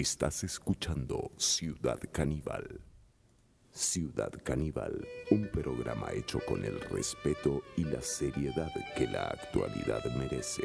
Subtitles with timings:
[0.00, 2.80] Estás escuchando Ciudad Caníbal.
[3.72, 10.62] Ciudad Caníbal, un programa hecho con el respeto y la seriedad que la actualidad merece.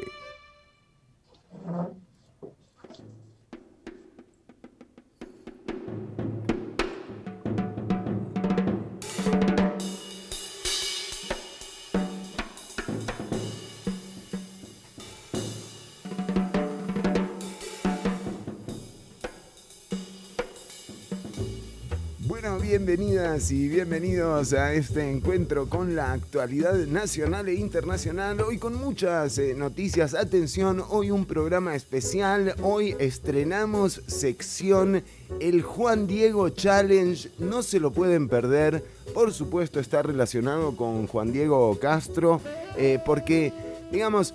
[23.34, 28.40] Y bienvenidos a este encuentro con la actualidad nacional e internacional.
[28.40, 30.14] Hoy con muchas eh, noticias.
[30.14, 32.54] Atención, hoy un programa especial.
[32.62, 35.02] Hoy estrenamos sección
[35.40, 37.28] El Juan Diego Challenge.
[37.40, 38.84] No se lo pueden perder.
[39.14, 42.40] Por supuesto está relacionado con Juan Diego Castro.
[42.76, 43.52] eh, porque,
[43.90, 44.32] digamos,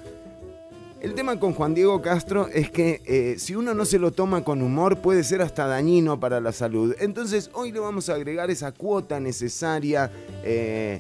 [1.02, 4.44] el tema con Juan Diego Castro es que eh, si uno no se lo toma
[4.44, 6.94] con humor puede ser hasta dañino para la salud.
[7.00, 10.12] Entonces hoy le vamos a agregar esa cuota necesaria
[10.44, 11.00] eh,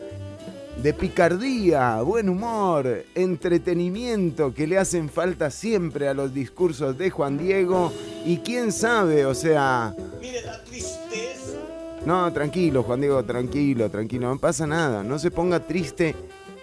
[0.81, 7.37] de picardía, buen humor, entretenimiento que le hacen falta siempre a los discursos de Juan
[7.37, 7.91] Diego.
[8.25, 9.93] Y quién sabe, o sea...
[10.21, 11.57] Mire la tristeza.
[12.05, 15.03] No, tranquilo, Juan Diego, tranquilo, tranquilo, no pasa nada.
[15.03, 16.15] No se ponga triste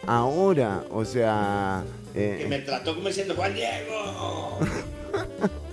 [0.07, 1.85] ahora, o sea...
[2.17, 4.59] eh, Que me trató como diciendo Juan Diego.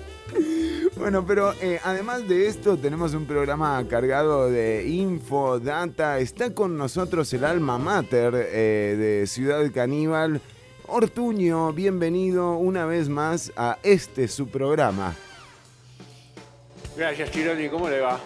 [0.95, 6.19] Bueno, pero eh, además de esto tenemos un programa cargado de info, data.
[6.19, 10.39] Está con nosotros el alma mater eh, de Ciudad Caníbal.
[10.87, 15.15] Ortuño, bienvenido una vez más a este su programa.
[16.95, 18.19] Gracias, Chironi, ¿cómo le va?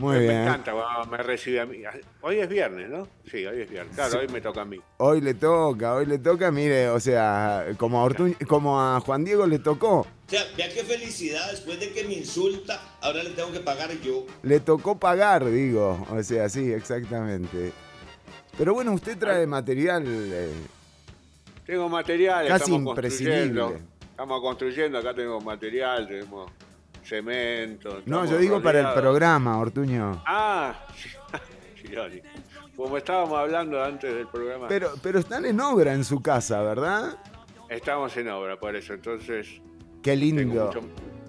[0.00, 0.34] Muy me, bien.
[0.36, 1.82] Me encanta cuando me recibe a mí.
[2.22, 3.06] Hoy es viernes, ¿no?
[3.30, 3.94] Sí, hoy es viernes.
[3.94, 4.16] Claro, Sí.
[4.18, 4.78] hoy me toca a mí.
[4.96, 9.24] Hoy le toca, hoy le toca, mire, o sea, como a, Ortuño- como a Juan
[9.24, 11.50] Diego le tocó, O sea, vea qué felicidad.
[11.50, 14.24] Después de que me insulta, ahora le tengo que pagar yo.
[14.42, 16.06] le tocó pagar, digo.
[16.10, 17.72] O sea, sí, exactamente.
[18.56, 20.04] Pero bueno, usted trae material.
[20.06, 20.52] eh,
[21.66, 23.60] Tengo material, Casi estamos imprescindible.
[23.60, 23.90] construyendo.
[24.10, 26.50] Estamos construyendo, acá tenemos material, tenemos
[27.02, 28.02] cemento.
[28.06, 30.22] No, yo digo para el programa, Ortuño.
[30.26, 30.74] Ah,
[31.80, 32.20] Chironi.
[32.76, 37.16] Como estábamos hablando antes del programa, Pero, pero están en obra en su casa, ¿verdad?
[37.68, 38.94] estamos en obra, por eso.
[38.94, 39.60] Entonces,
[40.02, 40.80] Qué lindo, mucho,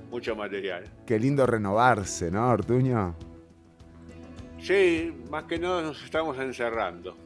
[0.09, 0.85] mucho material.
[1.05, 3.15] qué lindo renovarse, ¿no, Ortuño?
[4.59, 7.17] Sí, más que nada nos estamos encerrando.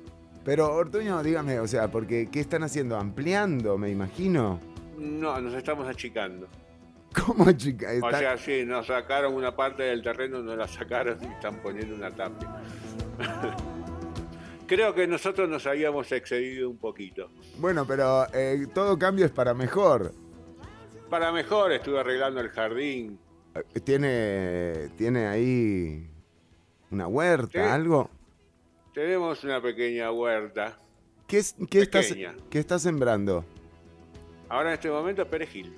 [0.44, 2.98] Pero Ortuño, dígame, o sea, porque ¿qué están haciendo?
[2.98, 4.60] Ampliando, me imagino.
[4.98, 6.48] No, nos estamos achicando.
[7.24, 7.88] ¿Cómo, chica?
[8.02, 11.96] O sea, sí, nos sacaron una parte del terreno, nos la sacaron y están poniendo
[11.96, 12.50] una tapia.
[14.68, 17.30] Creo que nosotros nos habíamos excedido un poquito.
[17.60, 20.12] Bueno, pero eh, todo cambio es para mejor.
[21.10, 23.20] Para mejor, estuve arreglando el jardín.
[23.54, 26.10] Eh, ¿Tiene, tiene ahí
[26.90, 27.60] una huerta, Sí.
[27.60, 28.10] algo?
[28.94, 30.80] Tenemos una pequeña huerta.
[31.28, 32.14] ¿Qué, es- qué estás.
[32.50, 33.46] ¿Qué está sembrando?
[34.50, 35.76] Ahora en este momento perejil.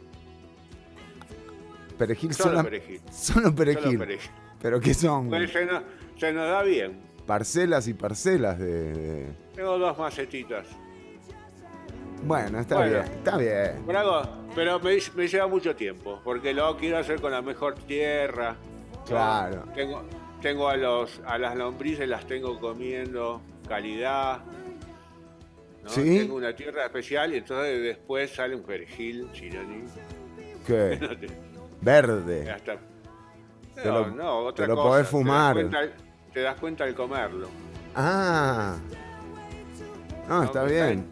[1.98, 3.02] Perejil Solo perejil.
[3.12, 3.84] Solo perejil.
[3.84, 4.30] Solo perejil.
[4.62, 5.30] ¿Pero qué son?
[5.30, 5.84] Pues se nos,
[6.18, 7.00] se nos da bien.
[7.26, 8.94] Parcelas y parcelas de...
[8.94, 10.68] de- Tengo dos macetitas.
[12.24, 12.92] Bueno, está Bueno.
[12.92, 13.84] bien, está bien.
[14.56, 18.56] Pero me, me lleva mucho tiempo, porque lo quiero hacer con la mejor tierra.
[19.06, 19.64] Claro.
[19.76, 20.04] Tengo,
[20.42, 24.40] tengo a, los, a las lombrices, las tengo comiendo calidad.
[25.84, 25.90] ¿no?
[25.90, 26.20] ¿Sí?
[26.20, 29.84] Tengo una tierra especial y entonces después sale un perejil chironi.
[30.66, 31.00] ¿Qué?
[31.80, 32.52] Te- Verde.
[32.52, 32.78] hasta-
[33.76, 35.54] Te no, lo- no, otra te lo cosa, podés das fumar.
[35.54, 35.80] cuenta
[36.34, 37.50] Te das cuenta al comerlo.
[37.96, 38.78] Ah.
[40.28, 41.08] No, No, está está bien.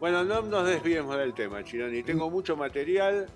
[0.00, 2.02] Bueno, no nos desviemos del tema, Chironi.
[2.02, 3.26] Tengo mucho material,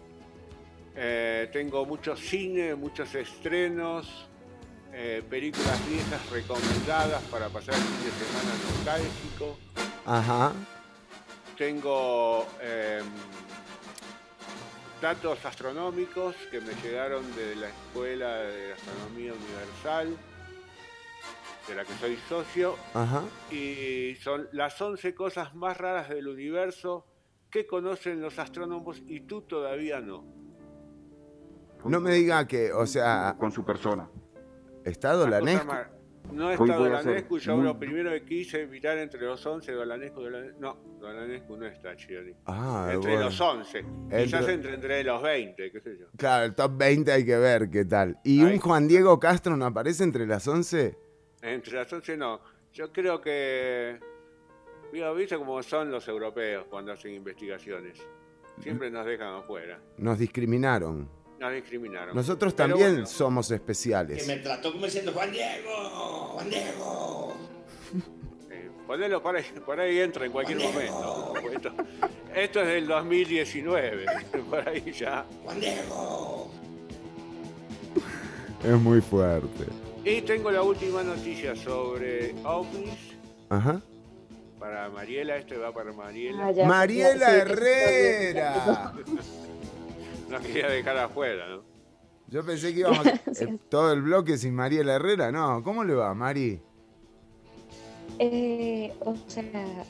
[0.96, 4.28] eh, tengo mucho cine, muchos estrenos,
[4.92, 9.58] eh, películas viejas recomendadas para pasar el fin de semana nostálgico.
[10.06, 10.52] Ajá.
[11.56, 13.00] Tengo eh,
[15.00, 20.16] datos astronómicos que me llegaron de la Escuela de Astronomía Universal,
[21.68, 23.22] de la que soy socio, Ajá.
[23.50, 27.06] y son las 11 cosas más raras del universo
[27.50, 30.24] que conocen los astrónomos y tú todavía no.
[31.84, 34.08] No me diga que, o sea, con su persona.
[35.14, 35.66] cosa Dolanescu.
[35.66, 35.86] más-
[36.32, 40.60] No está Dolanescu, yo muy- lo primero que quise evitar entre los 11, Dolanescu, Dolanescu.
[40.60, 42.32] No, Dolanescu no está, Chironi.
[42.46, 43.24] Ah, entre bueno.
[43.26, 43.82] los 11.
[44.10, 46.06] Quizás Entre- entre, entre los 20, qué sé yo.
[46.16, 48.18] Claro, el top 20 hay que ver qué tal.
[48.24, 50.96] ¿Y un Juan Diego Castro no aparece entre las 11?
[51.42, 52.40] Entre las 11 no.
[52.72, 53.98] Yo creo que.
[54.92, 57.98] Mira, ¿viste cómo son los europeos cuando hacen investigaciones?
[58.60, 59.80] Siempre nos dejan afuera.
[59.98, 61.08] Nos discriminaron.
[61.40, 62.14] Nos discriminaron.
[62.14, 64.26] Nosotros Pero también bueno, somos Que especiales.
[64.26, 65.72] me trató como diciendo, Juan Diego,
[66.34, 67.34] Juan Diego.
[68.50, 71.32] eh, ponelo por ahí, por ahí entra en cualquier momento.
[71.50, 71.72] Esto,
[72.34, 74.06] esto es del 2019,
[74.50, 75.24] por ahí ya.
[75.44, 76.50] Juan Diego.
[78.62, 79.64] Es muy fuerte.
[80.04, 83.14] Y tengo la última noticia sobre ovnis
[83.48, 83.80] Ajá.
[84.58, 85.38] para Mariela.
[85.38, 86.48] Este va para Mariela.
[86.48, 88.92] Ah, Mariela sí, Herrera.
[90.30, 91.62] No quería dejar afuera, ¿no?
[92.28, 93.04] Yo pensé que íbamos
[93.40, 95.32] eh, todo el bloque sin Mariela Herrera.
[95.32, 96.60] No, ¿cómo le va, Mari?
[98.18, 99.42] Eh, o sea,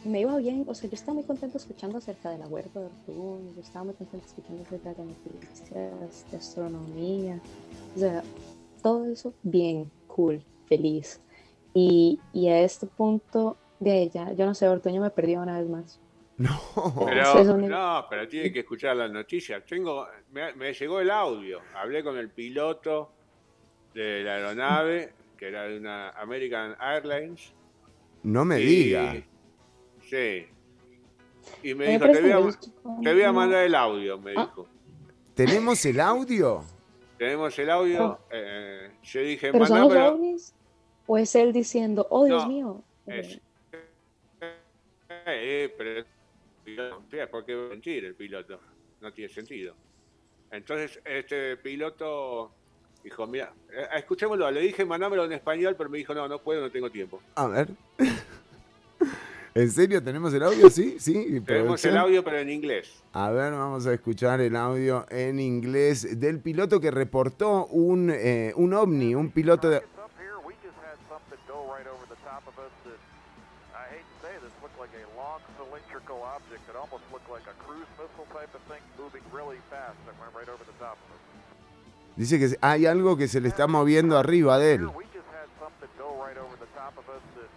[0.04, 2.86] me iba bien, o sea, yo estaba muy contento escuchando acerca de la huerta de
[2.86, 7.40] Ortún, yo estaba muy contento escuchando acerca de noticias, de astronomía,
[7.96, 8.22] o sea,
[8.82, 11.20] todo eso bien, cool, feliz.
[11.74, 15.68] Y, y a este punto de ella, yo no sé, Ortuño me perdió una vez
[15.68, 16.00] más.
[16.40, 17.04] No.
[17.06, 19.62] Pero, sí, es un- no, pero tiene que escuchar las noticias.
[19.66, 21.60] Tengo, me, me llegó el audio.
[21.74, 23.12] Hablé con el piloto
[23.92, 27.52] de la aeronave, que era de una American Airlines.
[28.22, 29.14] No me y- diga.
[30.08, 30.46] Sí.
[31.62, 32.50] Y me Me dijo, te voy, a, que yo-
[33.02, 34.46] te voy a mandar el audio, me Ah.
[34.46, 34.66] dijo.
[35.34, 36.64] ¿Tenemos el audio?
[37.18, 38.06] Tenemos el audio.
[38.06, 38.18] Oh.
[38.30, 40.54] eh, yo dije, ¿Pero son los ovnis?
[41.06, 42.82] ¿O es él diciendo, oh Dios No, mío?
[43.06, 43.40] Es-
[45.26, 46.04] eh, pero
[47.30, 48.60] ¿por qué mentir el piloto?
[49.00, 49.74] No tiene sentido.
[50.50, 52.52] Entonces, este piloto
[53.04, 56.62] dijo, mira, eh, escuchémoslo, le dije mandámelo en español, pero me dijo, no, no puedo,
[56.62, 57.22] no tengo tiempo.
[57.36, 57.68] A ver.
[59.54, 60.70] ¿En serio tenemos el audio?
[60.70, 61.40] Sí, sí.
[61.44, 63.02] Tenemos el audio, pero en inglés.
[63.12, 68.52] A ver, vamos a escuchar el audio en inglés del piloto que reportó un, eh,
[68.54, 69.82] un ovni, un piloto de...
[75.70, 79.94] cylindrical object that almost looked like a cruise missile type of thing moving really fast
[80.06, 81.22] that went right over the top of us.
[82.16, 84.80] Dice que hay algo que se le está moviendo arriba de él.
[84.80, 87.50] Here, we just had something go right over the top of us that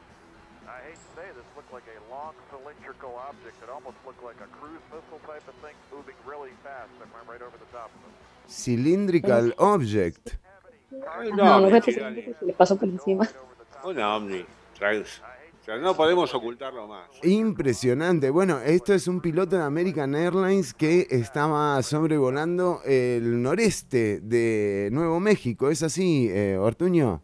[0.69, 4.37] I hate to say this looked like a long cylindrical object that almost looked like
[4.45, 7.89] a cruise missile type of thing moving really fast that went right over the top
[7.89, 8.13] of us.
[8.47, 10.37] Cylindrical Object.
[11.17, 11.69] Un No, no
[15.63, 17.09] O sea, no podemos ocultarlo más.
[17.23, 18.29] Impresionante.
[18.29, 25.21] Bueno, esto es un piloto de American Airlines que estaba sobrevolando el noreste de Nuevo
[25.21, 25.69] México.
[25.69, 27.23] ¿Es así, eh, Ortuño?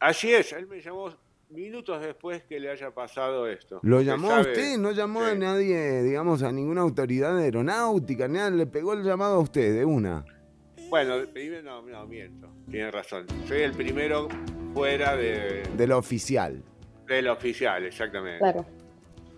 [0.00, 1.14] Así es, él me llamó
[1.50, 3.78] minutos después que le haya pasado esto.
[3.84, 4.76] ¿Lo llamó a usted?
[4.76, 8.26] ¿No llamó a nadie, digamos, a ninguna autoridad aeronáutica?
[8.26, 10.24] Nada, le pegó el llamado a usted de una.
[10.90, 13.24] Bueno, primero no, no, miento, tiene razón.
[13.46, 14.26] Soy el primero
[14.74, 16.60] fuera de, De lo oficial.
[17.08, 18.38] Del oficial, exactamente.
[18.38, 18.66] Claro.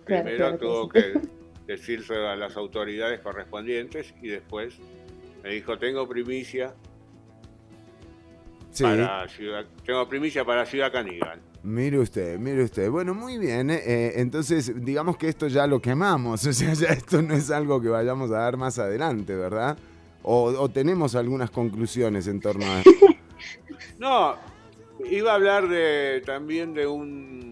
[0.05, 0.90] claro, primero claro que tuvo sí.
[0.93, 1.28] que
[1.72, 4.75] decirse a las autoridades correspondientes y después
[5.43, 6.75] me dijo, tengo primicia
[8.72, 8.84] Sí.
[8.84, 11.40] para Ciudad, tengo primicia para Ciudad Caníbal.
[11.62, 12.88] Mire usted, mire usted.
[12.88, 13.70] Bueno, muy bien.
[13.70, 13.82] ¿eh?
[13.84, 16.46] Eh, entonces, digamos que esto ya lo quemamos.
[16.46, 19.76] O sea, ya esto no es algo que vayamos a dar más adelante, ¿verdad?
[20.23, 22.82] O, o tenemos algunas conclusiones en torno a...
[23.99, 24.37] No,
[25.11, 27.50] iba a hablar de, también de un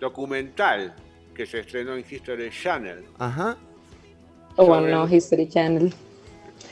[0.00, 0.94] documental
[1.34, 3.04] que se estrenó en History Channel.
[3.18, 3.56] Ajá.
[4.56, 5.92] O bueno, no, History Channel.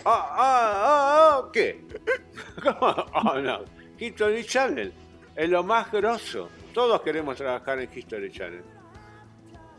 [0.04, 1.84] Ah, ah, ah, ah, ¿qué?
[2.62, 2.94] ¿Cómo?
[3.14, 3.60] Oh, no.
[3.98, 4.92] History Channel
[5.36, 6.48] es lo más grosso.
[6.74, 8.62] Todos queremos trabajar en History Channel.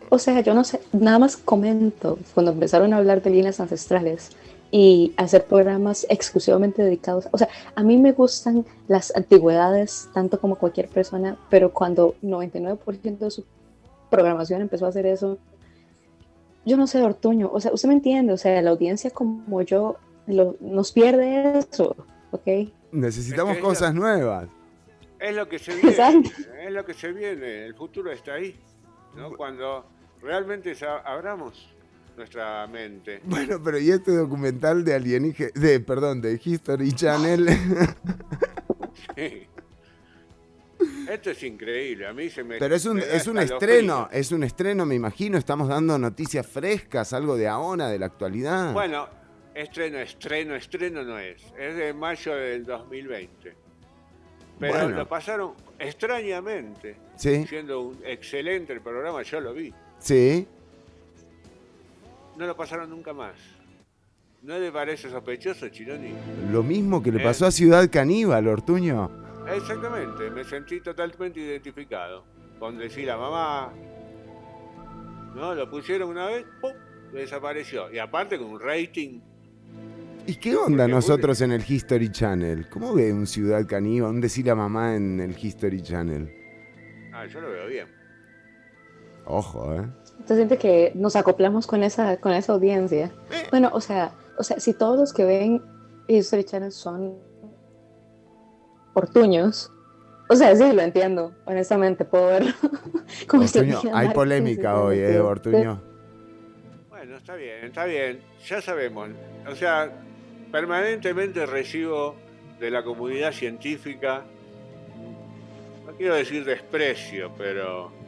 [0.10, 4.32] O sea, yo no sé, nada más comento cuando empezaron a hablar de líneas ancestrales
[4.72, 7.28] y hacer programas exclusivamente dedicados.
[7.32, 13.18] O sea, a mí me gustan las antigüedades tanto como cualquier persona, pero cuando 99%
[13.18, 13.46] de su
[14.10, 15.38] programación empezó a hacer eso,
[16.66, 19.96] yo no sé, Ortuño, o sea, usted me entiende, o sea, la audiencia como yo
[20.28, 21.96] lo- nos pierde eso,
[22.32, 22.70] ¿ok?
[22.92, 24.48] Necesitamos Es que cosas nuevas.
[25.20, 25.90] Es lo que se viene.
[25.90, 26.30] Exacto.
[26.62, 27.66] Es lo que se viene.
[27.66, 28.60] El futuro está ahí.
[29.16, 29.36] ¿no?
[29.36, 29.86] Cuando
[30.22, 31.74] realmente abramos
[32.20, 33.22] nuestra mente.
[33.24, 37.48] Bueno, pero ¿y este documental de alienígenas, de, perdón, de History Channel?
[39.16, 39.48] Sí.
[41.10, 42.08] Esto es increíble.
[42.08, 42.58] A mí se me.
[42.58, 45.38] pero es un, es un estreno, es un estreno, me imagino.
[45.38, 48.74] Estamos dando noticias frescas, algo de ahora, de la actualidad.
[48.74, 49.08] Bueno,
[49.56, 51.42] estreno, estreno, estreno no es.
[51.58, 53.56] Es de mayo del 2020.
[54.60, 54.90] Pero Bueno.
[54.98, 56.98] lo pasaron extrañamente.
[57.16, 59.74] Sí, Siendo un excelente el programa, yo lo vi.
[60.00, 60.48] sí.
[62.40, 63.34] No lo pasaron nunca más.
[64.44, 66.14] ¿No le parece sospechoso, Chironi?
[66.50, 67.24] Lo mismo que le Eh.
[67.24, 69.12] pasó a Ciudad Caníbal, Ortuño.
[69.54, 72.24] Exactamente, me sentí totalmente identificado.
[72.58, 73.74] Con decir a mamá,
[75.36, 75.54] ¿no?
[75.54, 76.72] Lo pusieron una vez, ¡pum!
[77.12, 77.92] desapareció.
[77.92, 79.20] Y aparte con un rating
[80.28, 82.70] ¿Y qué onda Porque nosotros en el History Channel?
[82.70, 86.32] ¿Cómo ve un Ciudad Caníbal, un decir a mamá en el History Channel?
[87.12, 87.88] Ah, yo lo veo bien.
[89.26, 89.88] Ojo, ¿eh?
[90.30, 93.10] Entonces siente que nos acoplamos con esa, con esa audiencia.
[93.50, 95.60] Bueno, o sea, o sea, si todos los que ven
[96.08, 97.18] History Channel son
[98.94, 99.72] portuños,
[100.30, 102.52] o sea, sí, lo entiendo, honestamente, puedo verlo.
[103.28, 105.82] como Ortuño, hay polémica hoy, ¿eh, Ortuño?
[106.90, 108.20] Bueno, está bien, está bien.
[108.48, 109.10] Ya sabemos.
[109.52, 109.92] O sea,
[110.52, 112.18] permanentemente recibo
[112.60, 114.26] de la comunidad científica,
[115.88, 117.99] no quiero decir desprecio, pero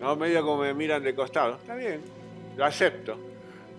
[0.00, 1.56] no medio como me miran de costado.
[1.56, 2.00] Está bien,
[2.56, 3.16] lo acepto.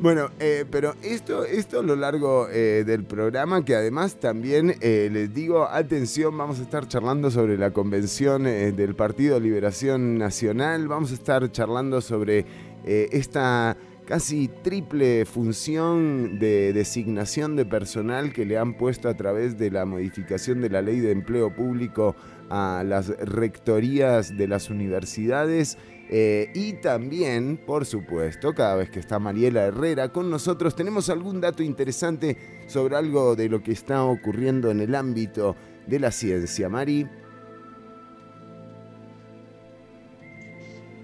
[0.01, 5.09] Bueno, eh, pero esto, esto a lo largo eh, del programa, que además también eh,
[5.11, 11.11] les digo, atención, vamos a estar charlando sobre la convención del Partido Liberación Nacional, vamos
[11.11, 12.45] a estar charlando sobre
[12.83, 19.69] esta casi triple función de designación de personal que le han puesto a través de
[19.69, 22.15] la modificación de la ley de empleo público
[22.49, 25.77] a las rectorías de las universidades.
[26.13, 31.39] Eh, y también, por supuesto, cada vez que está Mariela Herrera con nosotros, tenemos algún
[31.39, 35.55] dato interesante sobre algo de lo que está ocurriendo en el ámbito
[35.87, 36.67] de la ciencia.
[36.67, 37.07] Mari.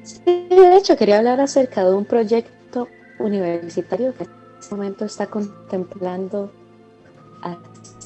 [0.04, 5.28] Sí, de hecho, quería hablar acerca de un proyecto universitario que en este momento está
[5.28, 6.52] contemplando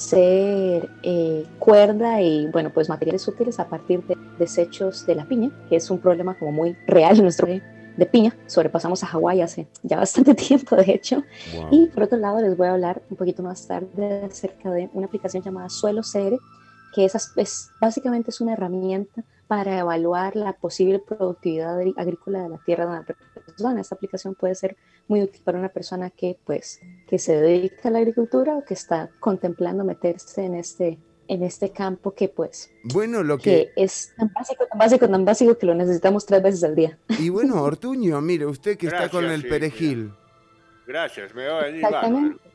[0.06, 5.52] hacer eh, cuerda y, bueno, pues materiales útiles a partir de desechos de la piña,
[5.70, 7.62] que es un problema como muy real en nuestro país,
[7.98, 8.36] de piña.
[8.48, 11.24] Sobrepasamos a Hawái hace ya bastante tiempo, de hecho.
[11.70, 15.06] Y por otro lado, les voy a hablar un poquito más tarde acerca de una
[15.06, 16.40] aplicación llamada Suelo CR,
[16.96, 22.58] que es, es- básicamente es una herramienta para evaluar la posible productividad agrícola de la
[22.66, 23.06] tierra de una
[23.46, 23.82] persona.
[23.82, 24.78] Esta aplicación puede ser
[25.12, 28.74] muy útil para una persona que, pues, que se dedica a la agricultura o que
[28.74, 33.44] está contemplando meterse en este, en este campo que, pues, Bueno, lo que...
[33.76, 36.98] que es tan básico, tan básico, tan básico que lo necesitamos tres veces al día.
[37.20, 40.14] Y bueno, Ortuño, mire, usted que está con el sí, perejil.
[40.88, 41.84] Gracias, me va a venir.
[41.84, 42.52] Exactamente.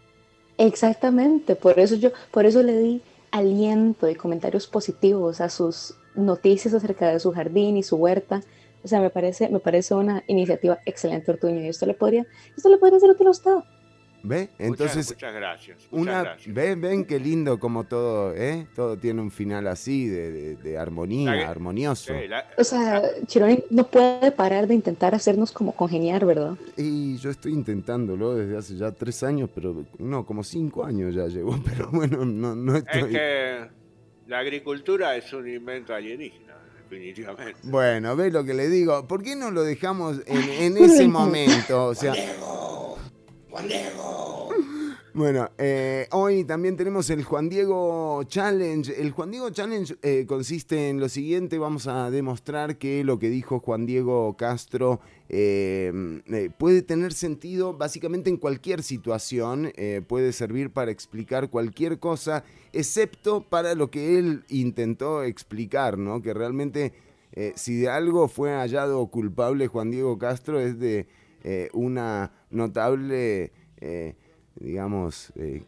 [0.58, 6.72] Exactamente, por eso yo, por eso le di aliento y comentarios positivos a sus noticias
[6.72, 8.40] acerca de su jardín y su huerta.
[8.86, 12.24] O sea, me parece, me parece una iniciativa excelente, Ortuño, y esto le podría,
[12.56, 13.50] esto le podría ser útil a usted.
[14.22, 14.48] ¿Ve?
[14.60, 15.78] Entonces, muchas, muchas gracias.
[15.90, 16.54] muchas una, gracias.
[16.54, 18.68] ven, ven qué lindo como todo, ¿eh?
[18.76, 22.12] Todo tiene un final así, de, de- de armonía, La- armonioso.
[22.16, 26.54] Sí, la- O sea, Chironi no puede parar de intentar hacernos como congeniar, ¿verdad?
[26.76, 31.26] Y yo estoy intentándolo desde hace ya tres años, pero no, como cinco años ya
[31.26, 33.10] llevo, pero bueno, no, no es estoy...
[33.10, 33.68] que
[34.28, 36.45] la agricultura es un invento alienígena,
[36.88, 37.56] definitivamente.
[37.62, 39.06] Bueno, ve lo que le digo.
[39.06, 41.86] ¿Por qué no lo dejamos en, en ese momento?
[41.86, 42.14] O sea.
[45.16, 49.00] Bueno, eh, hoy también tenemos el Juan Diego Challenge.
[49.00, 53.30] El Juan Diego Challenge eh, consiste en lo siguiente, vamos a demostrar que lo que
[53.30, 60.34] dijo Juan Diego Castro eh, eh, puede tener sentido básicamente en cualquier situación, eh, puede
[60.34, 62.44] servir para explicar cualquier cosa,
[62.74, 66.20] excepto para lo que él intentó explicar, ¿no?
[66.20, 66.92] Que realmente
[67.54, 71.06] si de algo fue hallado culpable Juan Diego Castro es de
[71.72, 73.52] una notable...
[74.60, 75.62] digamos, eh,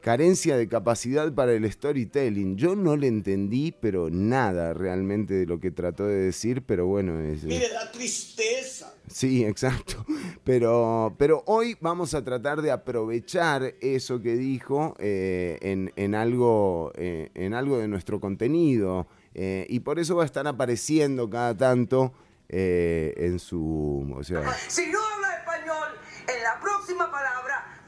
[0.00, 2.56] carencia de capacidad para el storytelling.
[2.56, 7.18] Yo no le entendí, pero nada realmente de lo que trató de decir, pero bueno,
[7.20, 7.42] es...
[7.42, 8.94] eh, Mire, da tristeza.
[9.08, 10.04] Sí, exacto.
[10.44, 16.92] Pero, pero hoy vamos a tratar de aprovechar eso que dijo eh, en, en algo,
[16.94, 19.08] eh, en algo de nuestro contenido.
[19.34, 22.12] eh, y por eso va a estar apareciendo cada tanto
[22.48, 24.06] eh, en su...
[24.14, 25.88] O sea, Si no hablas español,
[26.32, 27.35] en la próxima palabra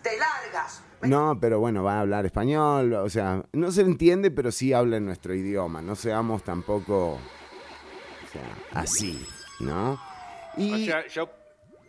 [0.09, 0.83] te largas.
[1.03, 4.97] No, pero bueno, va a hablar español, o sea, no se entiende, pero sí habla
[4.97, 5.81] en nuestro idioma.
[5.81, 9.25] No seamos tampoco o sea, así,
[9.61, 10.01] ¿no?
[10.57, 11.31] Y O sea, yo,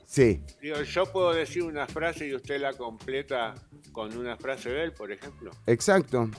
[0.05, 3.55] sí, digo, yo puedo decir una frase y usted la completa
[3.91, 5.51] con una frase de él, por ejemplo.
[5.65, 6.29] exacto.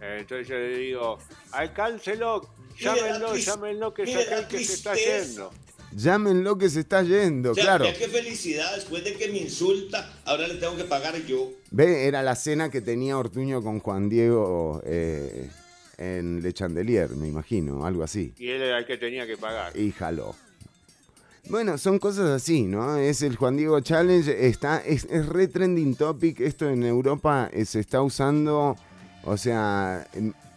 [0.00, 1.18] Eh, entonces yo le digo,
[1.52, 5.52] alcáncelo, llámenlo, llámenlo que es aquel que se está yendo.
[5.96, 7.84] Llámenlo que se está yendo, O sea, claro.
[7.84, 11.50] ya qué felicidad, después de que me insulta, ahora le tengo que pagar yo.
[11.70, 15.48] Ve, era la cena que tenía Ortuño con Juan Diego eh,
[15.98, 18.32] en Le Chandelier, me imagino, algo así.
[18.38, 19.76] Y él era el que tenía que pagar.
[19.76, 20.34] y jaló.
[21.48, 22.96] Bueno, son cosas así, ¿no?
[22.96, 27.64] Es el Juan Diego Challenge, está, es, es re trending topic, esto en Europa eh,
[27.64, 28.76] se está usando,
[29.24, 30.06] o sea,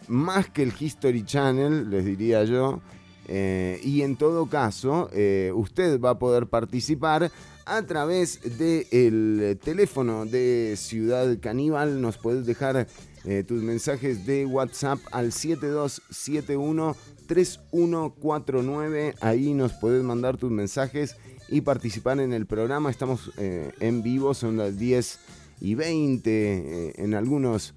[0.06, 2.80] más que el History Channel, les diría yo,
[3.28, 7.30] eh, y en todo caso, eh, usted va a poder participar
[7.64, 12.00] a través del teléfono de Ciudad Caníbal.
[12.00, 12.86] Nos puedes dejar
[13.24, 19.14] eh, tus mensajes de WhatsApp al 7271 3149.
[19.20, 21.16] Ahí nos puedes mandar tus mensajes
[21.48, 22.90] y participar en el programa.
[22.90, 25.18] Estamos en vivo, son las 10
[25.60, 27.74] y 20 eh, en algunos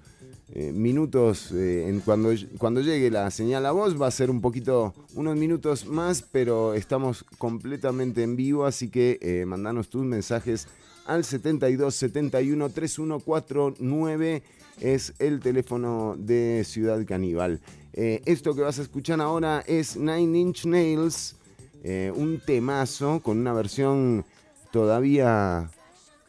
[0.54, 1.52] eh, minutos.
[1.52, 5.86] en cuando, cuando llegue la señal a voz va a ser un poquito, unos minutos
[5.86, 10.68] más, pero estamos completamente en vivo, así que mandanos tus mensajes
[11.06, 14.42] al 72 71 3149
[14.80, 17.60] es el teléfono de Ciudad Caníbal.
[17.92, 21.36] esto que vas a escuchar ahora es Nine Inch Nails
[21.82, 24.26] eh, un temazo con una versión
[24.70, 25.70] todavía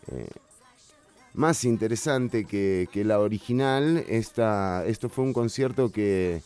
[0.10, 0.28] eh,
[1.34, 4.04] más interesante que, la original.
[4.08, 6.42] Esta, esto fue un concierto que,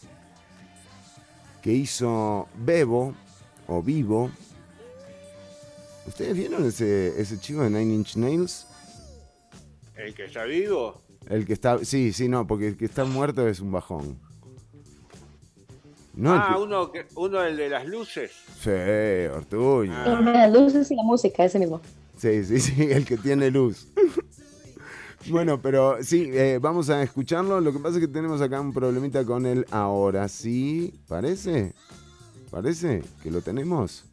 [1.61, 3.13] que hizo Bebo
[3.67, 4.31] o Vivo.
[6.07, 8.67] ¿Ustedes vieron ese, ese chico de Nine Inch Nails?
[9.95, 11.01] ¿El que está vivo?
[11.27, 11.83] El que está.
[11.83, 14.19] Sí, sí, no, porque el que está muerto es un bajón
[16.23, 18.31] ah, uno, uno el de las luces.
[18.59, 18.69] Sí,
[19.33, 20.19] Ortuño.
[20.19, 21.81] El de las luces y la música, ese mismo.
[22.17, 23.87] Sí, sí, sí, el que tiene luz.
[25.29, 27.59] Bueno, pero sí, eh, vamos a escucharlo.
[27.61, 30.27] Lo que pasa es que tenemos acá un problemita con él ahora.
[30.27, 30.93] ¿Sí?
[31.07, 31.73] ¿Parece?
[32.51, 34.05] ¿Parece que lo tenemos?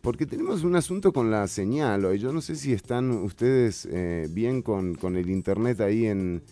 [0.00, 2.18] Porque tenemos un asunto con la señal hoy.
[2.18, 6.42] Yo no sé si están ustedes eh, bien con, el internet ahí en,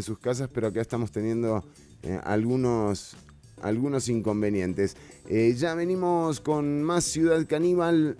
[0.00, 1.64] sus casas, pero acá estamos teniendo
[2.02, 3.16] eh, algunos
[3.62, 4.96] algunos inconvenientes.
[5.56, 8.16] Ya venimos con más Ciudad Caníbal.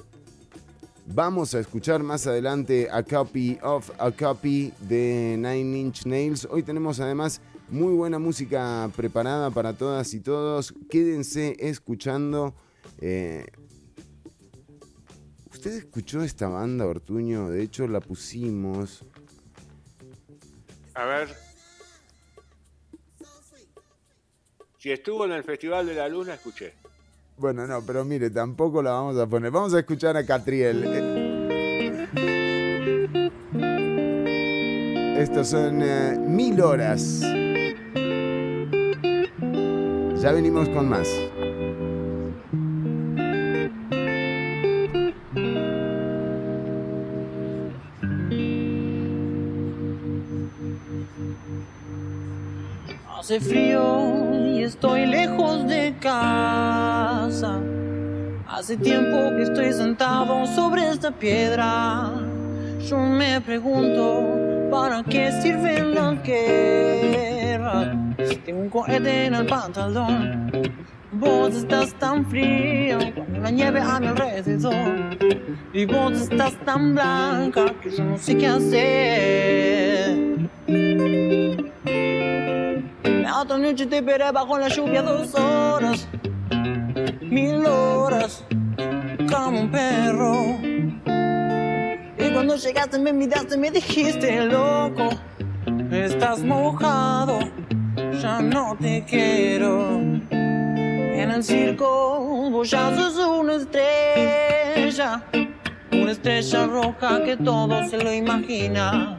[1.08, 6.46] Vamos a escuchar más adelante a Copy of a Copy de Nine Inch Nails.
[6.50, 10.74] Hoy tenemos además muy buena música preparada para todas y todos.
[10.90, 12.54] Quédense escuchando.
[13.00, 13.46] Eh,
[15.52, 17.50] ¿Usted escuchó esta banda, Ortuño?
[17.50, 19.04] De hecho, la pusimos.
[20.94, 21.34] A ver.
[24.78, 26.74] Si estuvo en el Festival de la Luna, escuché.
[27.38, 29.50] Bueno, no, pero mire, tampoco la vamos a poner.
[29.50, 30.84] Vamos a escuchar a Catriel.
[35.18, 37.20] Estos son eh, mil horas.
[40.22, 41.08] Ya venimos con más.
[53.18, 54.25] Hace frío
[54.66, 57.60] estoy lejos de casa.
[58.48, 62.10] Hace tiempo que estoy sentado sobre esta piedra.
[62.80, 67.96] Yo me pregunto, ¿para qué sirven las guerras?
[68.44, 70.50] Tengo un cohete en el pantalón.
[71.12, 75.16] Vos estás tan frío con la nieve a mi alrededor.
[75.72, 80.26] Y vos estás tan blanca que yo no sé qué hacer.
[83.34, 86.08] Otra noche te esperé bajo la lluvia dos horas,
[87.20, 88.44] mil horas,
[89.30, 90.58] como un perro.
[92.18, 95.10] Y cuando llegaste me miraste, me dijiste, loco,
[95.90, 97.40] estás mojado,
[98.20, 100.00] ya no te quiero.
[100.30, 105.22] En el circo vos ya sos una estrella,
[105.92, 109.18] una estrella roja que todo se lo imagina.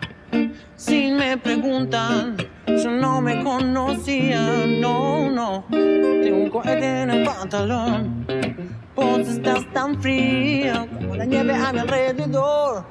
[0.75, 2.37] Si me preguntan,
[2.67, 5.63] yo no me conocía, no, no.
[5.69, 8.25] Tengo un cohete en el pantalón.
[8.95, 12.85] Vos estás tan fría como la nieve a mi alrededor.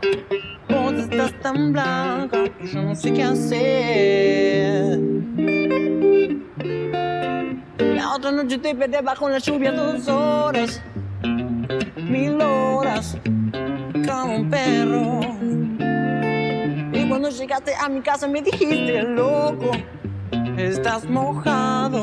[0.68, 4.98] Vos estás tan blanca que yo no sé qué hacer.
[7.78, 10.82] La otra noche te perdí bajo la lluvia dos horas,
[11.96, 13.18] mil horas,
[14.06, 15.20] como un perro
[17.26, 19.72] cuando llegaste a mi casa me dijiste, loco,
[20.56, 22.02] estás mojado,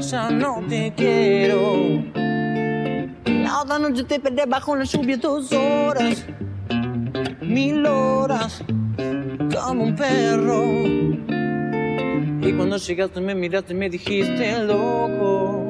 [0.00, 2.02] ya no te quiero.
[3.26, 6.26] La otra noche te perdí bajo la lluvia dos horas,
[7.40, 8.64] mil horas,
[9.54, 10.64] como un perro.
[12.44, 15.64] Y cuando llegaste me miraste y me dijiste, loco,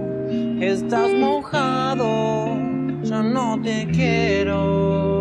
[0.59, 2.47] estás mojado,
[3.03, 5.20] ya no te quiero.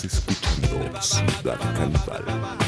[0.00, 2.67] Estás escuchando Ciudad Caníbal.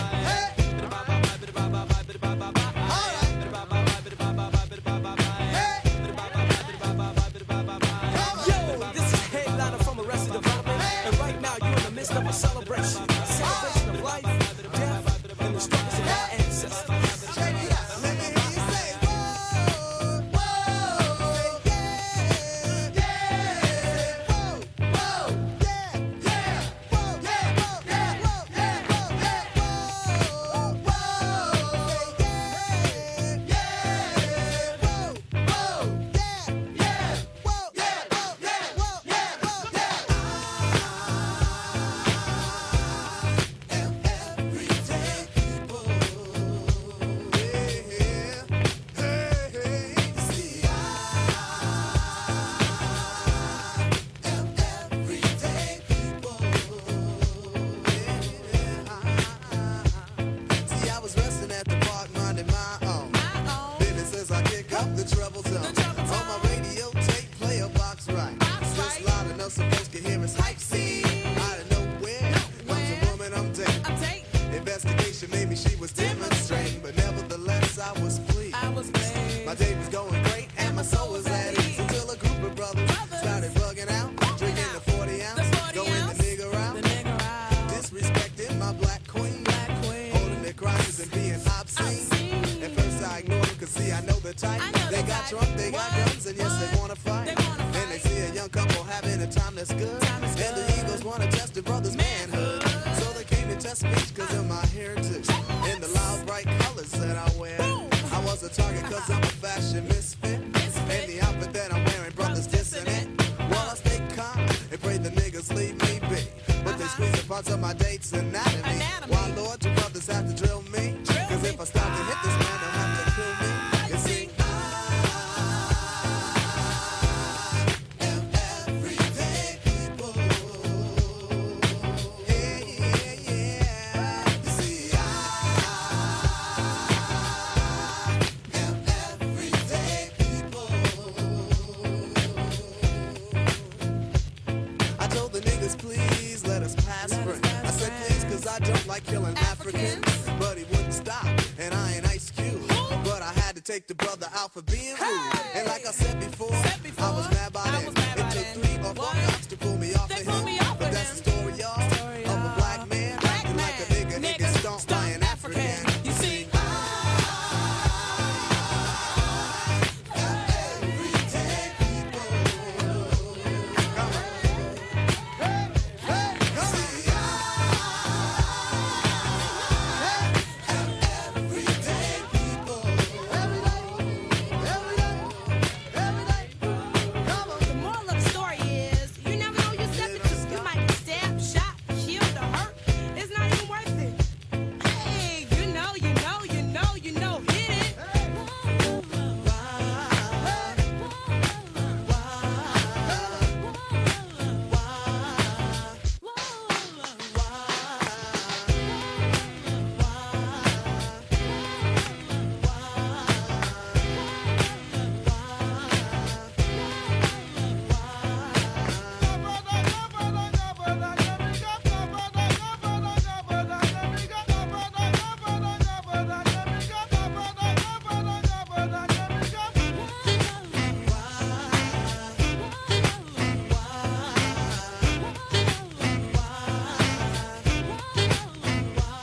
[155.54, 157.82] And like I said before, I was mad about.
[157.82, 157.99] It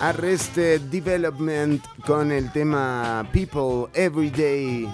[0.07, 4.87] Arrested Development con el tema People Everyday.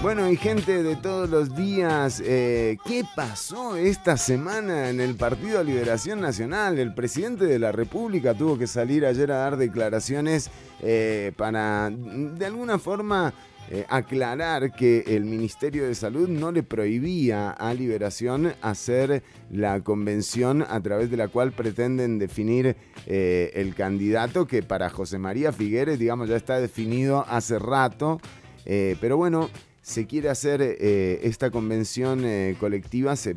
[0.00, 5.64] Bueno, y gente de todos los días, eh, ¿qué pasó esta semana en el Partido
[5.64, 6.78] Liberación Nacional?
[6.78, 10.48] El presidente de la República tuvo que salir ayer a dar declaraciones
[10.80, 13.34] eh, para, de alguna forma,
[13.68, 20.62] eh, aclarar que el Ministerio de Salud no le prohibía a Liberación hacer la convención
[20.62, 22.76] a través de la cual pretenden definir
[23.06, 28.20] eh, el candidato que para José María Figueres, digamos, ya está definido hace rato.
[28.66, 29.50] Eh, pero bueno,
[29.82, 32.24] se quiere hacer esta convención
[32.58, 33.36] colectiva, se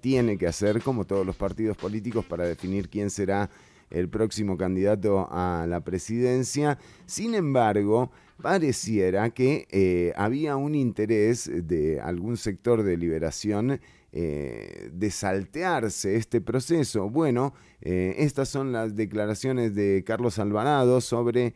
[0.00, 3.50] tiene que hacer como todos los partidos políticos para definir quién será
[3.90, 6.78] el próximo candidato a la presidencia.
[7.04, 13.80] Sin embargo, pareciera que eh, había un interés de algún sector de liberación
[14.12, 17.10] eh, de saltearse este proceso.
[17.10, 21.54] Bueno, eh, estas son las declaraciones de Carlos Alvarado sobre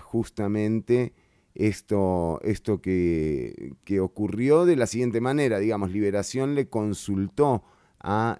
[0.00, 1.12] justamente
[1.54, 5.60] esto, esto que, ocurrió de la siguiente manera.
[5.60, 7.62] Digamos, Liberación le consultó
[8.00, 8.38] a...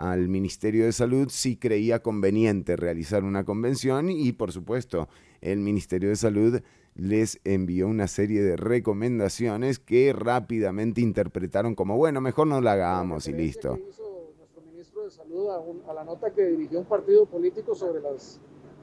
[0.00, 5.08] al Ministerio de Salud si creía conveniente realizar una convención y por supuesto
[5.42, 6.60] el Ministerio de Salud
[6.94, 13.28] les envió una serie de recomendaciones que rápidamente interpretaron como bueno, mejor no la hagamos
[13.28, 13.76] y listo.
[13.76, 18.00] nuestro ministro de Salud a, un- a la nota que dirigió un partido político sobre
[18.00, 18.40] las,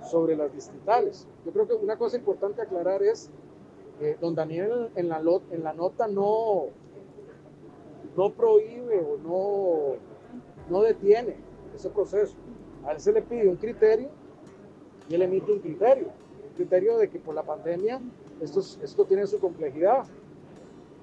[0.09, 1.27] sobre las distritales.
[1.45, 3.31] Yo creo que una cosa importante aclarar es,
[4.01, 5.19] eh, don Daniel en la,
[5.51, 6.65] en la nota no,
[8.15, 9.97] no prohíbe o no,
[10.69, 11.35] no detiene
[11.75, 12.35] ese proceso.
[12.85, 14.09] A él se le pide un criterio
[15.09, 16.07] y él emite un criterio.
[16.49, 17.99] Un criterio de que por la pandemia
[18.41, 20.05] esto, es- esto tiene su complejidad.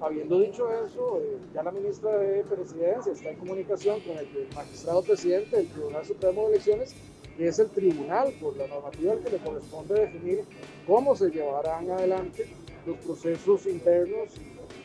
[0.01, 5.01] Habiendo dicho eso, eh, ya la ministra de Presidencia está en comunicación con el magistrado
[5.01, 6.95] presidente del Tribunal Supremo de Elecciones,
[7.37, 10.43] que es el tribunal, por la normativa al que le corresponde definir
[10.85, 12.45] cómo se llevarán adelante
[12.85, 14.29] los procesos internos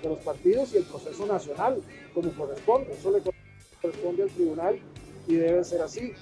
[0.02, 1.82] de los partidos y el proceso nacional,
[2.14, 2.92] como corresponde.
[2.92, 3.20] Eso le
[3.80, 4.78] corresponde al tribunal
[5.26, 6.12] y debe ser así.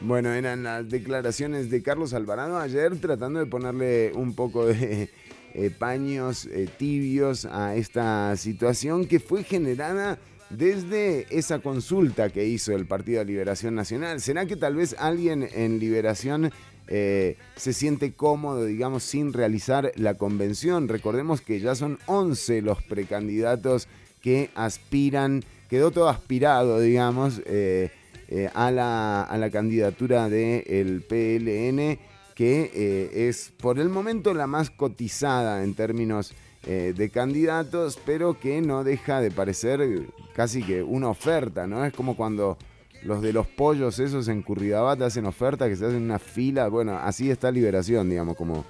[0.00, 5.08] Bueno, eran las declaraciones de Carlos Alvarado ayer tratando de ponerle un poco de
[5.54, 10.18] eh, paños eh, tibios a esta situación que fue generada
[10.50, 14.20] desde esa consulta que hizo el Partido de Liberación Nacional.
[14.20, 16.52] ¿Será que tal vez alguien en Liberación
[16.86, 20.88] eh, se siente cómodo, digamos, sin realizar la convención?
[20.88, 23.88] Recordemos que ya son 11 los precandidatos
[24.20, 27.90] que aspiran, quedó todo aspirado, digamos, eh,
[28.28, 31.98] eh, a, la, a la candidatura del PLN,
[32.34, 36.34] que eh, es por el momento la más cotizada en términos
[36.66, 41.84] de candidatos, pero que no deja de parecer casi que una oferta, ¿no?
[41.84, 42.56] Es como cuando
[43.02, 46.96] los de los pollos esos en Curridabat hacen oferta, que se hacen una fila, bueno,
[46.96, 48.64] así está Liberación, digamos, como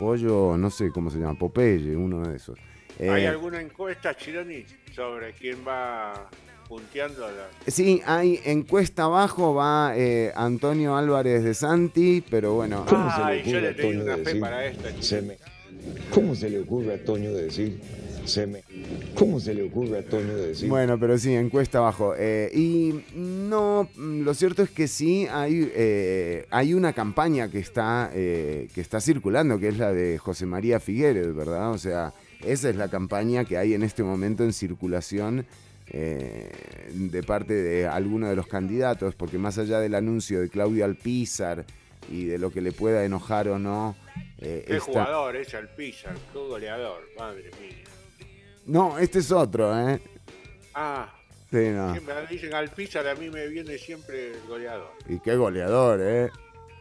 [0.00, 2.58] pollo, no sé cómo se llama, Popeye, uno de esos.
[3.00, 6.28] ¿Hay Eh, alguna encuesta, Chironi, sobre quién va
[6.68, 7.48] punteando la...
[7.70, 12.84] Sí, hay encuesta abajo, va eh, Antonio Álvarez de Santi, pero bueno.
[12.88, 14.90] Ay, yo le tengo una fe para esta.
[15.02, 15.38] Se me-
[16.10, 17.80] ¿Cómo se le ocurre a Toño de decir?
[18.24, 18.62] Se me...
[19.14, 20.68] ¿Cómo se le ocurre a Toño de decir?
[20.68, 22.14] Bueno, pero sí, encuesta abajo.
[22.18, 27.60] Eh, y no, mm, lo cierto es que sí hay, eh, hay una campaña que
[27.60, 31.70] está, eh, que está circulando, que es la de José María Figueres, ¿verdad?
[31.70, 32.12] O sea,
[32.44, 35.46] esa es la campaña que hay en este momento en circulación
[35.88, 36.50] eh,
[36.92, 41.64] de parte de alguno de los candidatos, porque más allá del anuncio de Claudio Alpizar
[42.10, 43.96] y de lo que le pueda enojar o no,
[44.38, 47.84] eh, Qué esta- jugador es Alpizar, qué goleador, madre mía.
[48.66, 50.00] No, este es otro, ¿eh?
[50.74, 51.12] Ah,
[51.50, 51.92] Sí, no.
[51.92, 54.90] siempre dicen Alpizar, a mí me viene siempre el goleador.
[55.08, 56.30] Y qué goleador, ¿eh?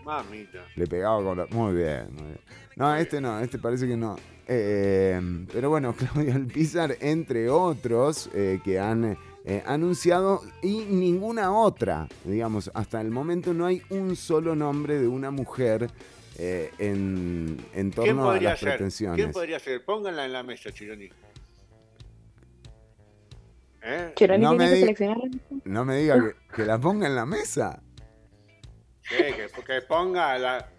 [0.04, 0.66] Mamita.
[0.76, 1.46] Le pegaba con la...
[1.48, 2.40] Muy bien, muy bien.
[2.76, 4.16] No, este no, este parece que no.
[4.48, 5.20] Eh,
[5.52, 12.70] pero bueno, Claudio Alpizar, entre otros, eh, que han eh, anunciado y ninguna otra, digamos,
[12.74, 15.90] hasta el momento no hay un solo nombre de una mujer
[16.38, 18.70] eh, en, en ¿Quién torno a las ser?
[18.70, 19.18] pretensiones.
[19.18, 19.84] ¿Quién podría ser?
[19.86, 21.10] Pónganla en la mesa, Chironi.
[23.84, 24.12] ¿Eh?
[24.16, 25.18] Chironi No tiene me que di- seleccionar.
[25.64, 27.82] No me diga que, que la ponga en la mesa.
[29.04, 30.70] Sí, que, que ponga la...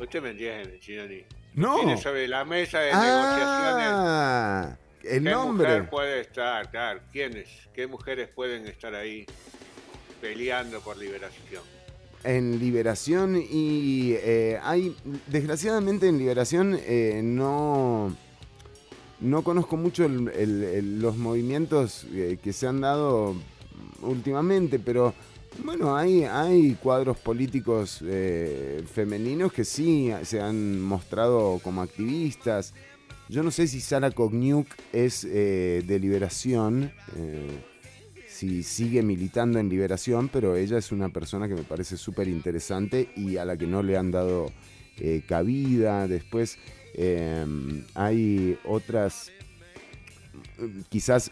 [0.00, 1.22] Usted me entiende, Chironi.
[1.56, 1.76] No.
[1.76, 3.86] Tiene sobre la mesa de negociaciones.
[3.90, 5.66] Ah, el ¿Qué nombre.
[5.68, 6.70] mujer puede estar?
[6.70, 7.48] Claro, ¿quiénes?
[7.74, 9.26] ¿Qué mujeres pueden estar ahí
[10.20, 11.62] peleando por liberación?
[12.24, 14.96] en Liberación y eh, hay,
[15.28, 18.16] desgraciadamente en Liberación eh, no,
[19.20, 23.36] no conozco mucho el- el- el- los movimientos eh, que se han dado
[24.02, 25.14] últimamente, pero
[25.64, 32.74] bueno, hay, hay cuadros políticos eh, femeninos que sí se han mostrado como activistas.
[33.28, 36.92] Yo no sé si Sara Kogniuk es eh, de Liberación.
[37.16, 37.62] eh,
[38.28, 43.08] si sigue militando en Liberación, pero ella es una persona que me parece súper interesante
[43.16, 44.52] y a la que no le han dado
[44.98, 46.06] eh, cabida.
[46.06, 46.58] Después
[47.94, 49.32] hay otras,
[50.90, 51.30] quizás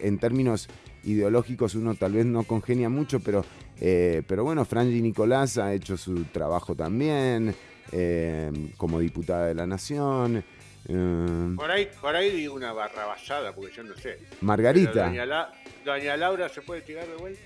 [0.00, 0.68] en términos
[1.04, 3.44] ideológicos uno tal vez no congenia mucho, pero,
[3.80, 7.54] eh, pero bueno, Frangi Nicolás ha hecho su trabajo también
[7.92, 10.42] eh, como diputada de la Nación.
[10.88, 14.18] eh, Por ahí, por ahí digo una barrabasada, porque yo no sé.
[14.40, 15.06] Margarita.
[15.06, 15.52] Doña, La-
[15.84, 17.40] Doña Laura se puede tirar de vuelta.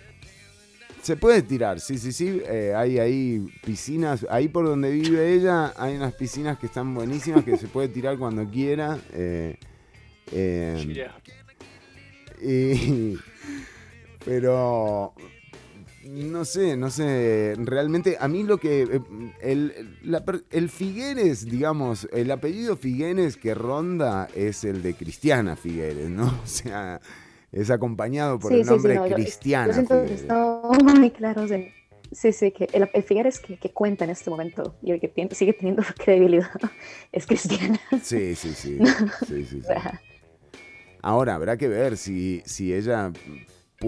[1.03, 2.43] Se puede tirar, sí, sí, sí.
[2.77, 7.57] hay ahí piscinas, ahí por donde vive ella, hay unas piscinas que están buenísimas que
[7.57, 8.99] se puede tirar cuando quiera.
[10.31, 11.11] Chile.
[12.43, 13.17] y-
[14.25, 15.15] pero
[16.11, 17.55] no sé, no sé.
[17.59, 18.83] Realmente, a mí lo que.
[18.83, 19.01] eh,
[19.41, 26.09] El, la el Figueres, digamos, el apellido Figueres que ronda es el de Cristiana Figueres,
[26.11, 26.27] ¿no?
[26.45, 27.01] O sea,
[27.53, 30.21] es acompañado por el nombre no, yo- Cristiana Yo siento que Figueres.
[30.23, 30.61] está
[30.97, 31.47] muy claro.
[31.49, 31.69] sí.
[32.13, 35.07] Sí, sí, que el, el Figueres que, que cuenta en este momento y el que
[35.07, 36.51] tiene- sigue teniendo credibilidad
[37.13, 37.79] es Cristiana.
[38.03, 38.79] Sí, sí, sí.
[39.29, 39.69] sí, sí, sí.
[41.03, 43.13] Ahora habrá que ver si, si ella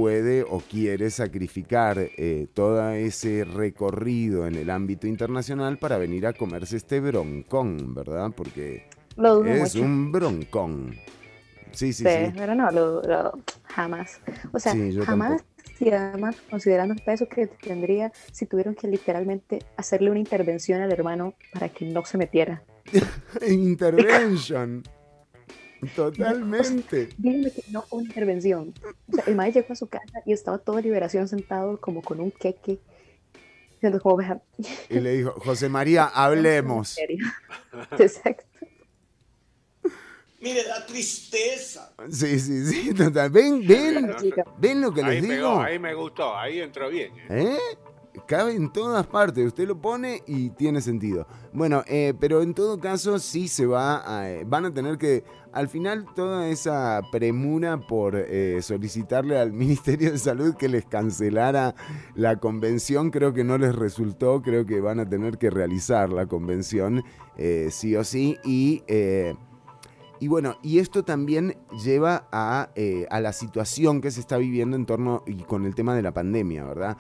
[0.03, 6.33] puede o quiere sacrificar eh, todo ese recorrido en el ámbito internacional para venir a
[6.33, 8.33] comerse este broncón, ¿verdad?
[8.35, 9.85] Porque Lo es mucho.
[9.85, 10.95] un broncón.
[11.73, 12.33] Sí, sí, sí, sí.
[12.37, 14.21] pero no, lo, lo- jamás.
[14.53, 15.45] O sea, Sí, jamás
[15.79, 20.93] y además considerando el peso que tendría si tuvieron que literalmente hacerle una intervención al
[20.93, 22.63] hermano para que no se metiera.
[23.47, 24.85] Intervention.
[25.97, 27.09] Totalmente.
[27.18, 28.73] Díganme que no fue una intervención.
[29.11, 32.21] O sea, el maestro llegó a su casa y estaba toda liberación sentado como con
[32.21, 32.79] un queque.
[33.75, 34.40] Diciendo como, "Vea,
[34.88, 36.97] Y le dijo, José María, hablemos.
[36.99, 37.27] en serio".
[37.99, 38.45] Exacto.
[40.40, 41.92] Mire, da tristeza.
[42.11, 43.31] Sí, sí, sí, total.
[43.31, 44.11] ¿Ven, ven,
[44.59, 45.61] ven lo que ahí les pegó, digo?
[45.61, 47.12] ahí me gustó, ahí entró bien.
[47.29, 47.57] ¿eh?
[47.57, 47.59] ¿Eh?
[48.33, 51.27] Cabe en todas partes, usted lo pone y tiene sentido.
[51.53, 55.23] Bueno, eh, pero en todo caso sí se va a, eh, van a tener que,
[55.53, 61.75] al final toda esa premura por eh, solicitarle al Ministerio de Salud que les cancelara
[62.14, 66.25] la convención, creo que no les resultó, creo que van a tener que realizar la
[66.25, 67.05] convención
[67.68, 68.83] sí o sí y...
[70.21, 72.71] y bueno, y esto también lleva a,
[73.11, 76.14] a la situación que se está viviendo en torno y con el tema de la
[76.14, 76.97] pandemia, ¿verdad?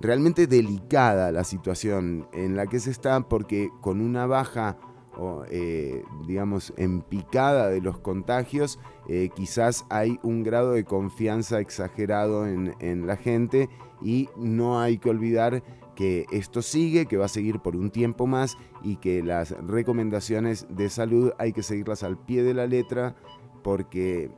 [0.00, 4.76] Realmente delicada la situación en la que se está porque con una baja,
[5.16, 8.78] o, eh, digamos, en picada de los contagios,
[9.08, 13.70] eh, quizás hay un grado de confianza exagerado en, en la gente
[14.02, 15.62] y no hay que olvidar
[15.96, 20.66] que esto sigue, que va a seguir por un tiempo más y que las recomendaciones
[20.68, 23.16] de salud hay que seguirlas al pie de la letra
[23.64, 24.30] porque,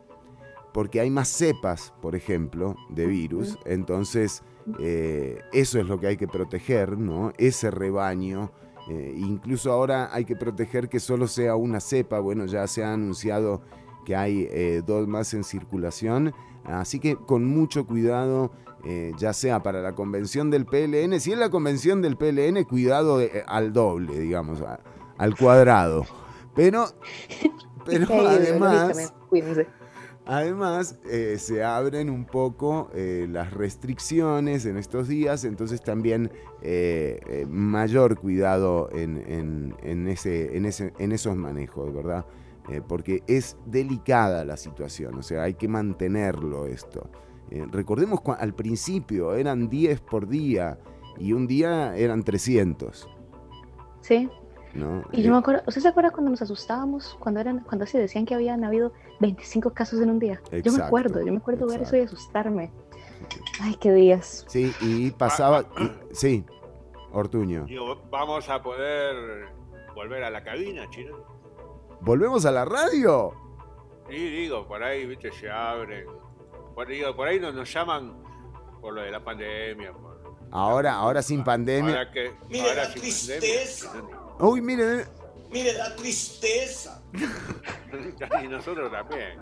[0.72, 3.58] porque hay más cepas, por ejemplo, de virus.
[3.66, 4.42] Entonces,
[4.78, 7.32] eh, eso es lo que hay que proteger, ¿no?
[7.38, 8.50] Ese rebaño.
[8.90, 12.20] Eh, incluso ahora hay que proteger que solo sea una cepa.
[12.20, 13.60] Bueno, ya se ha anunciado
[14.06, 16.32] que hay eh, dos más en circulación.
[16.64, 18.50] Así que con mucho cuidado,
[18.84, 23.18] eh, ya sea para la convención del PLN, si es la convención del PLN, cuidado
[23.18, 24.80] de- al doble, digamos, a-
[25.18, 26.06] al cuadrado.
[26.54, 26.86] Pero,
[27.84, 29.12] pero además...
[30.30, 37.18] Además, eh, se abren un poco eh, las restricciones en estos días, entonces también eh,
[37.26, 42.26] eh, mayor cuidado en, en- en ese, en, ese- en esos manejos, ¿verdad?
[42.68, 47.08] Eh, porque es delicada la situación, o sea, hay que mantenerlo esto.
[47.72, 50.78] Recordemos al principio eran 10 por día
[51.18, 53.08] y un día eran 300,
[54.02, 54.28] Sí.
[54.74, 55.02] ¿No?
[55.12, 57.16] Y yo me acuerdo, ¿usted se acuerda cuando nos asustábamos?
[57.20, 60.40] Cuando eran, cuando se decían que habían habido 25 casos en un día.
[60.44, 62.70] yo me Exacto, acuerdo, yo me acuerdo ver eso y asustarme.
[63.60, 64.44] Ay, qué días.
[64.48, 65.64] Sí, y pasaba...
[65.80, 66.44] y- sí,
[67.12, 67.64] Ortuño.
[67.64, 69.48] Digo, vamos a poder
[69.94, 71.16] volver a la cabina, chino.
[72.00, 73.32] ¿Volvemos a la radio?
[74.08, 76.06] Y digo, por ahí, viste, se abren.
[76.74, 78.22] Por, digo, por ahí no nos llaman
[78.80, 79.92] por lo de la pandemia.
[79.92, 80.08] por-
[80.50, 81.90] Ahora, ahora sin pandemia.
[81.98, 83.92] Ahora que, Mire, ahora da sin tristeza.
[84.40, 85.04] Uy, mire,
[85.50, 87.02] Mire, da tristeza.
[88.44, 89.38] y nosotros también.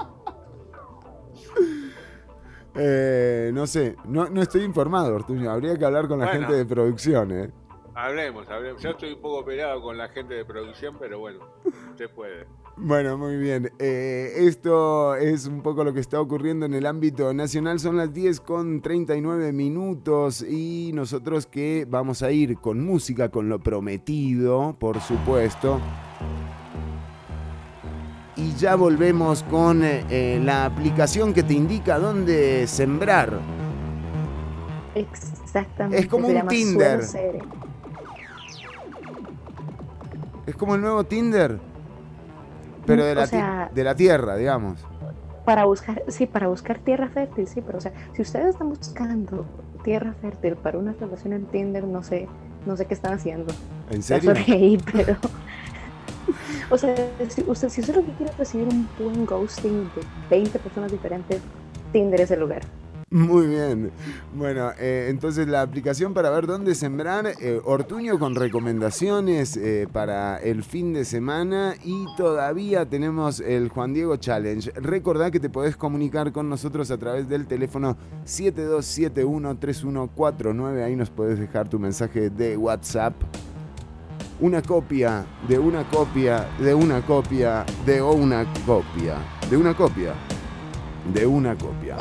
[2.75, 5.51] eh, no sé, no, no estoy informado, Ortuño.
[5.51, 6.41] Habría que hablar con la Bueno.
[6.41, 7.51] gente de producción, ¿eh?
[7.95, 8.83] Hablemos, hablemos.
[8.83, 11.41] Yo estoy un poco peleado con la gente de producción, pero bueno,
[11.91, 12.47] usted puede.
[12.79, 13.73] Bueno, muy bien.
[13.79, 17.81] Eh, esto es un poco lo que está ocurriendo en el ámbito nacional.
[17.81, 23.49] Son las 10 con 39 minutos y nosotros que vamos a ir con música, con
[23.49, 25.81] lo prometido, por supuesto.
[28.37, 33.41] Y ya volvemos con eh, la aplicación que te indica dónde sembrar.
[34.95, 35.99] Exactamente.
[35.99, 37.01] Es como un Tinder.
[40.47, 41.59] Es como el nuevo Tinder,
[42.87, 44.85] pero de O la, sea- de la tierra, digamos.
[45.45, 49.47] Para buscar, sí, para buscar tierra fértil, sí, pero o sea, si ustedes están buscando
[49.85, 52.27] tierra fértil para una relación en Tinder, no sé,
[52.67, 53.55] no sé qué están haciendo.
[53.91, 54.33] ¿En serio?
[54.93, 55.17] pero.
[56.71, 56.93] O sea,
[57.29, 60.91] si usted, si usted lo que quiere es recibir un buen ghosting de 20 personas
[60.91, 61.41] diferentes,
[61.93, 62.63] Tinder es el lugar.
[63.09, 63.93] Muy bien.
[64.35, 70.39] Bueno, eh, entonces la aplicación para ver dónde sembrar, eh, Ortuño con recomendaciones eh, para
[70.39, 74.73] el fin de semana y todavía tenemos el Juan Diego Challenge.
[74.75, 81.39] Recordá que te podés comunicar con nosotros a través del teléfono 72713149, ahí nos podés
[81.39, 83.15] dejar tu mensaje de WhatsApp.
[84.41, 89.15] Una copia de una copia de una copia de una copia
[89.49, 90.13] de una copia
[91.13, 91.97] de una copia.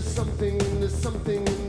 [0.00, 1.67] Something, into something, into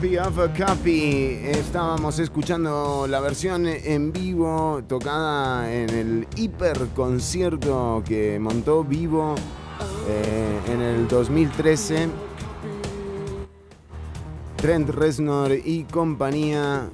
[0.00, 1.40] copy of copy.
[1.42, 9.34] Estábamos escuchando la versión en vivo tocada en el hiper concierto que montó Vivo
[10.08, 12.08] eh, en el 2013.
[14.56, 16.88] Trent Reznor y compañía.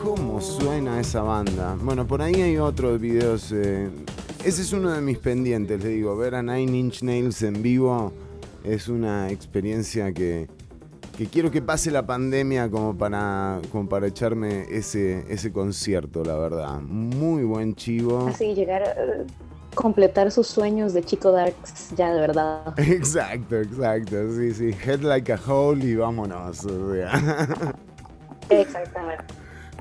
[0.00, 1.76] ¿Cómo suena esa banda?
[1.82, 3.50] Bueno, por ahí hay otros videos.
[3.50, 3.90] eh,
[4.44, 6.16] ese es uno de mis pendientes, le digo.
[6.16, 8.12] Ver a Nine Inch Nails en vivo
[8.62, 10.46] es una experiencia que,
[11.18, 16.36] que quiero que pase la pandemia como para, como para echarme ese, ese concierto, la
[16.36, 16.80] verdad.
[16.80, 18.28] Muy buen chivo.
[18.28, 19.26] Así llegar a eh,
[19.74, 22.72] completar sus sueños de Chico Darks ya de verdad.
[22.78, 24.32] Exacto, exacto.
[24.32, 24.70] Sí, sí.
[24.86, 26.64] Head like a hole y vámonos.
[26.64, 27.10] o sea.
[28.48, 29.24] Exactamente.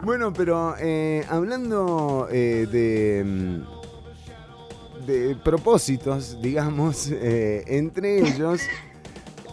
[0.03, 8.59] Bueno, pero eh, hablando eh, de, mm, de propósitos, digamos, eh, entre ellos,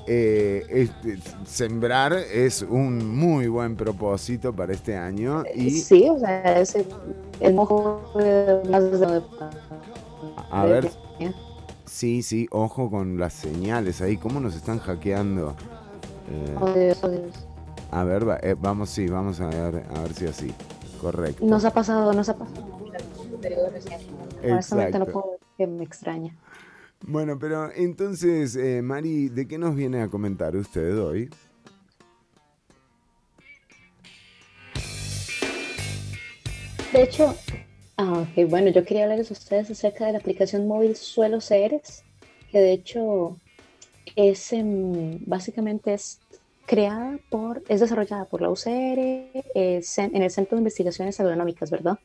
[0.07, 5.45] eh, este, sembrar es un muy buen propósito para este año.
[5.55, 6.87] Y, Sí, o sea, es el,
[7.41, 9.23] el mojo de más de
[10.51, 10.91] a ver,
[11.85, 15.55] sí, sí, ojo con las señales ahí, cómo nos están hackeando.
[16.31, 17.47] Eh, Oh, Dios, oh, Dios.
[17.91, 20.55] a ver, va- eh, vamos, sí, vamos a ver, a ver si así.
[21.01, 21.45] Correcto.
[21.45, 22.63] Nos ha pasado, nos ha pasado.
[24.43, 25.13] Honestamente no Exacto.
[25.13, 26.35] puedo que me extraña.
[27.07, 31.29] Bueno, pero entonces, eh, Mari, ¿de qué nos viene a comentar usted hoy?
[36.93, 37.37] De hecho,
[37.99, 42.05] ah, bueno, yo quería hablarles a ustedes acerca de la aplicación móvil Suelo Ceres,
[42.51, 43.37] que de hecho
[44.17, 46.21] es em, básicamente es
[46.65, 48.99] creada por, es desarrollada por la UCR
[49.55, 51.99] en el Centro de Investigaciones Agronómicas, ¿verdad?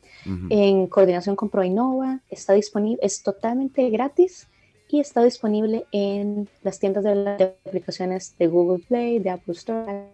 [0.50, 4.48] En coordinación con ProInnova, está disponible, es totalmente gratis
[4.90, 10.08] y está disponible en las tiendas de, las aplicaciones de Google Play, de Apple Store.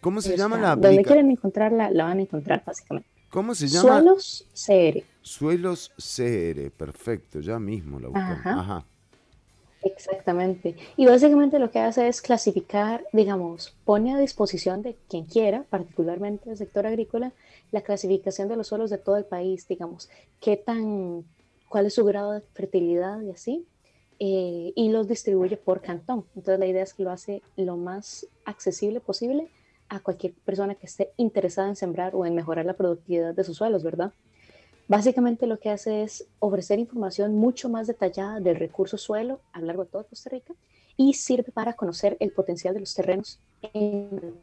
[0.00, 1.04] ¿Cómo se llama la Donde aplicación?
[1.04, 3.08] quieren encontrarla, la van a encontrar básicamente.
[3.30, 4.00] ¿Cómo se llama?
[4.00, 5.04] Suelos CR.
[5.22, 8.38] Suelos CR, perfecto, ya mismo la buscamos.
[8.40, 8.60] Ajá.
[8.60, 8.86] Ajá.
[9.82, 10.76] Exactamente.
[10.96, 16.50] Y básicamente lo que hace es clasificar, digamos, pone a disposición de quien quiera, particularmente
[16.50, 17.32] el sector agrícola,
[17.72, 20.08] la clasificación de los suelos de todo el país, digamos,
[20.40, 21.24] qué tan,
[21.68, 23.66] cuál es su grado de fertilidad y así,
[24.24, 26.24] eh, y los distribuye por cantón.
[26.36, 29.48] Entonces la idea es que lo hace lo más accesible posible
[29.88, 33.56] a cualquier persona que esté interesada en sembrar o en mejorar la productividad de sus
[33.56, 34.12] suelos, ¿verdad?
[34.86, 39.66] Básicamente lo que hace es ofrecer información mucho más detallada del recurso suelo a lo
[39.66, 40.54] largo de toda Costa Rica
[40.96, 43.40] y sirve para conocer el potencial de los terrenos
[43.72, 44.36] en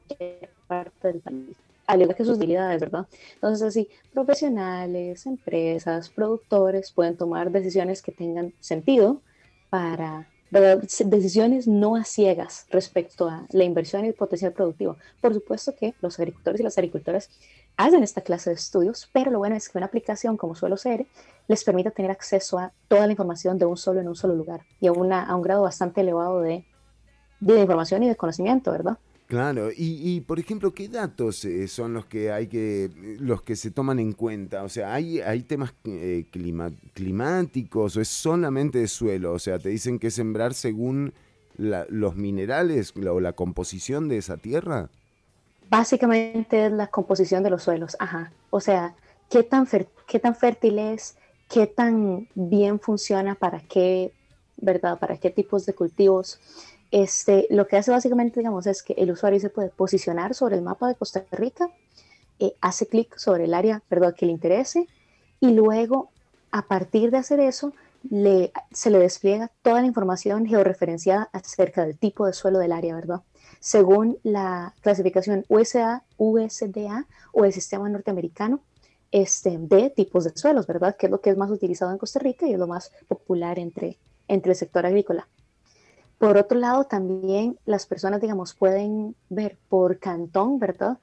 [0.67, 1.55] parte del país,
[1.87, 3.07] al igual que sus debilidades, ¿verdad?
[3.35, 9.21] Entonces así, profesionales, empresas, productores pueden tomar decisiones que tengan sentido
[9.69, 10.27] para
[11.05, 14.97] decisiones no a ciegas respecto a la inversión y el potencial productivo.
[15.21, 17.29] Por supuesto que los agricultores y las agricultoras
[17.77, 21.05] hacen esta clase de estudios, pero lo bueno es que una aplicación como Suelo CR
[21.47, 24.61] les permite tener acceso a toda la información de un solo en un solo lugar
[24.79, 26.65] y a, una, a un grado bastante elevado de,
[27.39, 28.97] de información y de conocimiento, ¿verdad?
[29.29, 33.69] Claro, y, por ejemplo, ¿qué datos eh, son los que hay que los que se
[33.69, 34.63] toman en cuenta?
[34.63, 36.25] O sea, hay, hay temas eh,
[36.95, 41.13] climáticos o es solamente de suelo, o sea, te dicen que sembrar según
[41.57, 44.89] los minerales o la composición de esa tierra.
[45.69, 48.31] Básicamente es la composición de los suelos, ajá.
[48.49, 48.95] O sea,
[49.29, 49.67] qué tan,
[50.07, 51.17] qué tan fértil es,
[51.47, 54.11] qué tan bien funciona para qué,
[54.57, 54.97] ¿verdad?
[54.97, 56.39] Para qué tipos de cultivos.
[56.91, 60.63] Este, lo que hace básicamente, digamos, es que el usuario se puede posicionar sobre el
[60.63, 61.69] mapa de Costa Rica,
[62.39, 64.15] eh, hace clic sobre el área, ¿verdad?
[64.15, 64.87] Que le interese
[65.39, 66.09] y luego,
[66.51, 67.73] a partir de hacer eso,
[68.71, 73.21] se le despliega toda la información georreferenciada acerca del tipo de suelo del área, ¿verdad?
[73.59, 78.61] Según la clasificación USA, USDA o el sistema norteamericano
[79.11, 80.95] este, de tipos de suelos, ¿verdad?
[80.95, 83.59] Que es lo que es más utilizado en Costa Rica y es lo más popular
[83.59, 85.27] entre, entre el sector agrícola.
[86.19, 90.97] Por otro lado, también las personas, digamos, pueden ver por cantón, ¿verdad?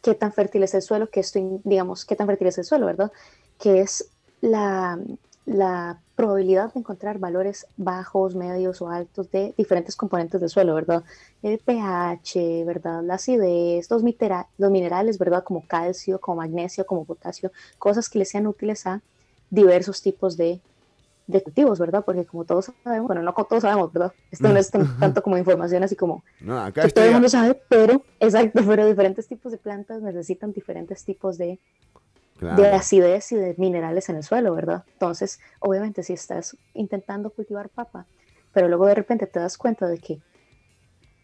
[0.00, 1.22] Qué tan fértil es el suelo, que
[1.64, 3.12] digamos, qué tan fértil es el suelo, ¿verdad?
[3.58, 4.08] Que es
[4.40, 4.98] la,
[5.44, 11.02] la probabilidad de encontrar valores bajos, medios o altos de diferentes componentes del suelo, ¿verdad?
[11.42, 13.02] El pH, ¿verdad?
[13.02, 14.02] La acidez, los,
[14.58, 15.42] los minerales, ¿verdad?
[15.42, 19.02] Como calcio, como magnesio, como potasio, cosas que le sean útiles a
[19.50, 20.60] diversos tipos de,
[21.30, 22.04] de cultivos, ¿verdad?
[22.04, 24.12] Porque como todos sabemos, bueno, no todos sabemos, ¿verdad?
[24.30, 27.04] Esto no es tan- tanto como información así como No, acá que todo estoy.
[27.06, 31.58] el mundo sabe, pero, exacto, pero diferentes tipos de plantas necesitan diferentes tipos de,
[32.38, 32.62] Claro.
[32.62, 34.84] de acidez y de minerales en el suelo, ¿verdad?
[34.94, 38.06] Entonces, obviamente, si estás intentando cultivar papa,
[38.52, 40.20] pero luego de repente te das cuenta de que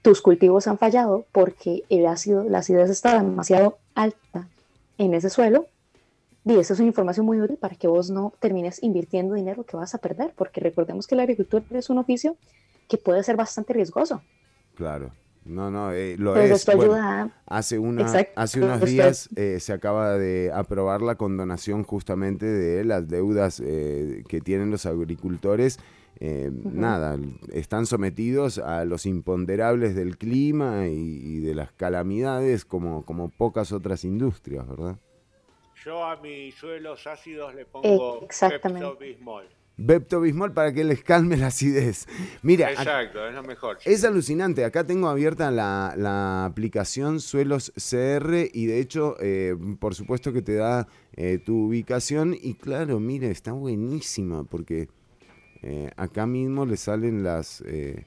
[0.02, 4.48] tus cultivos han fallado porque el ácido, la acidez está demasiado alta
[4.98, 5.66] en ese suelo,
[6.46, 9.76] y esa es una información muy útil para que vos no termines invirtiendo dinero que
[9.76, 12.36] vas a perder, porque recordemos que la agricultura es un oficio
[12.88, 14.22] que puede ser bastante riesgoso.
[14.76, 15.10] Claro.
[15.44, 16.66] No, no, eh, lo es.
[16.66, 21.84] Bueno, ayuda hace, una, Exacto, hace unos días eh, se acaba de aprobar la condonación
[21.84, 25.78] justamente de las deudas eh, que tienen los agricultores.
[26.18, 27.18] Eh, Nada,
[27.52, 33.70] están sometidos a los imponderables del clima y, y de las calamidades como, como pocas
[33.70, 34.96] otras industrias, ¿verdad?
[35.86, 38.84] Yo a mis suelos ácidos le pongo exactamente.
[38.88, 39.44] Pepto-Bismol.
[39.76, 42.08] Bepto-Bismol para que les calme la acidez.
[42.42, 43.78] Mira, ac- Exacto, es lo mejor.
[43.84, 44.64] Es alucinante.
[44.64, 50.42] Acá tengo abierta la, la aplicación Suelos CR y de hecho, eh, por supuesto que
[50.42, 54.88] te da eh, tu ubicación y claro, mire, está buenísima porque
[55.62, 58.06] eh, acá mismo le salen las, eh,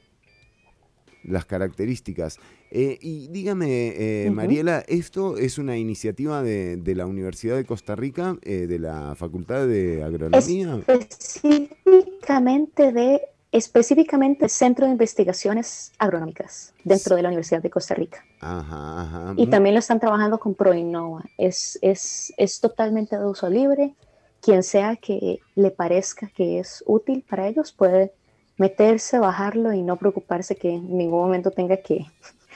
[1.23, 2.39] las características.
[2.71, 4.31] Eh, y dígame, eh.
[4.31, 9.15] Mariela, ¿esto es una iniciativa de, de la Universidad de Costa Rica, eh, de la
[9.15, 10.81] Facultad de Agronomía?
[10.87, 18.23] específicamente de específicamente el Centro de Investigaciones Agronómicas dentro de la Universidad de Costa Rica.
[18.41, 19.33] Ajá, ajá.
[19.37, 21.23] Y también lo están trabajando con ProInnova.
[21.37, 23.95] Es, es, es totalmente de uso libre.
[24.41, 28.13] Quien sea que le parezca que es útil para ellos puede
[28.59, 32.05] meterse, bajarlo y no preocuparse que en ningún momento tenga que,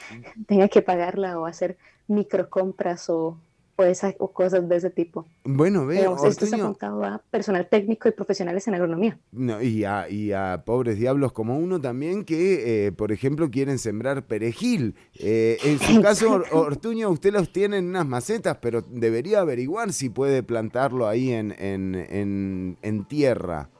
[0.46, 1.76] tenga que pagarla o hacer
[2.06, 3.36] microcompras o,
[3.76, 5.24] o, esa- o cosas de ese tipo.
[5.44, 9.18] Bueno, ve, Digamos, esto está Ortuño, apuntado a personal técnico y profesionales en agronomía.
[9.32, 13.78] No, y, a, y a pobres diablos como uno también que, eh, por ejemplo, quieren
[13.78, 14.94] sembrar perejil.
[15.18, 19.92] Eh, en su caso, Or- Ortuño, usted los tiene en unas macetas, pero debería averiguar
[19.92, 23.70] si puede plantarlo ahí en, en, en, en tierra.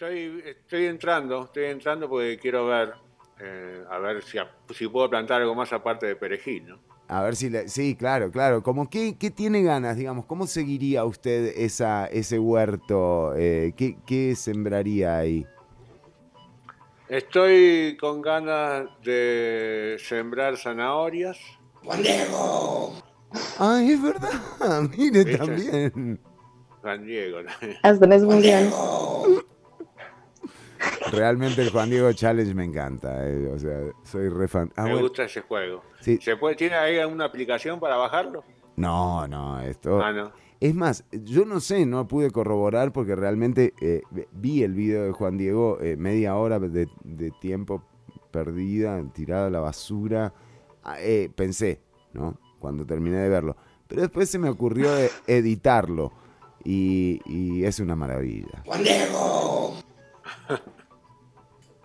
[0.00, 2.94] Estoy, estoy entrando, estoy entrando porque quiero ver,
[3.38, 4.38] eh, a ver si,
[4.74, 6.78] si puedo plantar algo más aparte de perejil, ¿no?
[7.08, 8.62] A ver si le, sí, claro, claro.
[8.62, 13.34] Como qué, qué tiene ganas, digamos, ¿cómo seguiría usted esa, ese huerto?
[13.36, 15.46] Eh, ¿qué, qué sembraría ahí?
[17.10, 21.36] Estoy con ganas de sembrar zanahorias.
[21.84, 22.94] ¡Juan Diego!
[23.58, 25.36] Ay, es verdad, mire ¿Viste?
[25.36, 26.20] también.
[26.80, 27.40] Juan Diego.
[27.82, 28.72] Hasta mes mundial.
[31.12, 34.70] Realmente el Juan Diego Challenge me encanta, eh, o sea, soy re fan.
[34.76, 35.08] Ah, Me bueno.
[35.08, 35.82] gusta ese juego.
[36.00, 36.18] Sí.
[36.20, 38.44] ¿Se puede, ¿Tiene ahí alguna aplicación para bajarlo?
[38.76, 40.00] No, no, esto...
[40.02, 40.30] Ah, no.
[40.60, 45.12] Es más, yo no sé, no pude corroborar porque realmente eh, vi el video de
[45.12, 47.82] Juan Diego, eh, media hora de, de tiempo
[48.30, 50.34] perdida, tirada a la basura.
[50.84, 51.80] Ah, eh, pensé,
[52.12, 52.38] ¿no?
[52.58, 53.56] Cuando terminé de verlo.
[53.88, 56.12] Pero después se me ocurrió de editarlo
[56.62, 58.62] y, y es una maravilla.
[58.66, 59.74] ¡Juan Diego!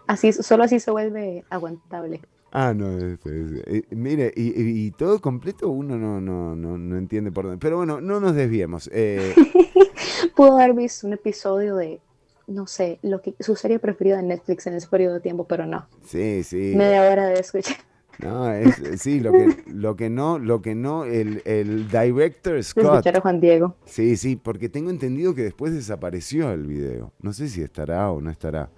[0.07, 2.21] Así, solo así se vuelve aguantable.
[2.51, 6.77] Ah, no, es- es- eh, mire, y, y- y todo completo uno no, no, no,
[6.77, 7.57] no entiende por dónde.
[7.59, 8.89] Pero bueno, no nos desviemos.
[8.93, 9.33] Eh,
[10.35, 11.99] Pudo haber visto un episodio de,
[12.47, 15.65] no sé, lo que su serie preferida de Netflix en ese periodo de tiempo, pero
[15.65, 15.87] no.
[16.05, 16.73] sí, sí.
[16.75, 17.77] Media hora de escuchar.
[18.19, 22.85] No, es, sí, lo que, lo que no, lo que no, el, el director Scott.
[22.85, 23.75] escuchar a Juan Diego.
[23.83, 27.11] Sí, sí, porque tengo entendido que después desapareció el video.
[27.21, 28.69] No sé si estará o no estará.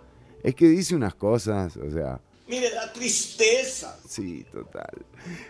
[0.47, 3.97] Es que dice unas cosas, o sea, Mire, da tristeza.
[4.07, 5.05] sí, total.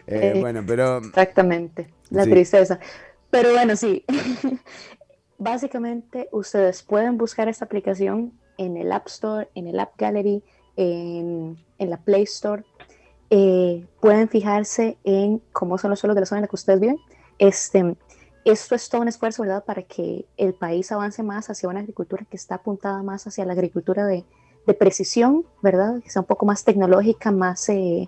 [0.08, 2.32] Eh, Eh, bueno, pero Exactamente, la Sí.
[2.32, 2.80] tristeza.
[3.30, 4.04] Pero bueno, sí.
[5.38, 10.42] Básicamente, ustedes pueden buscar esta aplicación en el App Store, en el App Gallery,
[10.78, 12.64] en, en la Play Store.
[13.30, 16.80] Eh, pueden fijarse en cómo son los suelos de la zona en la que ustedes
[16.80, 16.98] viven.
[17.38, 17.96] Este,
[18.46, 22.26] esto es todo un esfuerzo, ¿verdad?, para que el país avance más hacia una agricultura
[22.28, 24.24] que está apuntada más hacia la agricultura de,
[24.68, 28.08] de precisión, ¿verdad?, que sea un poco más tecnológica, más, eh,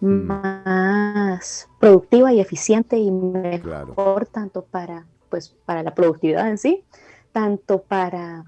[0.00, 6.84] más productiva y eficiente y mejor tanto para, pues, para la productividad en sí,
[7.32, 8.44] tanto para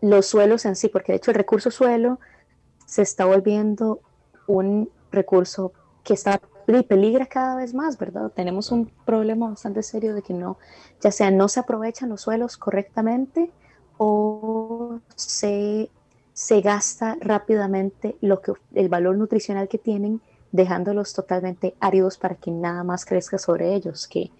[0.00, 2.18] los suelos en sí, porque de hecho el recurso suelo
[2.86, 4.00] se está volviendo
[4.46, 8.30] un recurso que está y peligra cada vez más, ¿verdad?
[8.34, 10.58] Tenemos un problema bastante serio de que no,
[11.00, 13.50] ya sea no se aprovechan los suelos correctamente
[13.98, 15.90] o se,
[16.32, 20.20] se gasta rápidamente lo que, el valor nutricional que tienen,
[20.50, 24.30] dejándolos totalmente áridos para que nada más crezca sobre ellos, que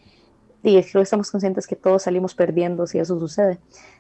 [0.63, 3.59] y creo que estamos conscientes que todos salimos perdiendo si eso sucede.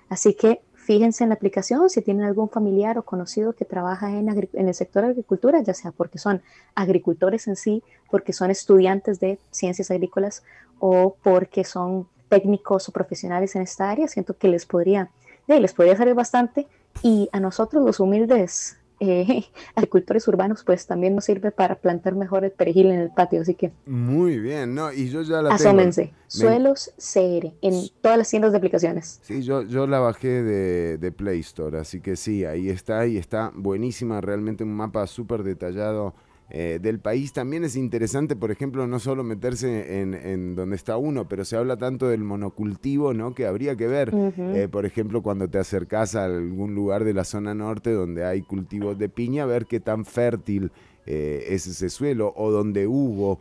[0.09, 4.28] Así que fíjense en la aplicación si tienen algún familiar o conocido que trabaja en,
[4.28, 6.43] el sector de agricultura, ya sea porque son
[6.74, 10.45] agricultores en sí, porque son estudiantes de ciencias agrícolas
[10.78, 15.11] o porque son técnicos o profesionales en esta área, siento que les podría,
[15.49, 16.66] eh, les podría salir bastante
[17.03, 22.45] y a nosotros los humildes eh, agricultores urbanos pues también nos sirve para plantar mejor
[22.45, 24.93] el perejil en el patio, así que muy bien, ¿no?
[24.93, 25.70] Y yo ya la tengo.
[25.70, 29.18] asómense, Me- suelos CR en todas las tiendas de aplicaciones.
[29.22, 33.16] Sí, yo, yo la bajé de, de Play Store, así que sí, ahí está, y
[33.16, 36.14] está buenísima, realmente un mapa súper detallado
[36.55, 37.32] eh, del país.
[37.32, 41.57] También es interesante, por ejemplo, no solo meterse en, en donde está uno, pero se
[41.57, 43.34] habla tanto del monocultivo, ¿no?
[43.34, 47.24] Que habría que ver, eh, por ejemplo, cuando te acercás a algún lugar de la
[47.24, 50.70] zona norte donde hay cultivos de piña, ver qué tan fértil
[51.07, 53.40] eh, es ese suelo, o donde hubo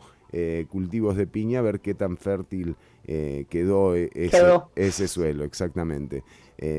[0.70, 4.70] cultivos de piña, ver qué tan fértil eh, quedó eh, ese, Quedó.
[4.76, 6.22] ese suelo, exactamente.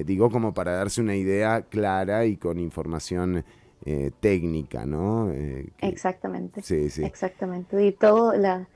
[0.06, 3.44] Digo como para darse una idea clara y con información
[3.86, 5.32] eh, técnica, ¿no?
[5.32, 6.62] Eh, que- Exactamente.
[6.62, 7.04] Sí, sí.
[7.04, 7.84] Exactamente.
[7.86, 8.68] Y todo, la,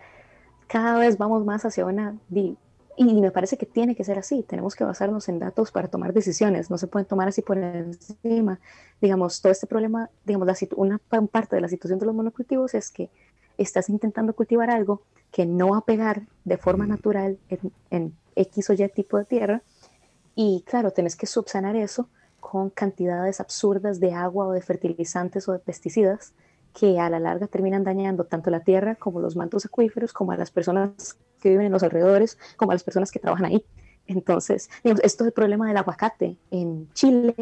[0.68, 2.18] cada vez vamos más hacia una...
[2.30, 2.58] di-
[2.98, 4.44] Y me parece que tiene que ser así.
[4.44, 6.70] Tenemos que basarnos en datos para tomar decisiones.
[6.72, 8.60] No se pueden tomar así por encima.
[9.02, 12.74] Digamos, todo este problema, digamos, la una pa- parte de la situación de los monocultivos
[12.74, 13.10] es que
[13.58, 15.02] estás intentando cultivar algo
[15.32, 17.60] que no va a pegar de forma natural en,
[17.92, 19.62] en X o Y tipo de tierra.
[20.36, 25.54] Y claro, tenés que subsanar eso con cantidades absurdas de agua o de fertilizantes o
[25.54, 26.34] de pesticidas
[26.74, 30.38] que a la larga terminan dañando tanto la tierra como los mantos acuíferos, como a
[30.38, 33.66] las personas que viven en los alrededores, como a las personas que trabajan ahí.
[34.06, 37.34] Entonces, digamos, esto es el problema del aguacate en Chile,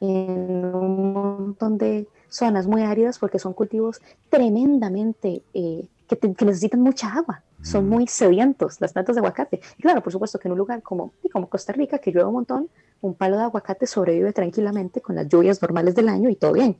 [0.00, 6.44] en un montón de zonas muy áridas porque son cultivos tremendamente eh, que, te- que
[6.44, 7.42] necesitan mucha agua.
[7.62, 9.60] Son muy sedientos las plantas de aguacate.
[9.76, 12.34] Y claro, por supuesto que en un lugar como, como Costa Rica, que llueve un
[12.34, 12.68] montón,
[13.00, 16.76] un palo de aguacate sobrevive tranquilamente con las lluvias normales del año y todo bien.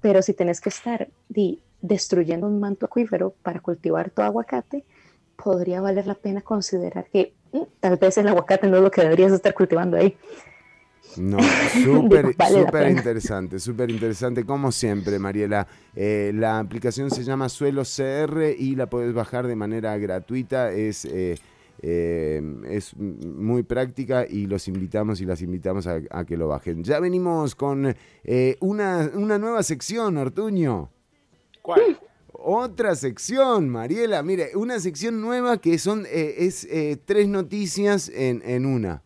[0.00, 4.84] Pero si tenés que estar di- destruyendo un manto acuífero para cultivar tu aguacate,
[5.36, 9.00] podría valer la pena considerar que mm, tal vez el aguacate no es lo que
[9.02, 10.16] deberías estar cultivando ahí.
[11.16, 11.38] No,
[11.84, 15.66] súper, Vale interesante, súper interesante, como siempre, Mariela.
[15.94, 20.72] Eh, la aplicación se llama Suelo CR y la puedes bajar de manera gratuita.
[20.72, 21.36] Es, eh,
[21.82, 26.84] eh, es muy práctica y los invitamos y las invitamos a, a que lo bajen.
[26.84, 27.94] Ya venimos con
[28.24, 30.90] eh, una, una nueva sección, Ortuño.
[31.62, 31.98] ¿Cuál?
[32.32, 34.22] Otra sección, Mariela.
[34.22, 39.02] Mire, una sección nueva que son eh, es eh, tres noticias en, en una.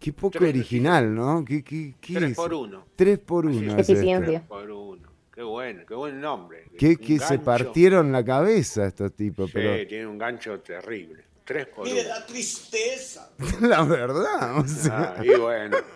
[0.00, 1.44] Qué poco original, ¿no?
[1.44, 2.36] ¿Qué, qué, qué Tres es?
[2.36, 2.86] por uno.
[2.96, 3.76] Tres por uno.
[3.76, 4.42] es Eficiencia.
[4.48, 5.08] Por uno.
[5.30, 6.64] Qué bueno, qué buen nombre.
[6.78, 11.24] Qué, Un que se partieron la cabeza estos tipos, Sí, pero tiene un gancho terrible.
[11.44, 12.08] Tres por Mire, uno.
[12.08, 13.30] da tristeza.
[13.60, 15.16] la verdad, o sea.
[15.18, 15.76] Ah, y bueno.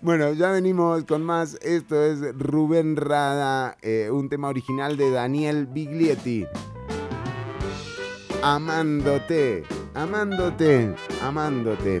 [0.00, 1.58] Bueno, ya venimos con más.
[1.60, 6.46] Esto es Rubén Rada, eh, un tema original de Daniel Biglietti.
[8.42, 9.64] Amándote,
[9.94, 12.00] amándote, amándote.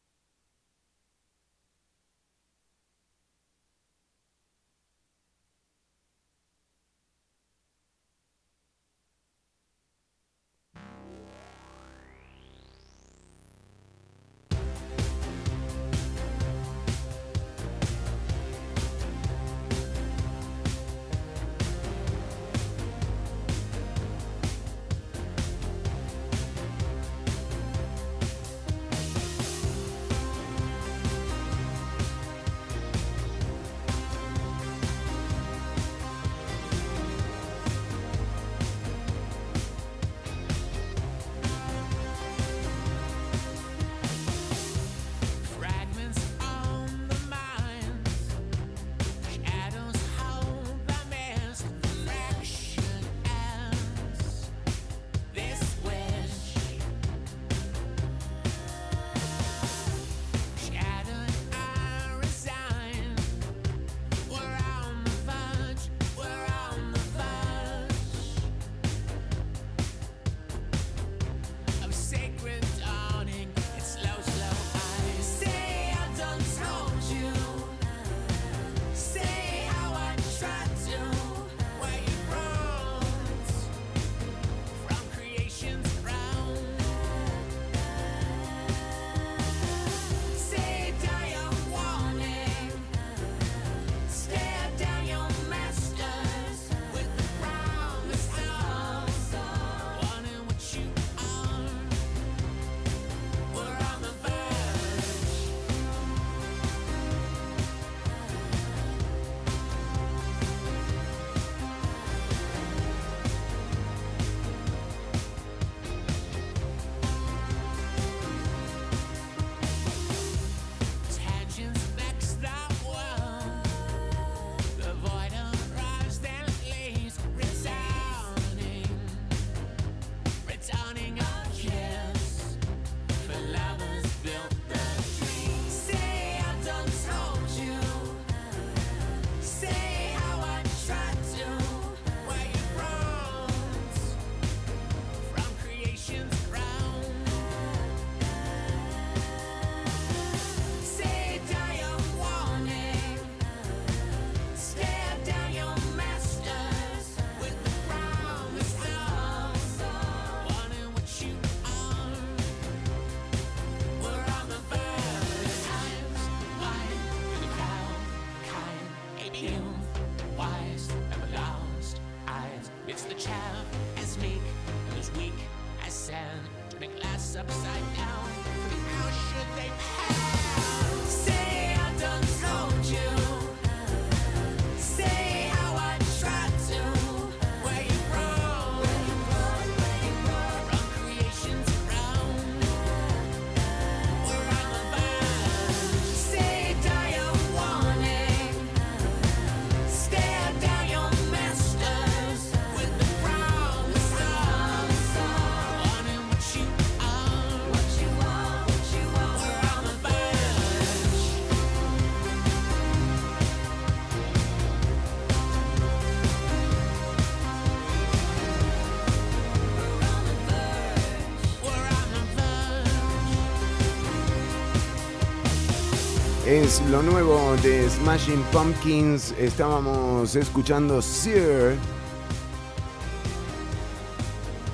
[226.51, 229.33] Es lo nuevo de Smashing Pumpkins.
[229.39, 231.77] Estábamos escuchando Sear.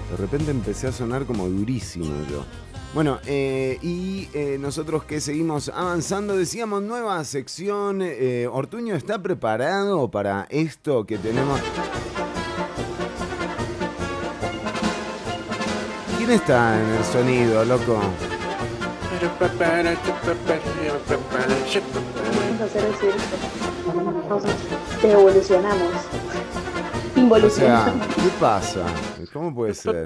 [0.09, 2.43] De repente empecé a sonar como durísimo yo.
[2.95, 8.01] Bueno, eh, y eh, nosotros que seguimos avanzando, decíamos nueva sección.
[8.01, 11.61] eh, Ortuño está preparado para esto que tenemos.
[16.17, 18.01] ¿Quién está en el sonido, loco?
[22.49, 23.17] Vamos a hacer el circo.
[24.29, 25.81] Vamos a- Evolucionamos.
[25.83, 28.07] O sea, Involucionamos.
[28.15, 28.85] ¿qué pasa?
[29.33, 30.03] ¿Cómo puede ser?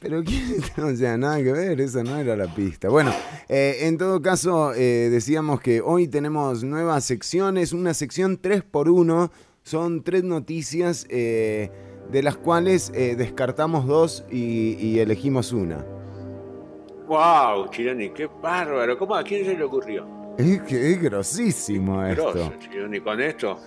[0.00, 0.22] Pero.
[0.84, 2.88] O sea, nada que ver, esa no era la pista.
[2.88, 3.12] Bueno,
[3.48, 9.30] eh, en todo caso, eh, decíamos que hoy tenemos nuevas secciones, una sección 3x1,
[9.62, 11.70] son tres noticias eh,
[12.10, 15.84] de las cuales eh, descartamos dos y, y elegimos una.
[17.12, 18.08] ¡Wow, Chironi!
[18.08, 18.96] ¡Qué bárbaro!
[18.96, 20.06] ¿Cómo a quién se le ocurrió?
[20.38, 22.32] Es que es grosísimo esto.
[22.32, 23.60] Grosso, Chironi, con esto.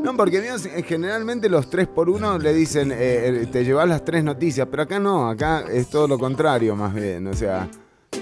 [0.00, 4.04] No, porque eh, generalmente los 3 por 1 le dicen, eh, eh, te llevas las
[4.04, 7.28] tres noticias, pero acá no, acá es todo lo contrario más bien.
[7.28, 7.70] O sea,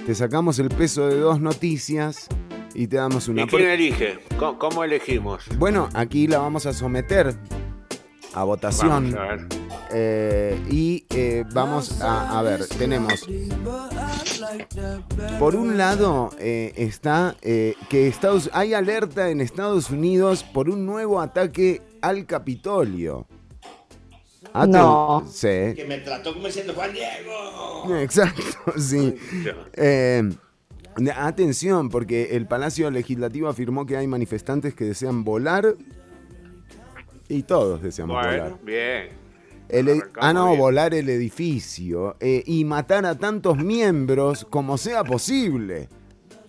[0.05, 2.29] te sacamos el peso de dos noticias
[2.75, 3.45] y te damos una...
[3.45, 4.19] ¿Y quién elige?
[4.39, 5.47] ¿Cómo, cómo elegimos?
[5.57, 7.35] Bueno, aquí la vamos a someter
[8.35, 9.12] a votación.
[9.12, 9.47] Vamos a ver.
[9.91, 13.26] Eh, y eh, vamos a, a ver, tenemos
[15.39, 20.85] por un lado eh, está eh, que Estados, hay alerta en Estados Unidos por un
[20.85, 23.26] nuevo ataque al Capitolio.
[24.53, 25.24] Aten- No.
[25.31, 25.74] Sí.
[25.74, 27.97] Que me trató como diciendo Juan Diego.
[27.99, 29.14] Exacto, sí.
[29.74, 30.31] Eh,
[31.16, 35.74] atención, porque el Palacio Legislativo afirmó que hay manifestantes que desean volar
[37.29, 38.41] y todos deseamos volar.
[38.41, 39.09] Bueno, bien.
[39.68, 40.59] El ah, no, bien.
[40.59, 45.89] volar el edificio eh, y matar a tantos miembros como sea posible.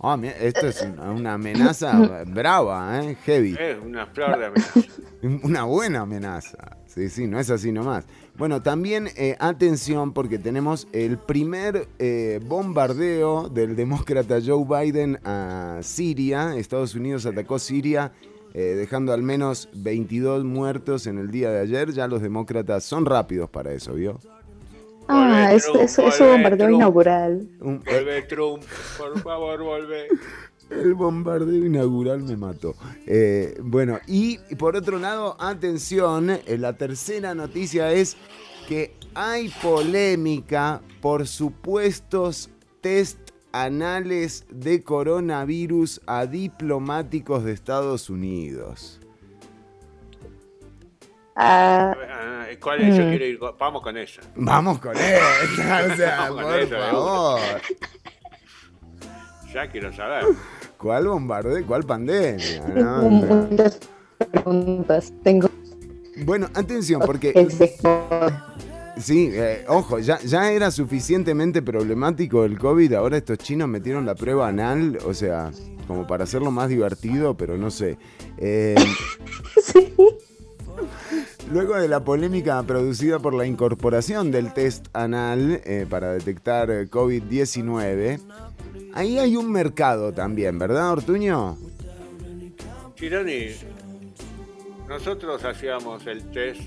[0.01, 3.17] Ah, mira, esto es una, una amenaza brava, ¿eh?
[3.25, 3.57] Heavy.
[3.59, 4.80] Es una flor de amenaza.
[5.43, 6.77] Una buena amenaza.
[6.86, 8.05] Sí, sí, no es así nomás.
[8.38, 15.80] Bueno, también eh, atención porque tenemos el primer eh, bombardeo del demócrata Joe Biden a
[15.82, 16.55] Siria.
[16.55, 18.13] Estados Unidos atacó Siria
[18.54, 21.91] eh, dejando al menos 22 muertos en el día de ayer.
[21.93, 24.20] Ya los demócratas son rápidos para eso, ¿vio?
[25.08, 27.47] Ah, es, es, es un bombardeo inaugural.
[27.62, 28.64] Un- Vuelve Trump,
[28.97, 30.08] por favor, vuelve.
[30.70, 32.76] El bombardeo inaugural me mató.
[33.08, 38.18] Eh, bueno, y por otro lado, atención, eh, la tercera noticia es
[38.68, 43.18] que hay polémica por supuestos test
[43.52, 49.00] anales de coronavirus a diplomáticos de Estados Unidos.
[51.36, 52.97] Ah, Ah, ¿Cuál es?
[52.97, 53.10] Yo Mm.
[53.10, 54.22] quiero ir con- Vamos con esa.
[54.36, 57.39] Vamos con esta, o sea, Vamos con por de favor.
[59.54, 60.26] Ya quiero saber.
[60.78, 61.66] ¿Cuál bombardeo?
[61.66, 62.68] ¿Cuál pandemia?
[62.68, 63.80] No, muchas
[64.32, 65.50] preguntas tengo.
[66.26, 67.32] Bueno, atención, porque
[69.00, 74.16] Sí, eh, ojo, ya, ya era suficientemente problemático el COVID, ahora estos chinos metieron la
[74.16, 75.52] prueba anal, o sea,
[75.88, 77.97] como para hacerlo más divertido, pero no sé.
[78.38, 78.76] Eh,
[81.52, 86.88] Luego de la polémica producida por la incorporación del test anal eh, para detectar eh,
[86.88, 88.20] COVID-19,
[88.93, 91.58] ahí hay un mercado también, ¿verdad, Ortuño?
[92.93, 93.47] Chironi,
[94.88, 96.62] nosotros hacíamos el test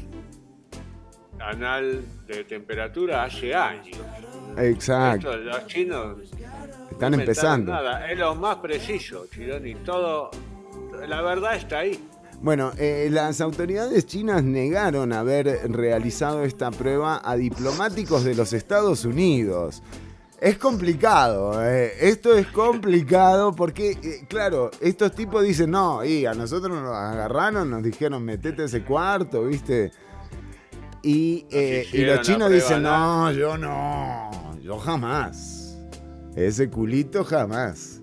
[1.42, 3.98] anal de temperatura hace años.
[4.56, 6.18] Exacto, Esto, los chinos
[6.90, 7.72] están no empezando.
[7.72, 8.10] Nada.
[8.10, 9.74] Es lo más preciso, Chironi.
[9.76, 10.30] Todo,
[11.06, 11.98] la verdad está ahí.
[12.40, 19.04] Bueno, eh, las autoridades chinas negaron haber realizado esta prueba a diplomáticos de los Estados
[19.04, 19.82] Unidos.
[20.40, 26.34] Es complicado, eh, esto es complicado porque, eh, claro, estos tipos dicen, no, y a
[26.34, 29.92] nosotros nos agarraron, nos dijeron, metete ese cuarto, ¿viste?
[31.02, 34.30] Y, eh, y los chinos dicen, no, yo no,
[34.62, 35.78] yo jamás.
[36.36, 38.00] Ese culito jamás.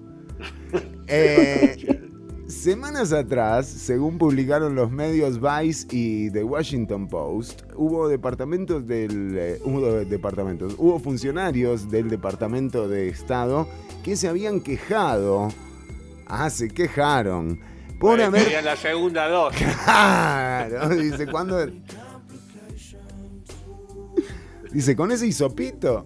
[1.12, 2.10] Eh,
[2.50, 9.62] Semanas atrás, según publicaron los medios Vice y The Washington Post, hubo departamentos del eh,
[9.64, 13.68] hubo departamentos, hubo funcionarios del Departamento de Estado
[14.04, 15.50] que se habían quejado,
[16.26, 17.60] ah, se quejaron
[18.00, 19.68] por haber la segunda dosis.
[19.86, 21.68] Claro, dice, ¿cuándo?
[24.72, 26.06] Dice, ¿con ese hisopito?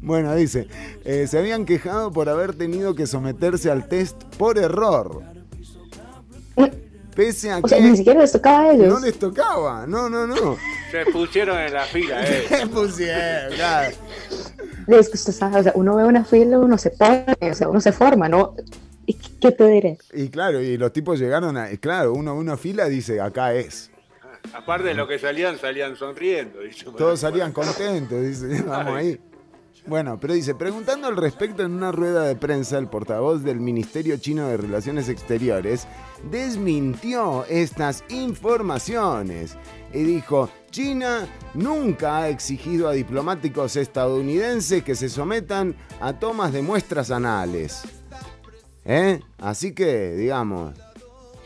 [0.00, 0.66] Bueno, dice,
[1.04, 5.22] eh, se habían quejado por haber tenido que someterse al test por error.
[7.14, 8.88] Pese a o sea, que ni siquiera les tocaba a ellos.
[8.88, 10.56] no les tocaba, no, no, no.
[10.90, 12.44] Se pusieron en la fila, eh.
[12.48, 13.94] Se pusieron, claro.
[14.88, 17.68] Es que usted sabe, o sea, uno ve una fila, uno se pone, o sea,
[17.68, 18.56] uno se forma, ¿no?
[19.06, 19.98] ¿Y qué- ¿Qué te diré?
[20.14, 23.90] Y claro, y los tipos llegaron a, claro, uno una fila dice, acá es.
[24.54, 26.60] Aparte de lo que salían, salían sonriendo.
[26.60, 29.20] dice, bueno, Todos salían contentos, dice, vamos ahí.
[29.84, 34.16] Bueno, pero dice, preguntando al respecto en una rueda de prensa, el portavoz del Ministerio
[34.16, 35.88] Chino de Relaciones Exteriores
[36.30, 39.56] desmintió estas informaciones
[39.92, 46.62] y dijo, China nunca ha exigido a diplomáticos estadounidenses que se sometan a tomas de
[46.62, 47.82] muestras anales.
[48.84, 49.20] ¿Eh?
[49.38, 50.74] Así que, digamos,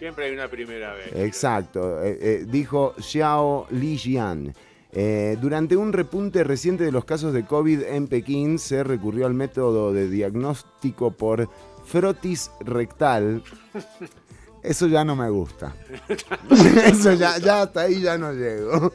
[0.07, 1.11] Siempre hay una primera vez.
[1.17, 4.55] Exacto, eh, eh, dijo Xiao Lijian.
[4.93, 9.35] Eh, durante un repunte reciente de los casos de COVID en Pekín, se recurrió al
[9.35, 11.51] método de diagnóstico por
[11.85, 13.43] frotis rectal.
[14.63, 15.75] Eso ya no me gusta.
[16.85, 18.93] Eso ya, ya hasta ahí ya no llego.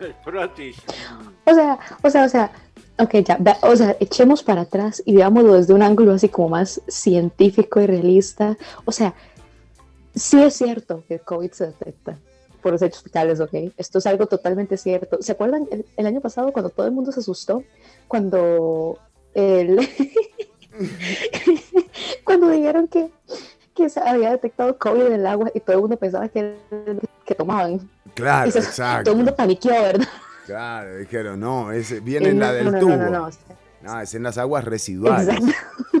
[0.00, 0.78] El frotis.
[1.44, 2.52] O sea, o sea, o sea,
[3.02, 6.80] ok, ya, o sea, echemos para atrás y veámoslo desde un ángulo así como más
[6.88, 8.56] científico y realista.
[8.84, 9.14] O sea,
[10.14, 12.18] sí es cierto que el COVID se detecta
[12.62, 13.54] por los hechos fecales, ok.
[13.76, 15.18] Esto es algo totalmente cierto.
[15.20, 17.62] ¿Se acuerdan el, el año pasado cuando todo el mundo se asustó?
[18.06, 18.98] Cuando
[19.34, 19.80] el...
[22.24, 23.10] cuando dijeron que,
[23.74, 26.56] que se había detectado COVID en el agua y todo el mundo pensaba que,
[27.24, 27.88] que tomaban.
[28.14, 29.04] Claro, Y se- exacto.
[29.04, 30.08] Todo el mundo paniqueó, ¿verdad?
[30.50, 32.96] Claro, dijeron, no, ese viene en la del no, tubo.
[32.96, 33.30] no, no,
[33.82, 35.28] No, es en las aguas residuales.
[35.28, 35.99] Exacto.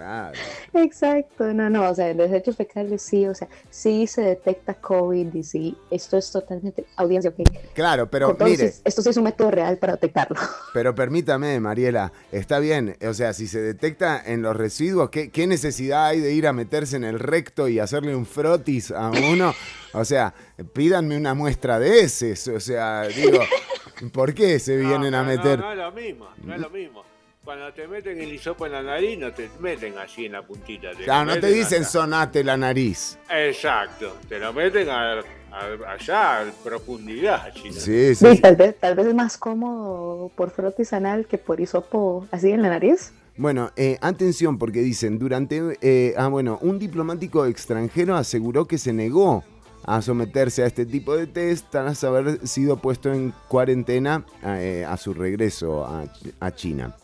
[0.00, 0.38] Claro.
[0.72, 4.72] Exacto, no, no, o sea, en los hechos fecales sí, o sea, sí se detecta
[4.72, 7.46] COVID y sí, esto es totalmente audiencia, ok.
[7.74, 10.40] Claro, pero mire, esto sí es un método real para detectarlo.
[10.72, 15.46] Pero permítame, Mariela, está bien, o sea, si se detecta en los residuos, ¿qué, qué
[15.46, 19.52] necesidad hay de ir a meterse en el recto y hacerle un frotis a uno?
[19.92, 20.32] O sea,
[20.72, 23.40] pídanme una muestra de heces, o sea, digo,
[24.14, 25.58] ¿por qué se vienen a meter?
[25.58, 27.09] No, no es lo mismo, no es lo mismo.
[27.44, 30.90] Cuando te meten el hisopo en la nariz, no te meten así en la puntita.
[30.96, 31.90] Te Claro, no te dicen acá.
[31.90, 33.18] sonate la nariz.
[33.30, 35.20] Exacto, te lo meten a-
[35.50, 37.72] a- allá, a profundidad, chino.
[37.74, 38.42] Sí, sí, Sí, sí.
[38.42, 42.60] tal, vez, tal vez es más cómodo por frotis anal que por hisopo así en
[42.62, 43.12] la nariz.
[43.36, 45.78] Bueno, eh, atención, porque dicen, durante...
[45.80, 49.42] eh, ah, bueno, un diplomático extranjero aseguró que se negó
[49.86, 54.98] a someterse a este tipo de test tras haber sido puesto en cuarentena eh, a
[54.98, 56.04] su regreso a,
[56.38, 56.94] a China.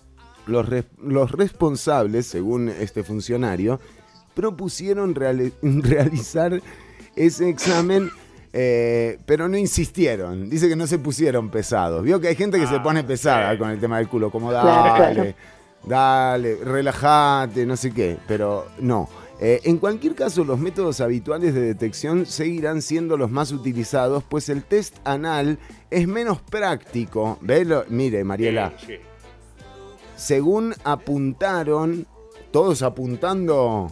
[0.46, 0.66] Los,
[1.02, 3.80] los responsables, según este funcionario,
[4.34, 6.60] propusieron reali- realizar
[7.14, 8.10] ese examen,
[8.52, 10.48] eh, pero no insistieron.
[10.50, 12.02] Dice que no se pusieron pesados.
[12.02, 15.12] Vio que hay gente que se pone pesada con el tema del culo, como dale,
[15.14, 15.34] claro.
[15.84, 19.08] dale, relájate, no sé qué, pero no.
[19.38, 24.48] Eh, en cualquier caso, los métodos habituales de detección seguirán siendo los más utilizados, pues
[24.48, 25.58] el test anal
[25.90, 27.38] es menos práctico.
[27.42, 28.94] Velo, mire, Mariela, Sí, sí.
[30.16, 32.06] Según apuntaron,
[32.50, 33.90] todos apuntando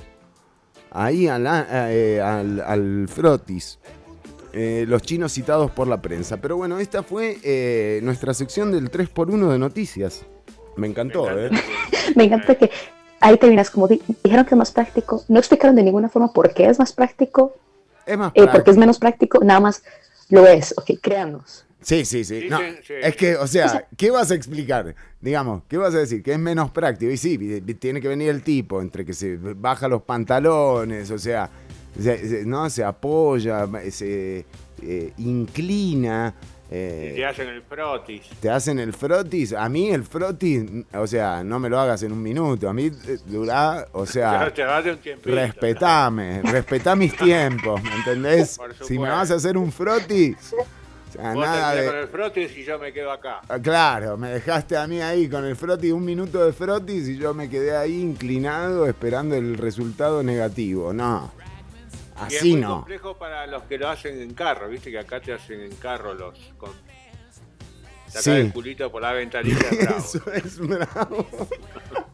[0.90, 3.78] ahí a la- eh, al, al frotis.
[4.56, 6.36] eh, los chinos citados por la prensa.
[6.36, 10.22] Pero bueno, esta fue eh, nuestra sección del 3x1 de noticias.
[10.76, 11.50] Me encantó, ¿eh?
[12.14, 12.70] Me encanta que
[13.20, 16.54] ahí terminas como di- dijeron que es más práctico, no explicaron de ninguna forma por
[16.54, 17.54] qué es más práctico,
[18.06, 18.70] Es más eh, porque práctico.
[18.70, 19.82] es menos práctico, nada más
[20.28, 21.64] lo es, ok, créanos.
[21.84, 22.46] Sí, sí, sí.
[22.48, 24.94] No, es que, o sea, ¿qué vas a explicar?
[25.20, 26.22] Digamos, ¿qué vas a decir?
[26.22, 27.12] Que es menos práctico.
[27.12, 27.38] Y sí,
[27.78, 31.50] tiene que venir el tipo entre que se baja los pantalones, o sea,
[32.00, 32.68] se, se- ¿no?
[32.70, 34.44] se apoya, se
[34.82, 36.34] eh, inclina.
[36.70, 38.22] eh, Y te hacen el frotis.
[38.40, 39.52] te hacen el frotis.
[39.52, 42.68] A mí el frotis, o sea, no me lo hagas en un minuto.
[42.68, 44.50] A mí eh, dura, o sea,
[45.22, 48.56] respetame, respetá mis tiempos, ¿me entendés?
[48.56, 50.36] Por Si me vas a hacer un frotis,
[51.14, 51.86] sea, Vos nada de...
[51.86, 53.40] con el frotis y yo me quedo acá.
[53.48, 57.16] Ah, Claro, me dejaste a mí ahí con el frotis, un minuto de frotis y
[57.18, 60.92] yo me quedé ahí inclinado esperando el resultado negativo.
[60.92, 61.32] No,
[62.28, 62.76] y es así muy no.
[62.76, 66.14] complejo para los que lo hacen en carro, viste que acá te hacen en carro
[66.14, 66.70] los con
[68.06, 68.30] sacar Sí.
[68.30, 69.58] el culito por la ventanilla.
[69.80, 69.98] bravo.
[69.98, 71.26] Eso es bravo.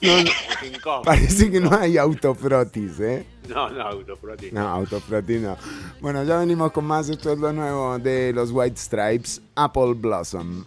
[0.00, 3.26] No, parece que no hay autofrotis, ¿eh?
[3.48, 4.52] No, no, autofrotis.
[4.52, 5.56] No, autofrotis no.
[6.00, 7.08] Bueno, ya venimos con más.
[7.08, 10.66] Esto es lo nuevo de los White Stripes, Apple Blossom.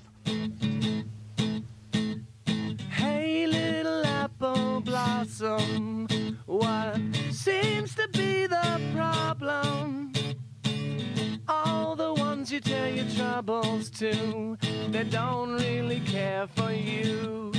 [2.90, 6.08] Hey, little apple blossom,
[6.46, 7.00] what
[7.32, 10.14] seems to be the problem?
[11.48, 14.58] All the ones you tell your troubles to,
[14.90, 17.52] they don't really care for you.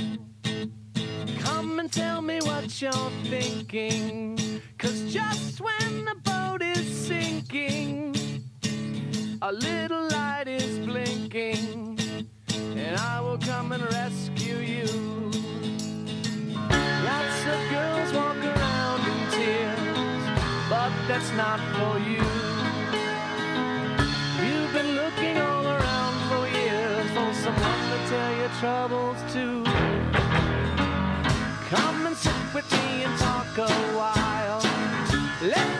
[1.39, 4.37] Come and tell me what you're thinking,
[4.77, 8.15] cause just when the boat is sinking,
[9.41, 11.99] a little light is blinking
[12.79, 14.85] and I will come and rescue you.
[17.09, 20.23] Lots of girls walk around in tears,
[20.69, 22.23] but that's not for you.
[24.43, 29.88] You've been looking all around for years for someone to tell your troubles to.
[31.69, 34.59] Come and sit with me and talk a while.
[35.43, 35.78] Let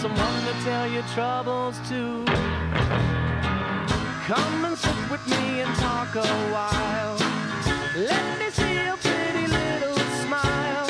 [0.00, 2.24] someone to tell your troubles to.
[4.30, 7.16] Come and sit with me and talk a while.
[7.96, 10.86] Let me see your pretty little smile.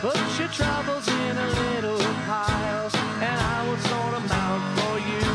[0.00, 2.88] Put your troubles in a little pile,
[3.28, 5.28] and I will sort 'em out for you.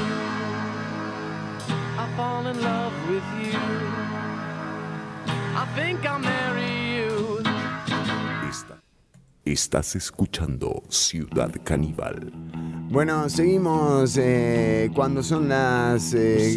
[2.01, 3.59] I fall in love with you.
[5.61, 6.17] I think you.
[6.17, 6.66] Esta-
[9.51, 12.33] Estás escuchando Ciudad Caníbal.
[12.89, 16.13] Bueno, seguimos eh, cuando son las...
[16.13, 16.53] eh,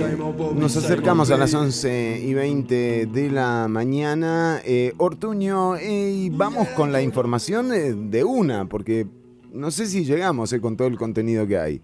[0.57, 4.61] nos acercamos a las 11 y 20 de la mañana.
[4.65, 9.07] Eh, Ortuño, eh, y vamos con la información de una, porque
[9.53, 11.83] no sé si llegamos eh, con todo el contenido que hay.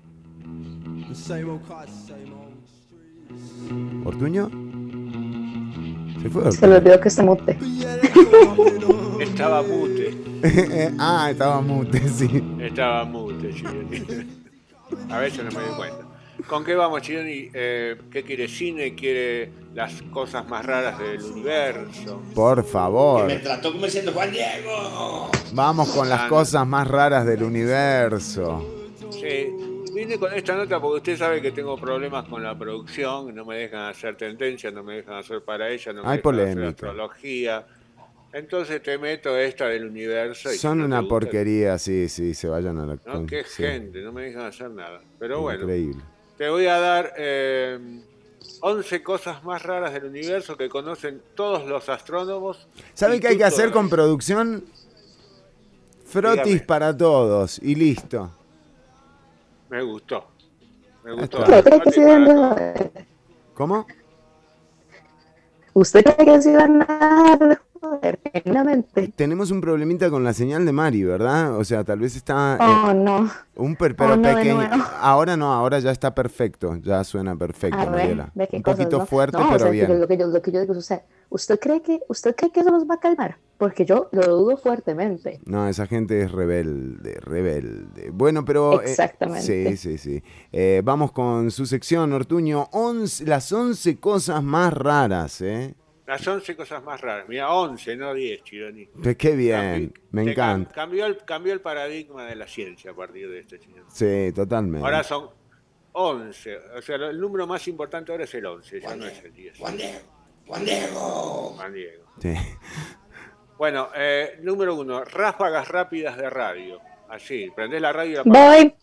[4.04, 4.50] ¿Ortuño?
[6.26, 7.56] ¿Se fue Se le olvidó que está mute.
[9.20, 10.14] Estaba mute.
[10.98, 12.42] ah, estaba mute, sí.
[12.60, 14.04] Estaba mute, Chironi.
[15.10, 15.98] A veces no me doy cuenta.
[16.46, 17.48] ¿Con qué vamos, Chironi?
[17.54, 18.94] Eh, ¿Qué quiere cine?
[18.94, 22.22] ¿Quiere las cosas más raras del universo?
[22.34, 23.26] Por favor.
[23.26, 25.30] Me trató como diciendo Juan Diego.
[25.52, 28.64] Vamos con las Ah, cosas más raras del universo.
[29.10, 29.48] Sí.
[29.96, 33.56] Vine con esta nota porque usted sabe que tengo problemas con la producción, no me
[33.58, 36.68] dejan hacer tendencias, no me dejan hacer para ella, no me Hay dejan hacer polémica.
[36.68, 37.66] astrología.
[38.32, 40.52] Entonces te meto esta del universo.
[40.52, 42.94] y Son si no te una gusta, porquería, sí, sí, se vayan a la...
[42.94, 45.00] No, con- qué sí, gente, no me dejan hacer nada.
[45.18, 46.02] Pero bueno, Increíble.
[46.36, 47.78] te voy a dar eh,
[48.60, 52.66] 11 cosas más raras del universo que conocen todos los astrónomos.
[52.92, 54.64] ¿Sabe y qué hay que hacer con producción?
[56.04, 56.60] Frotis Dígame.
[56.66, 58.30] para todos y listo.
[59.68, 60.26] Me gustó.
[61.04, 61.38] Me gustó.
[61.38, 62.00] ¿Usted cree que sí
[63.54, 63.86] ¿Cómo?
[65.72, 67.60] ¿Usted cree que sí van a dar?
[68.32, 69.12] Genuinamente.
[69.16, 71.56] Tenemos un problemita con la señal de Mari, ¿verdad?
[71.56, 72.56] O sea, tal vez está...
[72.56, 72.58] eh,
[72.88, 73.30] Oh, no.
[73.56, 74.60] Un per- pero Oh, no, pequeño.
[75.00, 76.76] Ahora no, ahora ya está perfecto.
[76.82, 78.32] Ya suena perfecto, ver, Mariela.
[78.34, 79.06] Un cosas, poquito ¿no?
[79.06, 80.00] fuerte, No, o pero sea, bien.
[80.00, 82.50] Lo que, yo, lo que yo digo es, o sea, ¿usted cree, que, ¿usted cree
[82.52, 83.38] que eso los va a calmar?
[83.58, 85.40] Porque yo lo dudo fuertemente.
[85.46, 88.10] No, esa gente es rebelde, rebelde.
[88.12, 88.82] Bueno, pero...
[88.82, 89.42] eh, Exactamente.
[89.46, 90.22] sí, sí, sí.
[90.52, 92.68] Eh, vamos con su sección, Ortuño.
[92.72, 95.74] Once- las 11 cosas más raras, ¿eh?
[96.06, 97.28] Las 11 cosas más raras.
[97.28, 98.86] Mira, 11, no 10, Chironi.
[99.02, 100.72] Pues qué bien, me encanta.
[100.72, 103.82] Cambió el, cambió el paradigma de la ciencia a partir de este Chironi.
[103.88, 104.84] Sí, totalmente.
[104.84, 105.30] Ahora son
[105.92, 106.58] 11.
[106.76, 109.58] O sea, el número más importante ahora es el 11, ya no es el 10.
[109.58, 109.98] Juan Diego.
[110.46, 111.54] Juan Diego.
[111.56, 112.04] Juan Diego.
[112.20, 112.34] Sí.
[113.58, 116.78] Bueno, eh, número uno, ráfagas rápidas de radio.
[117.08, 118.74] Así, prendés la radio y la.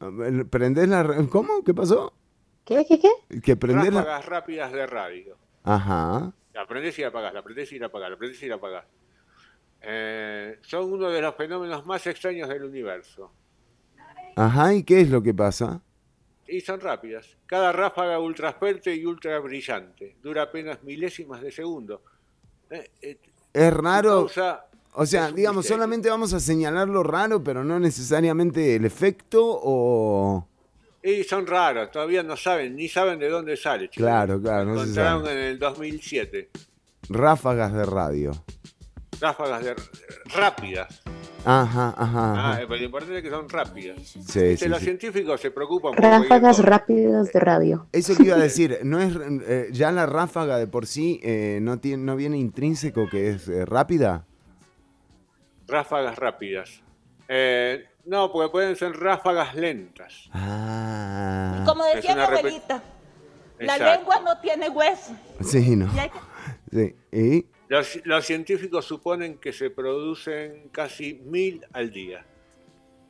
[0.00, 0.44] Voy.
[0.46, 1.26] ¿Prendés la...
[1.30, 1.62] ¿Cómo?
[1.62, 2.12] ¿Qué pasó?
[2.64, 3.40] ¿Qué, qué, qué?
[3.40, 4.00] Que prendés la...
[4.00, 5.36] Ráfagas rápidas de radio.
[5.62, 6.32] Ajá.
[6.54, 8.84] La prendés y la apagás, la prendés y la apagás, la prendés y la apagás.
[9.80, 13.32] Eh, son uno de los fenómenos más extraños del universo.
[14.36, 15.80] Ajá, ¿y qué es lo que pasa?
[16.46, 17.36] Y son rápidas.
[17.46, 20.16] Cada ráfaga ultra fuerte y ultra brillante.
[20.22, 22.02] Dura apenas milésimas de segundo.
[22.70, 23.18] Eh, eh,
[23.52, 24.20] Es raro...
[24.26, 25.76] causa- O sea, digamos, misterio.
[25.76, 30.48] solamente vamos a señalar lo raro, pero no necesariamente el efecto o...
[31.02, 33.90] Y son raros, todavía no saben, ni saben de dónde sale.
[33.90, 34.06] chicos.
[34.06, 36.50] Claro, claro, no Encontraron en el 2007.
[37.08, 38.32] Ráfagas de radio.
[39.20, 39.74] Ráfagas de,
[40.34, 41.02] rápidas.
[41.44, 42.34] Ajá, ajá.
[42.34, 42.58] Ah, ajá.
[42.68, 43.98] pero lo importante es que son rápidas.
[44.00, 44.84] Sí, sí, los sí.
[44.84, 47.86] científicos se preocupan por Ráfagas rápidas de radio.
[47.90, 49.12] Eso que iba a decir, no es
[49.46, 53.48] eh, ya la ráfaga de por sí eh, no tiene, no viene intrínseco que es
[53.48, 54.24] eh, rápida.
[55.66, 56.82] Ráfagas rápidas.
[57.28, 60.28] Eh, no, porque pueden ser ráfagas lentas.
[60.32, 61.62] Ah.
[61.66, 62.82] Como decía mi abuelita,
[63.58, 65.14] la lengua no tiene hueso.
[65.40, 65.88] Sí, no.
[65.94, 66.18] Y hay que-
[66.72, 66.96] Sí.
[67.12, 67.46] ¿Y?
[67.68, 72.24] Los, los científicos suponen que se producen casi mil al día.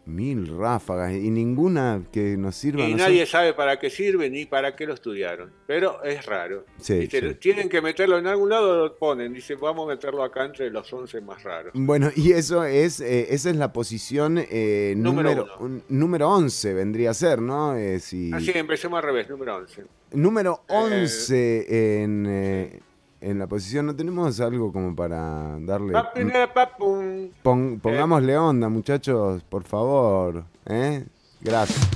[0.04, 2.82] Mil ráfagas y ninguna que nos sirva.
[2.82, 5.52] Y no nadie sabe para qué sirve ni para qué lo estudiaron.
[5.66, 6.64] Pero es raro.
[6.80, 7.34] Sí, Dice, sí.
[7.36, 9.32] Tienen que meterlo en algún lado, lo ponen.
[9.32, 11.72] Dice, vamos a meterlo acá entre los 11 más raros.
[11.76, 16.74] Bueno, y eso es, eh, esa es la posición eh, Número número, un- número 11,
[16.74, 17.76] vendría a ser, ¿no?
[17.76, 19.84] Eh, si- Así, empecemos al revés, número 11.
[20.14, 22.82] Número 11 en,
[23.22, 25.92] en la posición, ¿no tenemos algo como para darle...
[25.92, 27.30] Papi, nada, papum.
[27.42, 30.44] Pon- pongámosle onda, muchachos, por favor.
[30.66, 31.04] ¿eh?
[31.40, 31.88] Gracias.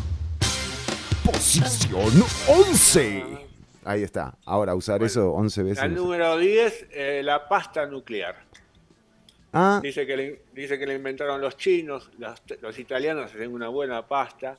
[1.24, 3.24] Posición 11.
[3.84, 4.34] Ahí está.
[4.44, 5.78] Ahora, usar eso 11 veces.
[5.80, 5.88] Sé.
[5.88, 8.36] número 10, eh, la pasta nuclear.
[9.52, 13.68] Ah, Dice que, le, dice que le inventaron los chinos, los, los italianos hacen una
[13.68, 14.56] buena pasta,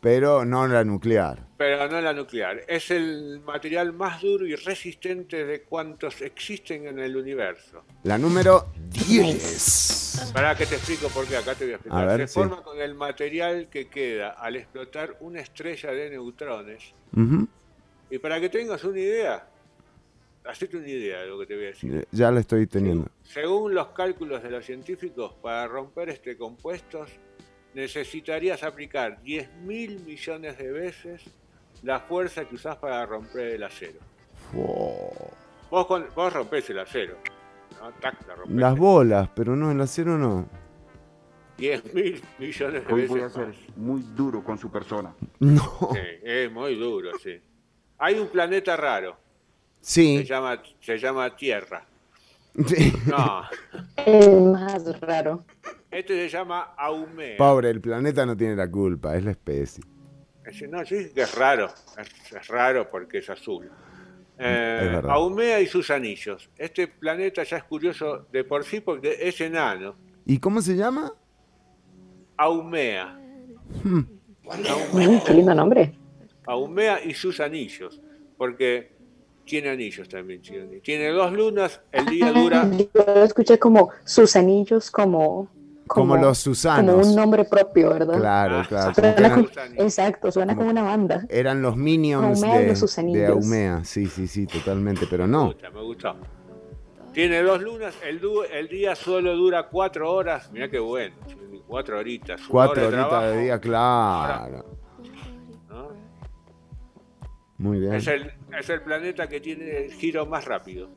[0.00, 1.46] pero no la nuclear.
[1.58, 2.62] pero no la nuclear.
[2.66, 7.84] Es el material más duro y resistente de cuantos existen en el universo.
[8.04, 10.30] La número 10.
[10.32, 12.02] Para que te explico por qué, acá te voy a explicar.
[12.08, 12.34] A ver, Se sí.
[12.34, 16.94] forma con el material que queda al explotar una estrella de neutrones.
[17.14, 17.46] Ujú.
[18.10, 19.46] Y para que tengas una idea,
[20.44, 21.94] hacete una idea de lo que te voy a decir.
[21.94, 23.06] Eh, Ya la estoy teniendo.
[23.22, 27.04] Según los cálculos de los científicos, para romper este compuesto
[27.74, 31.22] necesitarías aplicar 10 mil millones de veces
[31.82, 33.98] la fuerza que usás para romper el acero.
[35.70, 37.16] Vos, con- vos rompés el acero.
[37.80, 37.90] ¿no?
[38.00, 38.56] Tac, la rompés.
[38.56, 40.46] Las bolas, pero no, el acero no.
[41.58, 43.08] 10 mil millones de Hoy veces.
[43.10, 43.56] voy a ser más.
[43.76, 45.14] muy duro con su persona.
[45.38, 45.90] No.
[45.92, 47.40] Sí, es muy duro, sí.
[47.98, 49.16] Hay un planeta raro.
[49.80, 50.18] Sí.
[50.18, 51.84] Se llama, se llama Tierra.
[52.66, 52.92] Sí.
[53.06, 53.42] No,
[54.04, 55.44] El más raro.
[55.90, 57.36] Este se llama Aumea.
[57.36, 59.82] Pobre, el planeta no tiene la culpa, es la especie.
[60.68, 61.66] No, dije que es raro.
[61.98, 63.70] Es, es raro porque es azul.
[64.38, 65.04] Eh, Es.
[65.04, 66.48] Aumea y sus anillos.
[66.56, 69.94] Este planeta ya es curioso de por sí porque es enano.
[70.24, 71.12] ¿Y cómo se llama?
[72.36, 73.20] Aumea.
[73.84, 73.98] Hmm.
[73.98, 75.94] Mm, qué lindo nombre.
[76.46, 78.00] Aumea y sus anillos.
[78.38, 78.92] Porque
[79.44, 80.40] tiene anillos también.
[80.82, 82.68] Tiene dos lunas, el día dura.
[82.94, 85.50] Yo lo escuché como sus anillos, como
[85.92, 86.94] Como los Susanos.
[86.94, 88.16] Como un nombre propio, ¿verdad?
[88.18, 88.92] Claro, claro.
[88.94, 91.26] como que Suena eran, como- exacto, suena como una banda.
[91.28, 92.64] eran los minions Aumea y
[93.12, 93.84] de, de Aumea.
[93.84, 95.06] Sí, sí, sí, totalmente.
[95.10, 95.46] Pero no.
[95.46, 96.16] gusta, me gustó.
[97.12, 100.52] Tiene dos lunas, el, du- el día solo dura cuatro horas.
[100.52, 101.16] Mirá qué bueno,
[101.66, 102.40] cuatro horitas.
[102.48, 104.64] Cuatro hora horitas de día, claro.
[105.68, 105.88] ¿no?
[107.58, 107.94] Muy bien.
[107.94, 110.88] Es el, es el planeta que tiene el giro más rápido.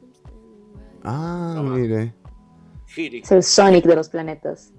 [1.03, 2.14] Ah, mire.
[2.86, 3.20] Giri.
[3.22, 4.72] Es el Sonic de los planetas.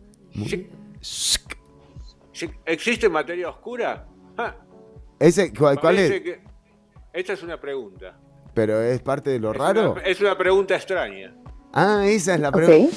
[2.66, 4.06] ¿Existe materia oscura?
[4.36, 4.56] Ja,
[5.18, 6.20] Ese, ¿cuál, es?
[6.22, 6.40] que-
[7.12, 8.18] Esta es una pregunta.
[8.52, 9.92] Pero es parte de lo Es raro.
[9.92, 11.34] una- es una pregunta extraña.
[11.72, 12.96] Ah, esa es la pregunta.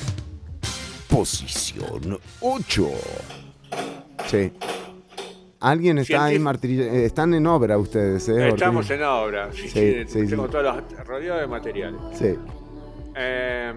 [1.09, 2.89] Posición 8.
[4.27, 4.51] Sí.
[5.59, 6.93] Alguien está ahí martillando.
[6.93, 8.49] Están en obra ustedes, ¿eh?
[8.49, 8.97] Estamos Ortiz?
[8.99, 9.51] en obra.
[9.51, 9.69] Sí, Sí,
[10.07, 11.99] sí, sí, tengo todos los rodeados de materiales.
[12.13, 12.35] Sí.
[13.15, 13.73] Eh,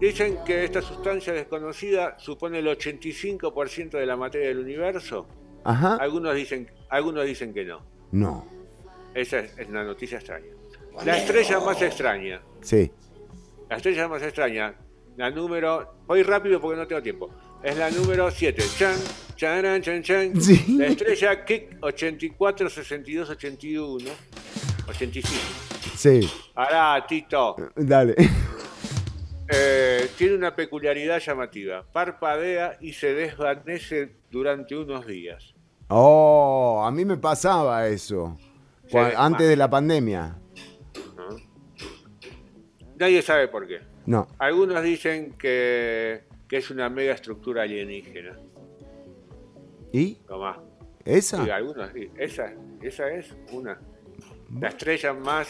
[0.00, 5.26] dicen que esta sustancia desconocida supone el 85% de la materia del universo.
[5.64, 5.96] Ajá.
[5.96, 7.80] Algunos dicen, algunos dicen que no.
[8.12, 8.46] No.
[9.14, 10.46] Esa es, es una noticia extraña.
[11.04, 12.90] La estrella más extraña, Sí.
[13.68, 14.74] la estrella más extraña,
[15.16, 17.30] la número, voy rápido porque no tengo tiempo,
[17.62, 18.62] es la número 7.
[18.76, 18.96] Chan,
[19.36, 20.32] charan, chan, chan.
[20.40, 20.76] Sí.
[20.76, 24.10] La estrella Kik 84 62 81
[24.88, 25.36] 85.
[25.96, 26.28] Sí.
[26.54, 27.56] Ahora, Tito.
[27.76, 28.14] Dale.
[29.50, 31.84] Eh, tiene una peculiaridad llamativa.
[31.92, 35.54] Parpadea y se desvanece durante unos días.
[35.88, 38.36] Oh, a mí me pasaba eso.
[39.16, 40.36] Antes de la pandemia.
[41.16, 41.28] ¿no?
[42.98, 43.80] Nadie sabe por qué.
[44.06, 44.28] No.
[44.38, 48.38] Algunos dicen que, que es una mega estructura alienígena.
[49.92, 50.14] ¿Y?
[50.26, 50.62] Tomá.
[51.04, 51.42] ¿Esa?
[51.42, 52.10] Sí, algunos sí.
[52.18, 52.52] Esa,
[52.82, 53.80] esa es una.
[54.60, 55.48] La estrella más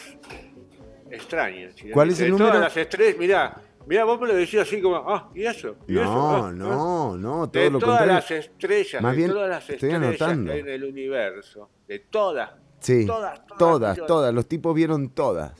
[1.11, 1.71] extraña.
[1.73, 1.91] ¿sí?
[1.91, 2.61] ¿Cuál es De el todas número?
[2.65, 5.77] las estrellas, mirá, mirá, vos me lo decís así como, ah, ¿y eso?
[5.89, 6.05] ¿Y eso?
[6.05, 8.15] No, Ah, no, no, todo de lo todas contrario.
[8.15, 10.45] las estrellas, Más de bien, todas las estrellas anotando.
[10.47, 12.51] que hay en el universo, de todas,
[12.81, 13.05] Sí.
[13.07, 14.33] todas, todas, Todas, todas.
[14.35, 15.53] Los tipos vieron todas.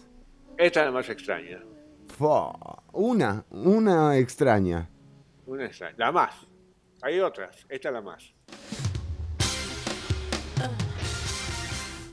[0.57, 1.61] esta es la más extraña.
[2.17, 2.53] Fua.
[2.93, 4.89] Una, una extraña.
[5.47, 5.95] Una extraña.
[5.99, 6.35] La más.
[7.03, 8.35] Hay otras, esta es la más.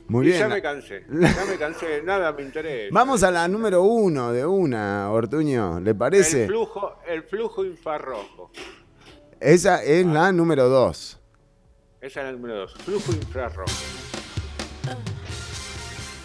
[0.08, 0.40] Muy y bien.
[0.40, 2.90] ya me cansé, ya me cansé, nada me interesa.
[2.92, 5.80] Vamos a la número uno de una, Ortuño.
[5.80, 6.42] ¿Le parece?
[6.42, 8.50] El flujo, el flujo infrarrojo.
[9.40, 11.20] Esa es la número dos.
[12.00, 12.74] Esa es la número dos.
[12.74, 13.72] Flujo infrarrojo.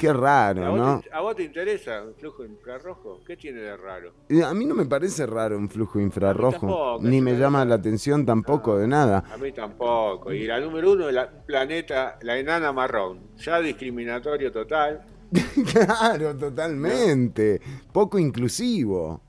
[0.01, 0.99] Qué ¿A raro, vos, ¿no?
[0.99, 3.23] te, a vos te interesa un flujo infrarrojo?
[3.23, 4.13] ¿Qué tiene de raro?
[4.43, 6.59] A mí no me parece raro un flujo infrarrojo.
[6.59, 9.23] tampoco, Ni es me llama la atención tampoco de nada.
[9.31, 10.33] A mí tampoco.
[10.33, 13.19] Y la número uno, el planeta, la enana marrón.
[13.37, 15.05] Ya discriminatorio total.
[15.71, 17.61] claro, totalmente.
[17.93, 19.21] Poco inclusivo.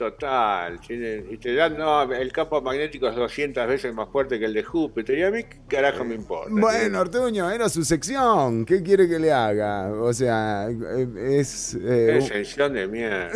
[0.00, 0.80] Total.
[0.88, 4.64] Y te dan, no, el campo magnético es 200 veces más fuerte que el de
[4.64, 5.18] Júpiter.
[5.18, 6.48] Y a mí, ¿qué carajo me importa?
[6.50, 8.64] Bueno, Ortuño, era su sección.
[8.64, 9.92] ¿Qué quiere que le haga?
[9.92, 10.70] O sea,
[11.18, 11.74] es...
[11.74, 13.28] eh, exención de mierda.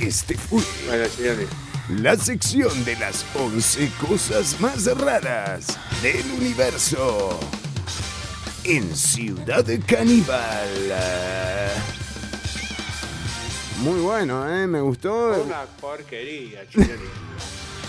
[0.00, 1.48] Este fue bueno, señores.
[2.00, 7.40] la sección de las 11 cosas más raras del universo.
[8.62, 10.92] En Ciudad Caníbal.
[13.82, 14.66] Muy bueno, ¿eh?
[14.66, 15.42] Me gustó.
[15.44, 16.92] Una porquería, Chileni.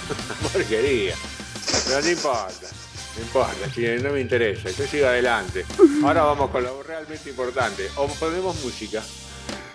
[0.10, 1.16] Una porquería.
[1.88, 2.68] Pero no importa.
[3.16, 4.70] No importa, Chileni, no me interesa.
[4.70, 5.66] Yo sigo adelante.
[6.04, 7.88] Ahora vamos con lo realmente importante.
[7.96, 9.02] O ponemos música.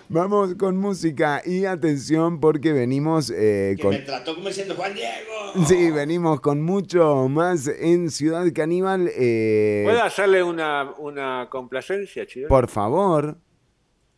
[0.09, 3.91] Vamos con música y atención porque venimos eh, Que con...
[3.93, 5.65] me trató como diciendo Juan Diego.
[5.67, 9.11] Sí, venimos con mucho más en Ciudad Caníbal.
[9.17, 12.49] eh, ¿Puedo hacerle una, una complacencia, Chileni?
[12.51, 13.39] por favor,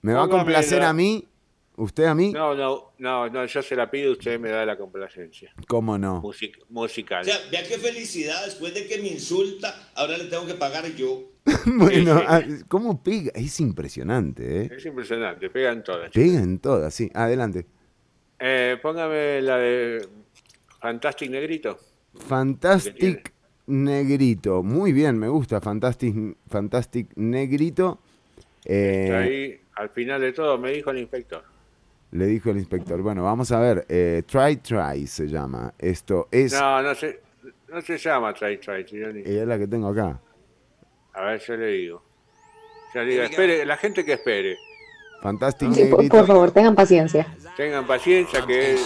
[0.02, 1.28] ¿me va a complacer la- a mí?
[1.76, 2.30] ¿Usted a mí?
[2.32, 5.52] No, no, no, no, yo se la pido, usted me da la complacencia.
[5.66, 6.20] ¿Cómo no?
[6.20, 7.22] Music- musical.
[7.22, 10.86] O sea, vea qué felicidad, después de que me insulta, ahora le tengo que pagar
[10.94, 11.22] yo.
[11.66, 13.32] bueno, ah, ¿cómo pega?
[13.34, 14.70] Es impresionante, ¿eh?
[14.76, 16.10] Es impresionante, pegan todas.
[16.12, 17.10] Pega en todas, sí.
[17.12, 17.66] Adelante.
[18.38, 20.06] Eh, póngame la de
[20.80, 21.78] Fantastic Negrito.
[22.14, 23.32] Fantastic
[23.66, 24.62] Negrito.
[24.62, 26.14] Muy bien, me gusta Fantastic,
[26.48, 27.98] Fantastic Negrito.
[28.64, 31.42] Eh, Ahí, al final de todo, me dijo el inspector.
[32.14, 33.02] Le dijo el inspector.
[33.02, 33.86] Bueno, vamos a ver.
[33.88, 35.74] eh, try Try se llama.
[35.76, 36.52] Esto es...
[36.52, 37.20] No, no se,
[37.68, 39.22] no se llama Try Try, Chironi.
[39.26, 40.20] y es la que tengo acá.
[41.12, 42.02] A ver, yo le digo.
[42.94, 44.56] Yo le digo, espere, la gente que espere.
[45.22, 47.26] Fantastic Sí, por, favor, tengan paciencia.
[47.56, 48.76] Tengan paciencia que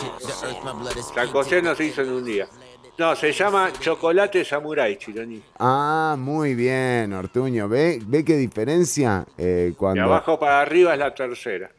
[1.14, 2.46] San José no se hizo en un día.
[2.96, 5.42] No, se llama Chocolate Samurai, Chironi.
[5.58, 7.68] Ah, muy bien, Ortuño.
[7.68, 10.02] ¿Ve, ve qué diferencia eh, De cuando...
[10.02, 11.70] abajo para arriba es la tercera.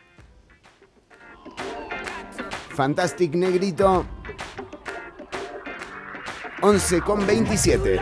[2.79, 4.05] Fantastic Negrito.
[6.61, 7.99] 11 con 27.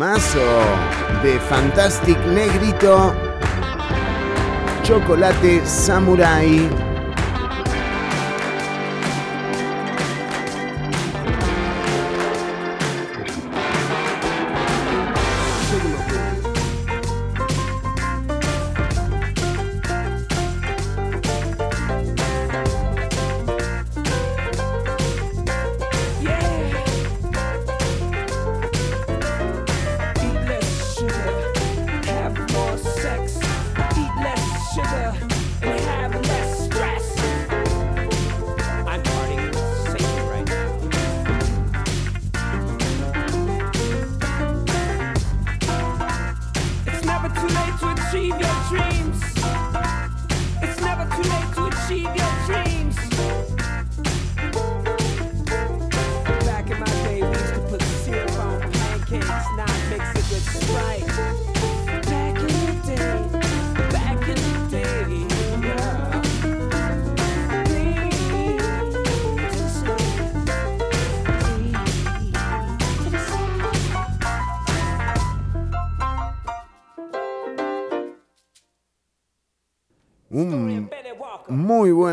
[0.00, 0.40] temazo
[1.22, 3.14] de Fantastic Negrito,
[4.82, 6.89] Chocolate Samurai.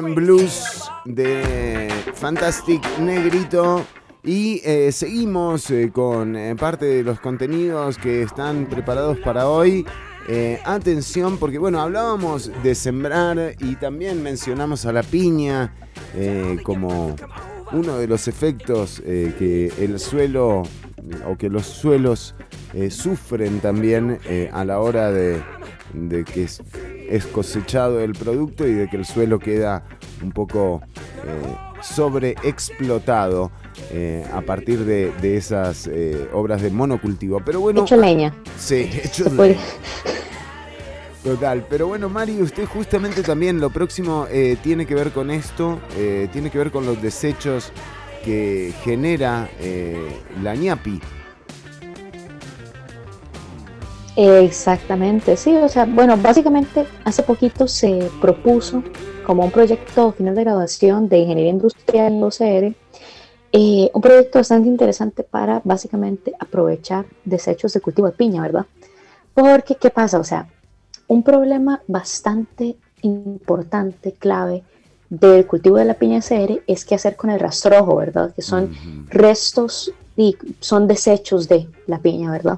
[0.01, 3.83] Buen Blues de Fantastic Negrito.
[4.23, 9.85] Y eh, seguimos eh, con eh, parte de los contenidos que están preparados para hoy.
[10.65, 15.73] atención, porque bueno, hablábamos de sembrar y también mencionamos a la piña
[16.63, 17.15] como
[17.71, 20.63] uno de los efectos que el suelo
[21.25, 22.35] o que los suelos
[22.89, 24.19] sufren también
[24.51, 25.41] a la hora de
[26.25, 26.49] que
[27.09, 29.83] es, cosechado el producto y de que el suelo queda
[30.23, 30.81] un poco
[31.25, 33.51] eh, sobreexplotado
[33.91, 37.41] eh, a partir de, de esas eh, obras de monocultivo.
[37.45, 38.33] Pero bueno, Hecho leña.
[38.57, 39.59] Sí, hecho leña.
[41.23, 45.79] Total, pero bueno, Mari, usted justamente también lo próximo eh, tiene que ver con esto,
[46.31, 47.73] tiene que ver con los desechos
[48.23, 49.49] que genera
[50.41, 51.01] la ñapi.
[54.19, 58.83] Exactamente, sí, o sea, bueno, básicamente hace poquito se propuso
[59.23, 62.75] como un proyecto final de graduación de Ingeniería Industrial en UCR,
[63.51, 68.65] eh, un proyecto bastante interesante para básicamente aprovechar desechos de cultivo de piña, ¿verdad?
[69.35, 70.17] Porque, ¿qué pasa?
[70.17, 70.47] O sea,
[71.07, 74.63] un problema bastante importante, clave
[75.11, 78.33] del cultivo de la piña CR es qué hacer con el rastrojo, ¿verdad?
[78.33, 78.75] Que son
[79.09, 82.57] restos y son desechos de la piña, ¿verdad?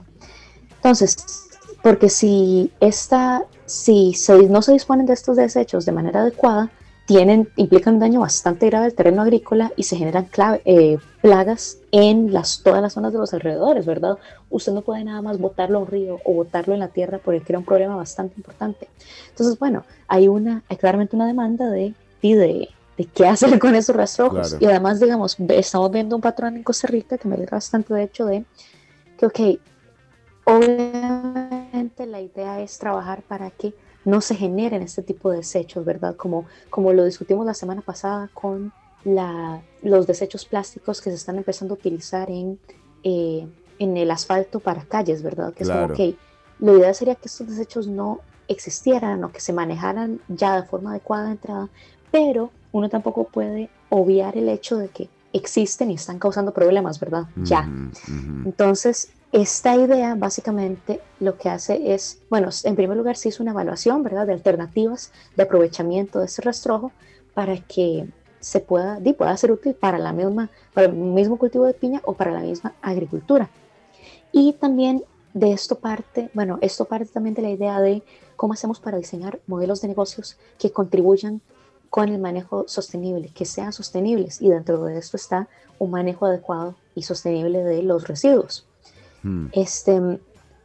[0.77, 1.48] Entonces,
[1.81, 6.69] porque si esta, si se- no se disponen de estos desechos de manera adecuada,
[7.05, 11.79] tienen, implican un daño bastante grave al terreno agrícola y se generan clave- eh, plagas
[11.91, 14.19] en las, todas las zonas de los alrededores, ¿verdad?
[14.51, 17.41] Usted no puede nada más botarlo a un río o botarlo en la tierra porque
[17.41, 18.87] crea un problema bastante importante.
[19.29, 23.95] Entonces, bueno, hay una, hay claramente una demanda de, de, de qué hacer con esos
[23.95, 24.49] rastrojos.
[24.51, 24.63] Claro.
[24.63, 28.03] Y además, digamos, estamos viendo un patrón en Costa Rica que me alegra bastante, de
[28.03, 28.45] hecho, de
[29.17, 29.39] que, ok,
[30.45, 31.58] obviamente
[32.05, 33.73] la idea es trabajar para que
[34.05, 36.15] no se generen este tipo de desechos, ¿verdad?
[36.15, 38.71] Como, como lo discutimos la semana pasada con
[39.03, 42.59] la, los desechos plásticos que se están empezando a utilizar en,
[43.03, 43.47] eh,
[43.77, 45.53] en el asfalto para calles, ¿verdad?
[45.53, 45.99] Que es como, ok,
[46.59, 50.91] la idea sería que estos desechos no existieran o que se manejaran ya de forma
[50.91, 51.69] adecuada de entrada,
[52.11, 57.25] pero uno tampoco puede obviar el hecho de que existen y están causando problemas, ¿verdad?
[57.35, 57.69] Ya.
[58.45, 63.51] Entonces, esta idea básicamente lo que hace es, bueno, en primer lugar se hizo una
[63.51, 66.91] evaluación, ¿verdad?, de alternativas de aprovechamiento de ese rastrojo
[67.33, 71.65] para que se pueda, di, pueda ser útil para la misma, para el mismo cultivo
[71.65, 73.49] de piña o para la misma agricultura.
[74.31, 75.03] Y también
[75.33, 78.01] de esto parte, bueno, esto parte también de la idea de
[78.35, 81.41] cómo hacemos para diseñar modelos de negocios que contribuyan
[81.89, 85.47] con el manejo sostenible, que sean sostenibles y dentro de esto está
[85.77, 88.68] un manejo adecuado y sostenible de los residuos.
[89.51, 90.19] Este,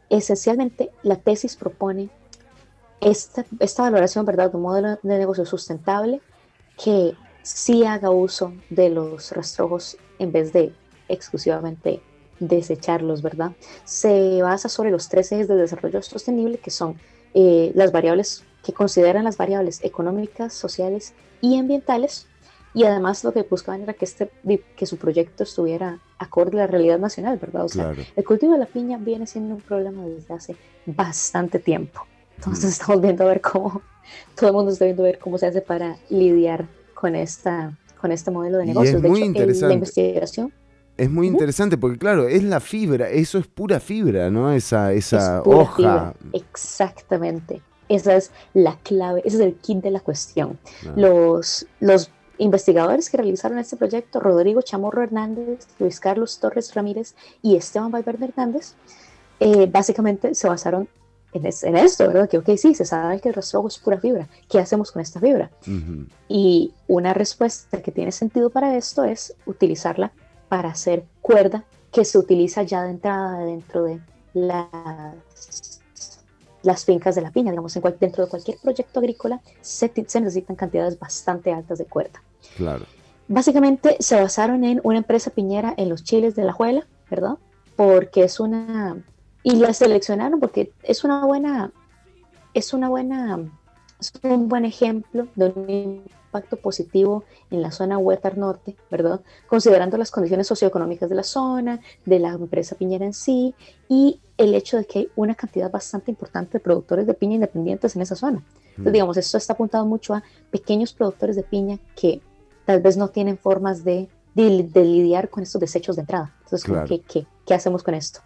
[0.09, 2.09] esencialmente, la tesis propone
[3.01, 4.51] esta, esta valoración ¿verdad?
[4.51, 6.21] de un modelo de negocio sustentable
[6.81, 10.73] que sí haga uso de los rastrojos en vez de
[11.07, 12.01] exclusivamente
[12.39, 13.51] desecharlos, ¿verdad?
[13.85, 16.99] Se basa sobre los tres ejes del desarrollo sostenible, que son
[17.33, 22.27] eh, las variables que consideran las variables económicas, sociales y ambientales,
[22.75, 24.29] y además lo que buscaban era que, este,
[24.75, 27.65] que su proyecto estuviera acorde a la realidad nacional, ¿verdad?
[27.65, 28.03] O sea, Claro.
[28.15, 32.01] el cultivo de la piña viene siendo un problema desde hace bastante tiempo.
[32.37, 33.81] Entonces estamos viendo a ver cómo,
[34.35, 38.11] todo el mundo está viendo a ver cómo se hace para lidiar con, esta, con
[38.11, 39.01] este modelo de Y es negocios.
[39.01, 39.73] de muy hecho, el- la interesante.
[39.73, 40.53] investigación
[40.97, 44.51] Es muy interesante porque, claro, es la fibra, eso es pura fibra, ¿no?
[44.53, 45.75] Esa, esa es pura hoja.
[45.75, 46.13] fibra.
[46.79, 47.61] Exactamente.
[47.87, 50.57] Esa es la clave, ese es el kit de la cuestión.
[50.81, 50.97] Claro.
[50.97, 57.55] Los, los investigadores que realizaron este proyecto, Rodrigo Chamorro Hernández, Luis Carlos Torres Ramírez y
[57.55, 58.73] Esteban Valverde Hernández,
[59.39, 60.87] eh, básicamente se basaron
[61.33, 62.29] en, es- en esto, ¿verdad?
[62.29, 64.27] Que, ok, sí, se sabe que el rastrojo es pura fibra.
[64.49, 65.51] ¿Qué hacemos con esta fibra?
[66.29, 70.11] Y una respuesta que tiene sentido para esto es utilizarla
[70.47, 73.99] para hacer cuerda que se utiliza ya de entrada dentro de
[74.33, 75.74] las,
[76.65, 77.51] las fincas de la piña.
[77.51, 82.21] Digamos, en cual- dentro de cualquier proyecto agrícola se, necesitan cantidades bastante altas de cuerda.
[82.57, 82.85] Claro.
[83.27, 87.37] Básicamente se basaron en una empresa piñera en los chiles de la Juela, ¿verdad?
[87.75, 88.97] Porque es una...
[89.43, 91.71] Y la seleccionaron porque es una buena...
[92.53, 93.39] Es una buena...
[93.99, 96.03] Es un buen ejemplo de un
[96.35, 99.21] impacto positivo en la zona Huetar Norte, ¿verdad?
[99.47, 103.55] Considerando las condiciones socioeconómicas de la zona, de la empresa piñera en sí
[103.87, 107.95] y el hecho de que hay una cantidad bastante importante de productores de piña independientes
[107.95, 108.43] en esa zona.
[108.71, 108.93] Entonces, Mm.
[108.93, 112.21] digamos, esto está apuntado mucho a pequeños productores de piña que
[112.65, 116.35] tal vez no tienen formas de, de- de lidiar con estos desechos de entrada.
[116.43, 116.85] Entonces, Claro.
[116.85, 118.19] ¿qué, qué, qué hacemos con esto?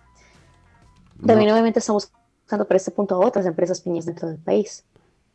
[1.26, 2.10] También, obviamente, estamos
[2.42, 4.84] buscando para este punto a otras empresas piñas dentro del país.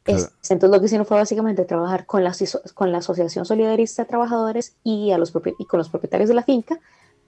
[0.05, 2.35] Es- entonces, lo que hicieron fue básicamente trabajar con la,
[2.75, 6.43] con la Asociación Solidarista de Trabajadores y, a los, y con los propietarios de la
[6.43, 6.79] finca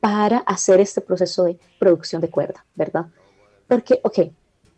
[0.01, 3.07] para hacer este proceso de producción de cuerda, ¿verdad?
[3.67, 4.19] Porque, ok,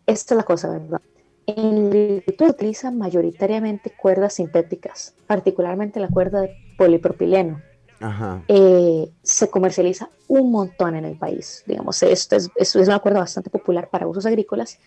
[0.06, 1.00] esta es la cosa, ¿verdad?
[1.46, 7.62] En agricultura utiliza mayoritariamente cuerdas sintéticas, particularmente la cuerda de polipropileno.
[8.00, 8.42] Ajá.
[8.46, 11.64] Eh, se comercializa un montón en el país.
[11.66, 14.78] Digamos, esto es, esto es una cuerda bastante popular para usos agrícolas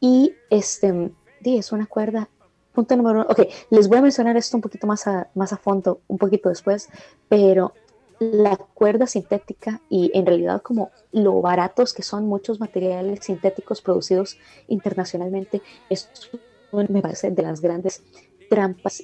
[0.00, 2.28] y este, di, es una cuerda.
[2.76, 3.26] Punto número uno.
[3.30, 3.40] Ok,
[3.70, 6.90] les voy a mencionar esto un poquito más a, más a fondo, un poquito después,
[7.26, 7.72] pero
[8.18, 14.36] la cuerda sintética y en realidad como lo baratos que son muchos materiales sintéticos producidos
[14.68, 16.10] internacionalmente, es
[16.70, 18.02] me parece de las grandes
[18.50, 19.02] trampas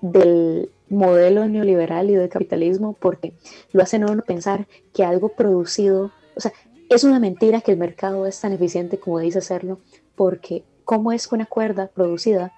[0.00, 3.32] del modelo neoliberal y del capitalismo porque
[3.72, 6.52] lo hacen uno pensar que algo producido, o sea,
[6.88, 9.80] es una mentira que el mercado es tan eficiente como dice serlo,
[10.14, 12.52] porque ¿cómo es que una cuerda producida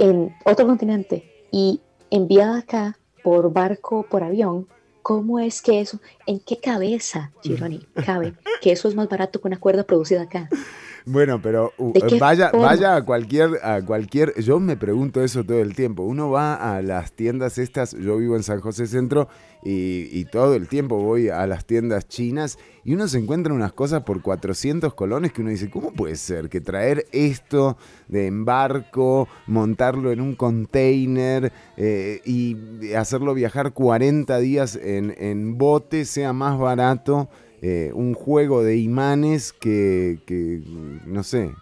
[0.00, 4.66] en otro continente y enviada acá por barco, por avión,
[5.02, 9.48] ¿cómo es que eso, en qué cabeza, Gironi, cabe que eso es más barato que
[9.48, 10.48] una cuerda producida acá?
[11.06, 12.66] Bueno, pero uh, ¿De qué vaya, forma?
[12.66, 14.38] vaya a cualquier, a cualquier.
[14.40, 16.02] Yo me pregunto eso todo el tiempo.
[16.02, 17.92] Uno va a las tiendas estas.
[17.92, 19.28] Yo vivo en San José Centro
[19.62, 23.72] y, y todo el tiempo voy a las tiendas chinas y uno se encuentra unas
[23.72, 27.76] cosas por 400 colones que uno dice, ¿cómo puede ser que traer esto
[28.08, 32.56] de embarco, montarlo en un container eh, y
[32.94, 37.28] hacerlo viajar 40 días en, en bote sea más barato?
[37.62, 40.62] Eh, un juego de imanes que, que,
[41.06, 41.52] no sé,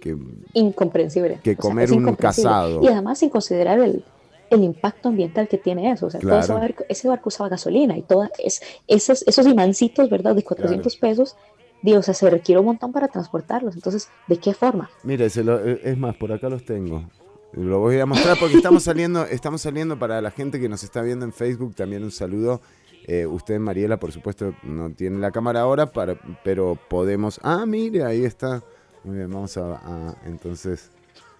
[0.00, 0.16] que
[0.54, 1.40] Incomprensible.
[1.42, 2.80] Que O sea, comer un casado.
[2.82, 4.04] Y además sin considerar el,
[4.50, 6.06] el impacto ambiental que tiene eso.
[6.06, 6.60] O sea, todo ese, Claro.
[6.60, 10.34] barco, ese barco usaba gasolina y todas es, esos, esos imancitos, ¿verdad?
[10.34, 11.36] De 400 pesos,
[11.82, 13.74] Dios, o sea, se requiere un montón para transportarlos.
[13.74, 14.90] Entonces, ¿de qué forma?
[15.02, 17.04] Mire, se lo- eh, es más, por acá los tengo.
[17.52, 21.02] Lo voy a mostrar porque estamos saliendo, estamos saliendo para la gente que nos está
[21.02, 21.74] viendo en Facebook.
[21.74, 22.60] También un saludo.
[23.06, 27.38] Eh, usted, Mariela, por supuesto, no tiene la cámara ahora, para, pero podemos.
[27.42, 28.62] Ah, mire, ahí está.
[29.04, 29.74] Muy bien, vamos a.
[29.74, 30.90] a- entonces.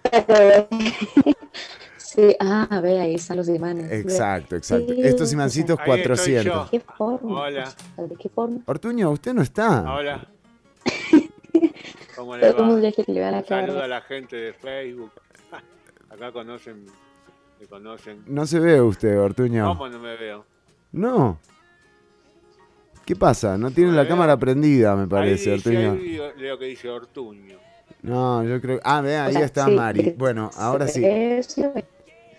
[2.15, 3.91] Sí, ah, ve, ahí están los imanes.
[3.91, 4.93] Exacto, exacto.
[4.93, 6.71] Sí, Estos imancitos sea, 400.
[6.71, 7.41] ¿De qué forma?
[7.41, 7.75] Hola.
[7.97, 8.59] ¿De qué forma?
[8.65, 9.81] Ortuño, usted no está.
[9.93, 10.25] Hola.
[12.15, 12.91] ¿Cómo le va?
[12.93, 13.67] que le la cara.
[13.67, 15.11] Saluda a la gente de Facebook.
[16.09, 16.85] Acá conocen,
[17.59, 18.23] me conocen.
[18.27, 19.67] No se ve usted, Ortuño.
[19.67, 20.45] ¿Cómo no me veo?
[20.93, 21.37] No.
[23.05, 23.57] ¿Qué pasa?
[23.57, 24.09] No tiene la veo.
[24.09, 25.91] cámara prendida, me parece, ahí dice, Ortuño.
[25.93, 27.57] ahí digo- leo que dice Ortuño.
[28.01, 28.79] No, yo creo.
[28.83, 30.15] Ah, vea, O ahí sea, está sí, Mari.
[30.17, 31.01] Bueno, ahora sí.
[31.01, 31.41] ve,
[31.73, 31.85] ve.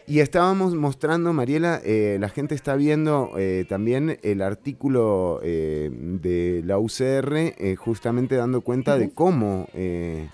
[0.09, 6.63] Y estábamos mostrando, Mariela, eh, la gente está viendo eh, también el artículo eh, de
[6.65, 10.29] la UCR, eh, justamente dando cuenta de cómo eh,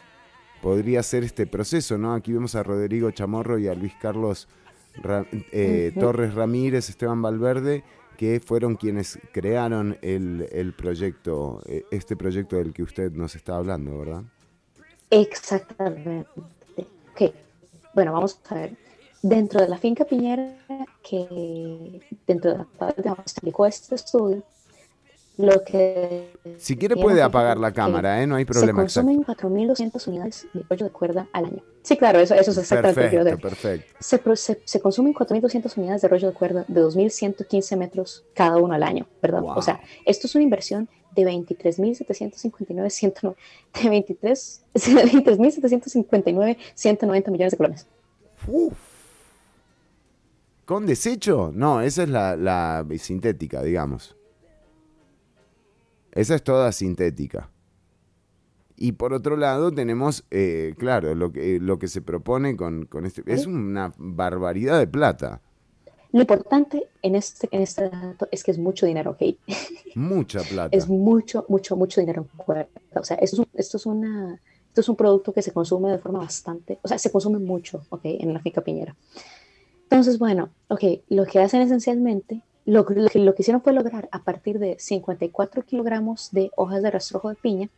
[0.61, 2.13] podría ser este proceso, ¿no?
[2.13, 4.47] Aquí vemos a Rodrigo Chamorro y a Luis Carlos
[5.03, 5.93] Ra- eh.
[5.99, 7.83] Torres Ramírez, Esteban Valverde,
[8.23, 13.57] que fueron quienes crearon el, el proyecto, eh, este proyecto del que usted nos está
[13.57, 14.23] hablando, ¿verdad?
[15.11, 16.25] Exactamente.
[16.77, 17.35] Ok,
[17.95, 18.77] bueno, vamos a ver.
[19.23, 20.55] Dentro de la finca Piñera,
[21.03, 22.95] que dentro de la cual
[23.25, 24.45] se este estudio,
[25.43, 26.33] lo que...
[26.59, 28.27] Si quiere puede apagar la cámara, ¿eh?
[28.27, 28.89] No hay problema.
[28.89, 31.63] Se consumen 4.200 unidades de rollo de cuerda al año.
[31.83, 34.21] Sí, claro, eso, eso es exactamente lo que quiero Perfecto, decir.
[34.21, 34.37] perfecto.
[34.37, 38.73] Se, se, se consumen 4.200 unidades de rollo de cuerda de 2.115 metros cada uno
[38.75, 39.43] al año, ¿verdad?
[39.45, 43.37] O sea, esto es una inversión de 23.759, 109
[43.83, 47.87] de 23 de 23.759, 190 millones de colones.
[50.65, 51.53] ¿Con desecho?
[51.55, 54.17] No, esa es la, la sintética, digamos.
[56.13, 57.51] Esa es toda sintética.
[58.77, 63.07] Y por otro lado tenemos, eh, claro, lo que, lo que se propone con, con
[63.07, 63.23] este...
[63.27, 65.41] Es una barbaridad de plata.
[66.13, 69.37] Lo importante en este, en este dato es que es mucho dinero, ¿ok?
[69.95, 70.77] Mucha plata.
[70.77, 72.69] Es mucho, mucho, mucho dinero en cuerda.
[72.95, 75.91] O sea, esto es, un, esto, es una, esto es un producto que se consume
[75.91, 78.03] de forma bastante, o sea, se consume mucho, ¿ok?
[78.05, 78.95] En la finca piñera.
[79.85, 84.09] Entonces, bueno, ok, lo que hacen esencialmente, lo, lo que, lo que hicieron fue lograr
[84.13, 87.69] a partir de 54 kilogramos de hojas de rastrojo de piña,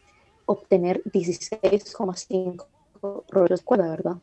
[0.46, 2.66] obtener 16,5
[3.28, 4.16] rollos de cuerda, ¿verdad?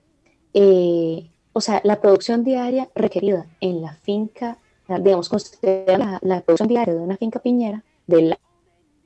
[0.53, 4.57] Eh, o sea, la producción diaria requerida en la finca,
[4.88, 8.39] digamos, considera la, la producción diaria de una finca piñera, de la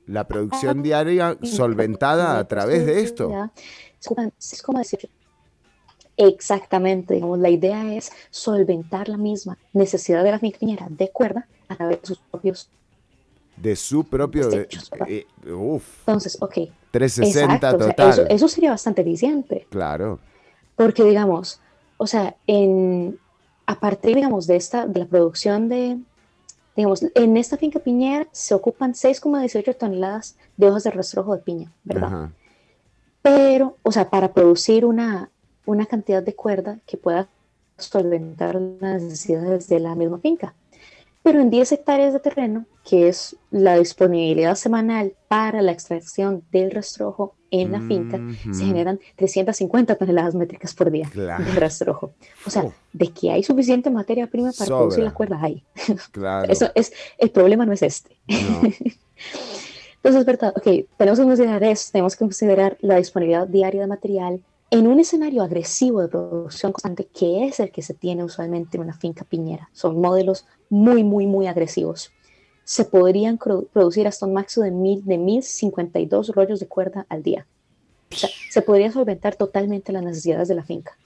[0.06, 3.30] La producción diaria solventada a través de esto.
[3.30, 3.52] ya,
[4.38, 5.10] es como decir,
[6.16, 11.46] exactamente, digamos, la idea es solventar la misma necesidad de la finca piñera de cuerda
[11.68, 12.70] a través de sus propios.
[13.56, 14.50] De su propio...
[14.50, 14.66] ¿verdad?
[15.08, 16.58] eh, uf, Entonces, ok.
[16.90, 18.10] 360 exacto, o sea, total.
[18.10, 19.66] eso, eso sería bastante eficiente.
[19.70, 20.18] Claro.
[20.76, 21.60] Porque, digamos,
[21.96, 23.18] o sea, en,
[23.66, 25.98] a partir, digamos, de esta, de la producción de,
[26.76, 31.72] digamos, en esta finca piñera se ocupan 6,18 toneladas de hojas de rastrojo de piña,
[31.84, 32.08] ¿verdad?
[32.08, 32.32] Ajá.
[33.22, 35.30] Pero, o sea, para producir una,
[35.66, 37.28] una cantidad de cuerda que pueda
[37.76, 40.54] solventar las necesidades de la misma finca.
[41.22, 46.70] Pero en 10 hectáreas de terreno, que es la disponibilidad semanal para la extracción del
[46.70, 48.20] rastrojo en la finca,
[48.52, 51.44] se generan 350 toneladas métricas por día Claro.
[51.44, 52.12] de rastrojo.
[52.46, 52.72] O sea, Oh.
[52.92, 55.04] de que hay suficiente materia prima para producir Sobra.
[55.10, 55.64] la cuerda, hay.
[56.12, 56.50] Claro.
[56.52, 58.16] Eso es, el problema no es este.
[58.28, 58.62] No.
[59.96, 64.40] Entonces, verdad, ok, tenemos que considerar eso, tenemos que considerar la disponibilidad diaria de material
[64.70, 68.82] en un escenario agresivo de producción constante, que es el que se tiene usualmente en
[68.82, 69.68] una finca piñera.
[69.72, 72.12] Son modelos muy, muy, muy agresivos.
[72.64, 77.46] Se podrían producir hasta un máximo de, mil, de 1052 rollos de cuerda al día.
[78.12, 80.96] O sea, se podría solventar totalmente las necesidades de la finca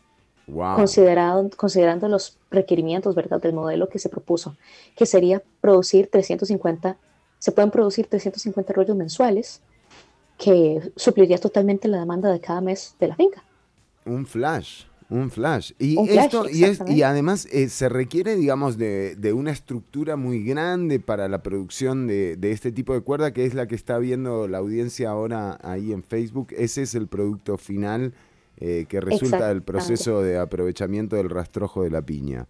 [0.51, 0.77] Wow.
[0.77, 3.41] considerado, considerando los requerimientos ¿verdad?
[3.41, 4.57] del modelo que se propuso,
[4.97, 6.97] que sería producir 350,
[7.39, 9.61] se pueden producir 350 rollos mensuales,
[10.39, 13.45] que supliría totalmente la demanda de cada mes de la finca.
[14.05, 15.73] Un flash, un flash.
[15.79, 19.51] Y Un flash, esto, y, es, y además eh, se requiere, digamos, de, de una
[19.51, 23.67] estructura muy grande para la producción de, de este tipo de cuerda, que es la
[23.67, 26.49] que está viendo la audiencia ahora ahí en Facebook.
[26.57, 28.15] Ese es el producto final
[28.59, 32.47] eh, que resulta del proceso de aprovechamiento del rastrojo de la piña.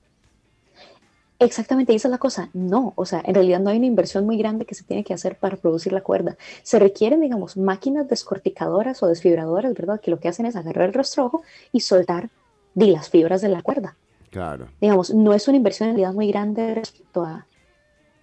[1.41, 2.51] Exactamente, esa es la cosa.
[2.53, 5.15] No, o sea, en realidad no hay una inversión muy grande que se tiene que
[5.15, 6.37] hacer para producir la cuerda.
[6.63, 10.01] Se requieren, digamos, máquinas descorticadoras o desfibradoras, ¿verdad?
[10.01, 11.43] Que lo que hacen es agarrar el rastrojo
[11.73, 12.29] y soltar
[12.75, 13.97] de las fibras de la cuerda.
[14.31, 14.69] Claro.
[14.83, 17.47] Digamos, no es una inversión en realidad muy grande respecto a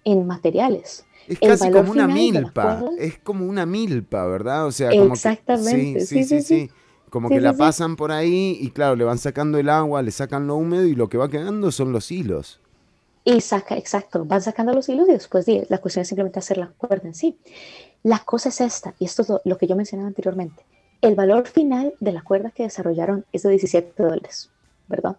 [0.04, 1.04] en materiales.
[1.26, 4.64] Es El casi como una milpa, es como una milpa, ¿verdad?
[4.66, 6.66] O sea, como que- Exactamente, sí, sí, sí, sí, sí, sí.
[6.68, 6.72] sí.
[7.10, 10.46] Como que la pasan por ahí y claro, le van sacando el agua, le sacan
[10.46, 12.60] lo húmedo y lo que va quedando son los hilos.
[13.28, 16.68] Y saca, exacto, van sacando los hilos y después la cuestión es simplemente hacer la
[16.68, 17.36] cuerda en sí.
[18.02, 20.62] La cosa es esta, y esto es lo, lo que yo mencionaba anteriormente.
[21.02, 24.48] El valor final de la cuerda que desarrollaron es de 17 dólares,
[24.88, 25.18] ¿verdad?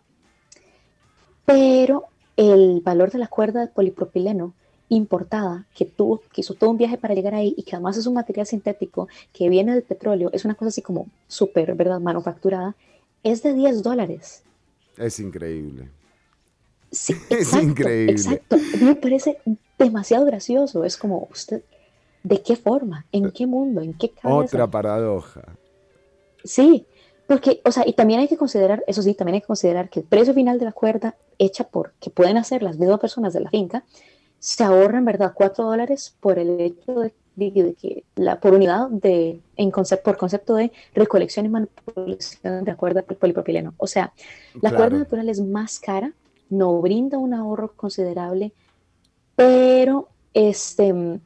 [1.45, 2.05] Pero
[2.35, 4.55] el valor de la cuerda de polipropileno
[4.87, 8.07] importada, que, tuvo, que hizo todo un viaje para llegar ahí y que además es
[8.07, 11.99] un material sintético que viene del petróleo, es una cosa así como súper, ¿verdad?
[11.99, 12.75] Manufacturada,
[13.21, 14.41] es de 10 dólares.
[14.97, 15.89] Es increíble.
[16.91, 18.13] Sí, Es increíble.
[18.13, 18.55] Exacto.
[18.55, 19.37] A mí me parece
[19.77, 20.83] demasiado gracioso.
[20.83, 21.61] Es como, usted,
[22.23, 23.05] ¿de qué forma?
[23.11, 23.81] ¿En qué mundo?
[23.81, 24.35] ¿En qué cabeza?
[24.55, 25.41] Otra paradoja.
[26.43, 26.85] Sí,
[27.27, 29.99] porque, o sea, y también hay que considerar, eso sí, también hay que considerar que
[29.99, 33.41] el precio final de la cuerda hecha por, que pueden hacer las mismas personas de
[33.41, 33.83] la finca,
[34.39, 35.33] se ahorran, ¿verdad?
[35.35, 40.17] 4 dólares por el hecho de, de- de que la, por unidad de, en por
[40.17, 43.73] concepto de recolección y manipulación de la cuerda del polipropileno.
[43.77, 44.13] O sea,
[44.55, 44.77] la Claro.
[44.77, 46.13] cuerda natural es más cara,
[46.49, 48.53] no brinda un ahorro considerable,
[49.35, 51.19] pero este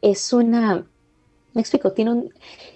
[0.00, 0.84] es una,
[1.54, 2.32] me explico, tiene un,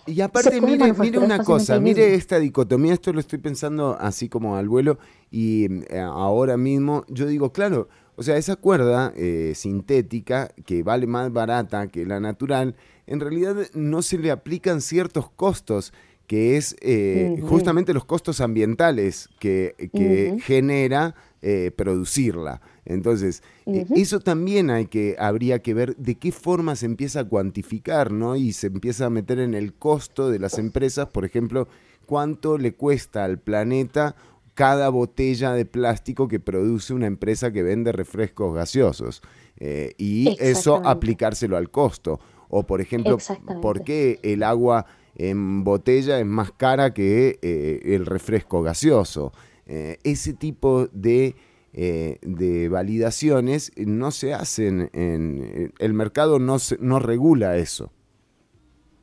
[0.07, 4.57] Y aparte, mire, mire una cosa, mire esta dicotomía, esto lo estoy pensando así como
[4.57, 4.99] al vuelo
[5.31, 11.07] y eh, ahora mismo yo digo, claro, o sea, esa cuerda eh, sintética que vale
[11.07, 12.75] más barata que la natural,
[13.07, 15.93] en realidad no se le aplican ciertos costos
[16.27, 22.61] que es eh, justamente los costos ambientales que, que genera eh, producirla.
[22.85, 27.25] Entonces, eh, eso también hay que, habría que ver de qué forma se empieza a
[27.25, 28.37] cuantificar, ¿no?
[28.37, 31.69] Y se empieza a meter en el costo de las empresas, por ejemplo,
[32.07, 34.17] cuánto le cuesta al planeta
[34.55, 39.23] cada botella de plástico que produce una empresa que vende refrescos gaseosos.
[39.59, 42.19] Eh, y eso aplicárselo al costo.
[42.49, 43.19] O, por ejemplo.
[43.61, 44.87] ¿por qué el agua
[45.17, 49.33] en botella es más cara que eh, el refresco gaseoso?
[49.67, 51.35] Eh, ese tipo de,
[51.73, 55.73] eh, de validaciones no se hacen en...
[55.79, 57.91] El mercado no, se- no regula eso.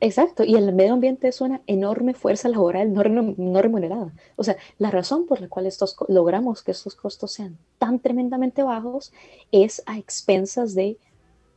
[0.00, 3.02] Exacto, y el medio ambiente es una enorme fuerza laboral no,
[3.38, 4.12] no remunerada.
[4.36, 8.62] O sea, la razón por la cual estos logramos que estos costos sean tan tremendamente
[8.62, 9.12] bajos
[9.50, 10.98] es a expensas de,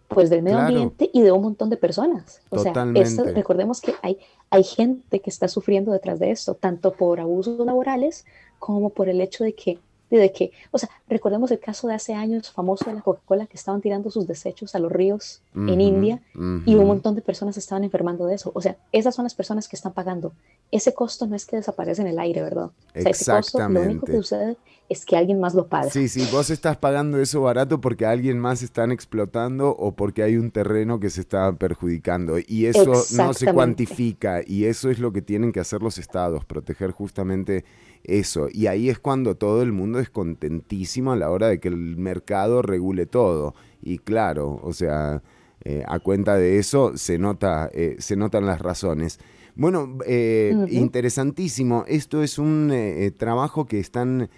[0.07, 0.69] pues, del medio Claro.
[0.73, 2.39] ambiente y de un montón de personas.
[2.49, 4.17] O sea, esto- recordemos que hay,
[4.49, 8.25] hay gente que está sufriendo detrás de esto, tanto por abusos laborales
[8.59, 9.79] como por el hecho de que,
[10.15, 13.57] de que, o sea, recordemos el caso de hace años famoso de la Coca-Cola que
[13.57, 16.21] estaban tirando sus desechos a los ríos en Ujú, India
[16.65, 18.51] y un montón de personas estaban enfermando de eso.
[18.53, 20.33] O sea, esas son las personas que están pagando.
[20.71, 22.65] Ese costo no es que desaparece en el aire, ¿verdad?
[22.65, 24.57] O sea, ese costo, lo único que sucede
[24.89, 25.89] es que alguien más lo paga.
[25.89, 30.23] Sí, sí, vos estás pagando eso barato porque a alguien más están explotando o porque
[30.23, 32.37] hay un terreno que se está perjudicando.
[32.45, 36.45] Y eso no se cuantifica y eso es lo que tienen que hacer los estados,
[36.45, 37.65] proteger justamente
[38.07, 38.47] eso.
[38.51, 41.97] Y ahí es cuando todo el mundo es contentísimo a la hora de que el
[41.97, 43.53] mercado regule todo.
[43.81, 45.21] Y claro, o sea,
[45.63, 49.19] eh, a cuenta de eso se, nota, eh, se notan las razones.
[49.55, 51.83] Bueno, eh, interesantísimo.
[51.87, 52.71] Esto es un
[53.17, 54.29] trabajo que están,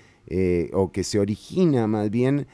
[0.74, 2.48] o que se origina más bien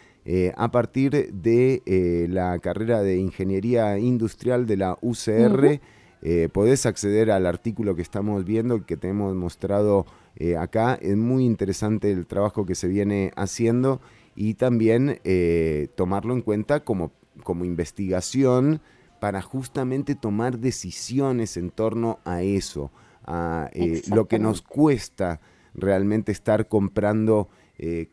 [0.55, 5.79] a partir de la carrera de Ingeniería Industrial de la UCR.
[6.27, 10.07] Eh, podés acceder al artículo que estamos viendo, que te hemos mostrado
[10.37, 10.95] eh, acá.
[11.01, 14.01] Es muy interesante el trabajo que se viene haciendo
[14.35, 17.11] y también eh, tomarlo en cuenta como,
[17.43, 18.81] como investigación
[19.21, 22.91] para justamente tomar decisiones en torno a eso,
[23.23, 25.39] a eh, lo que nos cuesta
[25.73, 27.49] realmente estar comprando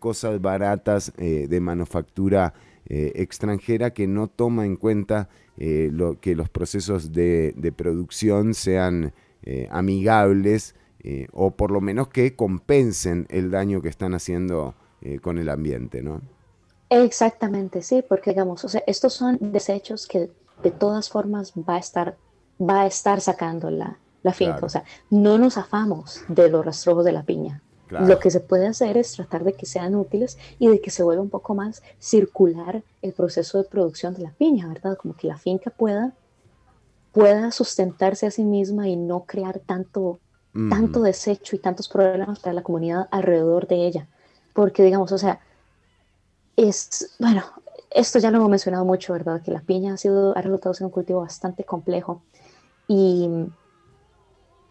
[0.01, 2.53] cosas baratas de manufactura
[2.87, 9.13] extranjera que no toma en cuenta lo, que los procesos de, de producción sean
[9.71, 15.39] amigables eh, o por lo menos que compensen el daño que están haciendo eh, con
[15.39, 16.21] el ambiente, ¿no?
[16.89, 20.31] Exactamente, sí, porque digamos, o sea, estos son desechos que
[20.63, 22.17] de todas formas va a estar,
[22.61, 24.53] va a estar sacando la, la finca.
[24.53, 24.67] Claro.
[24.67, 27.63] O sea, no nos afamos de los rastrojos de la piña.
[27.89, 28.07] Claro.
[28.07, 31.03] Lo que se puede hacer es tratar de que sean útiles y de que se
[31.03, 34.97] vuelva un poco más circular el proceso de producción de la piña, ¿verdad?
[34.97, 36.15] Como que la finca pueda,
[37.13, 40.21] pueda sustentarse a sí misma y no crear tanto,
[40.53, 44.07] Tanto desecho y tantos problemas para la comunidad alrededor de ella.
[44.53, 45.41] Porque, digamos, o sea,
[46.57, 47.43] es, bueno,
[47.91, 49.41] esto ya lo hemos mencionado mucho, ¿verdad?
[49.41, 52.23] Que la piña ha sido, ha resultado ser un cultivo bastante complejo.
[52.87, 53.31] Y,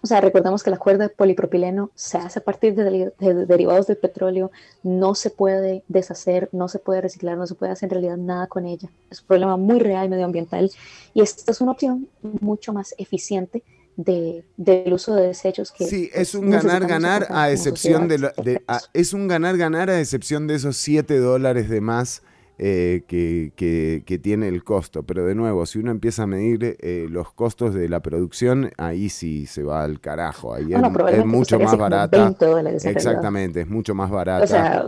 [0.04, 3.46] o sea, recordemos que la cuerda de polipropileno se hace a partir de, deri- de
[3.48, 4.52] derivados del petróleo,
[4.84, 8.46] no se puede deshacer, no se puede reciclar, no se puede hacer en realidad nada
[8.46, 8.90] con ella.
[9.10, 10.72] Es un problema muy real medioambiental
[11.16, 13.64] y esta es una opción mucho más eficiente
[13.98, 18.64] de, del uso de desechos que Sí, es un ganar-ganar a excepción de, lo- de-
[18.68, 22.24] a- es un ganar-ganar a excepción de esos 7 dólares de más
[22.64, 25.02] eh, que, que- que tiene el costo.
[25.04, 29.10] Pero de nuevo, si uno empieza a medir eh, los costos de la producción, ahí
[29.10, 30.54] sí se va al carajo.
[30.54, 32.24] Ahí Ah, es, mucho más barata.
[32.24, 33.12] 20 dólares en realidad.
[33.14, 34.86] Exactamente, es mucho más barata O sea,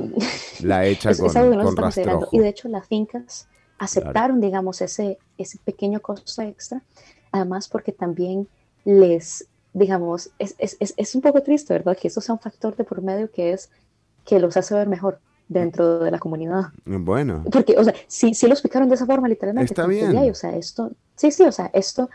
[0.62, 2.30] la hecha es, con, es algo que con rastrojo.
[2.32, 3.48] Y de hecho las fincas
[3.80, 6.84] aceptaron, digamos, ese, ese pequeño costo extra,
[7.32, 8.48] además porque también
[8.86, 11.98] les, digamos, es, es, es, es un poco triste, ¿verdad?
[11.98, 13.70] Que esto sea un factor de por medio que es
[14.26, 15.20] que los hace ver mejor
[15.50, 16.66] dentro de la comunidad.
[16.86, 19.74] Bueno, Porque, o sea, sí, sí lo explicaron de esa forma, literalmente.
[19.74, 20.16] Está bien.
[20.18, 22.10] "Ay, o sea, esto, sí, sí, o sea, esto,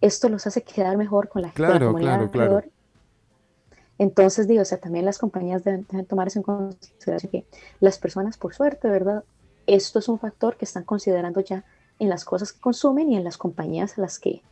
[0.00, 2.50] esto los hace quedar mejor con la, con la Claro, comunidad claro, claro.
[2.56, 2.72] alrededor.
[3.98, 7.44] Entonces, digo, o sea, también las compañías deben, deben tomar eso en consideración que
[7.80, 9.24] las personas, por suerte, ¿verdad?
[9.66, 11.64] Esto es un factor que están considerando ya
[11.98, 14.42] en las cosas que consumen y en las compañías a las que,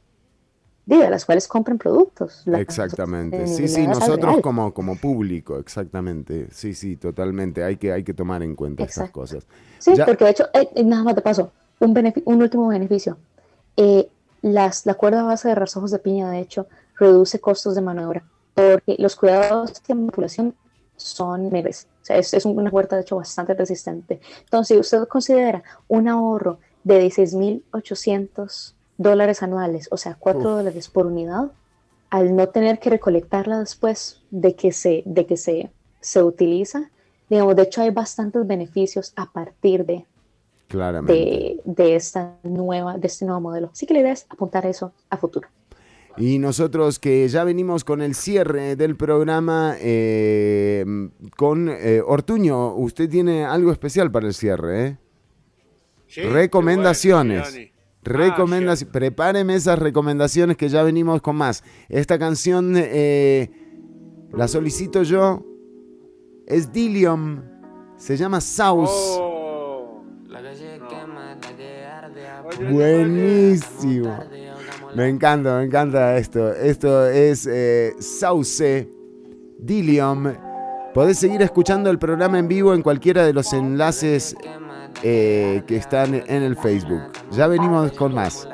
[0.91, 2.45] a las cuales compran productos.
[2.47, 3.47] Exactamente.
[3.47, 4.43] Sí, sí, nosotros real.
[4.43, 6.49] como, como público, exactamente.
[6.51, 7.63] Sí, sí, totalmente.
[7.63, 9.21] Hay que, hay que tomar en cuenta esas Exacto.
[9.21, 9.47] cosas.
[9.79, 13.19] Sí, Ya- porque de hecho, eh, eh, nada más de paso, un, un último beneficio.
[13.77, 14.09] Eh,
[14.43, 16.67] las, la cuerda base de rastrojos de piña, de hecho,
[16.99, 18.25] reduce costos de mano de obra,
[18.55, 20.55] porque los cuidados de manipulación
[20.97, 21.87] son menores.
[22.03, 24.21] O sea, es, es una cuerda, de hecho, bastante resistente.
[24.41, 30.45] Entonces, si usted considera un ahorro de 16.800 dólares anuales, o sea, 4 Uf.
[30.45, 31.53] dólares por unidad,
[32.11, 35.71] al no tener que recolectarla después de que se, de que se,
[36.01, 36.91] se utiliza,
[37.31, 40.05] digamos, de hecho hay bastantes beneficios a partir de,
[40.67, 41.13] Claramente.
[41.13, 43.71] de, de esta nueva, de este nuevo modelo.
[43.73, 45.49] Así que la idea es apuntar eso a futuro.
[46.17, 50.85] Y nosotros que ya venimos con el cierre del programa eh,
[51.37, 54.99] con eh, Ortuño, usted tiene algo especial para el cierre, ¿eh?
[56.09, 57.71] Sí, recomendaciones.
[58.09, 58.93] Recomendaciones.
[58.93, 61.63] Prepáreme esas recomendaciones que ya venimos con más.
[61.89, 63.51] Esta canción eh,
[64.33, 65.45] la solicito yo.
[66.47, 67.43] Es Dilium.
[67.97, 68.91] Se llama Saus.
[68.91, 70.05] Oh.
[72.71, 74.19] Buenísimo.
[74.95, 76.53] Me encanta, me encanta esto.
[76.53, 78.89] Esto es eh, Sauce
[79.59, 80.33] Dilium.
[80.95, 84.35] Podés seguir escuchando el programa en vivo en cualquiera de los enlaces
[85.03, 87.03] eh, que están en el Facebook.
[87.31, 88.49] Ya venimos con más.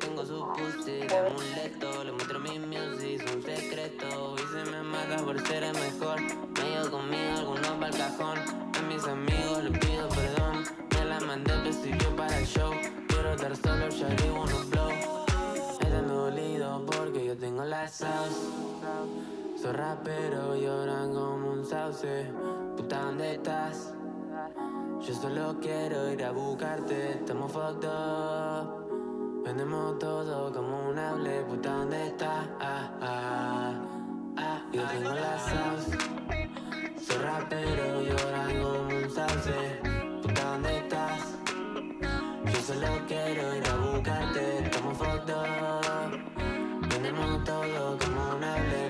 [0.00, 4.34] Tengo su pussy de amuleto, le muestro mi music, es un secreto.
[4.36, 6.20] Y se me mata por ser el mejor.
[6.20, 8.38] Me llevo conmigo algunos pa'l cajón.
[8.38, 10.64] A mis amigos les pido perdón.
[10.94, 12.72] Me la mandé el vestido para el show.
[13.08, 14.90] Quiero estar solo, ya digo unos blow.
[15.80, 18.67] Están dolido porque yo tengo la sauce.
[19.68, 22.32] Soy rapero, lloran como un sauce.
[22.74, 23.92] Puta, ¿dónde estás?
[24.98, 29.44] Yo solo quiero ir a buscarte, estamos fucked up.
[29.44, 32.48] Vendemos todo como un hable, puta, ¿dónde estás?
[32.60, 33.74] Ah, ah,
[34.38, 35.98] ah, yo tengo la sauce.
[36.98, 39.80] Soy rapero y ahora como un sauce.
[40.22, 41.20] Puta, ¿dónde estás?
[42.46, 46.88] Yo solo quiero ir a buscarte, estamos fucked up.
[46.88, 48.87] Vendemos todo como un hable,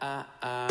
[0.00, 0.65] ah, ah,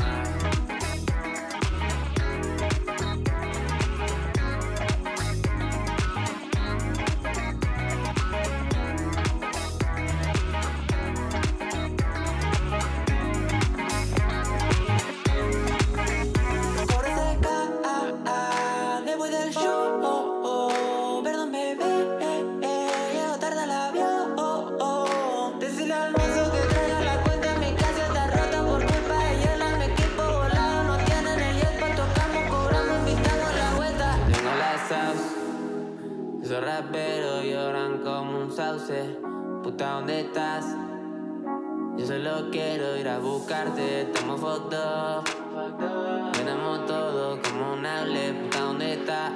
[39.93, 40.65] ¿dónde estás?
[41.97, 45.23] Yo solo quiero ir a buscarte, fucked up.
[46.33, 49.31] Tenemos todo como un hable, puta, ¿dónde está?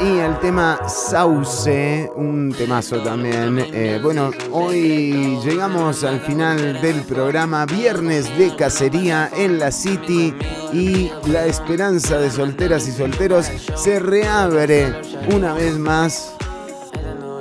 [0.00, 3.56] Y el tema Sauce, un temazo también.
[3.72, 10.34] Eh, bueno, hoy llegamos al final del programa Viernes de Cacería en la City
[10.72, 14.92] y la esperanza de solteras y solteros se reabre
[15.32, 16.34] una vez más.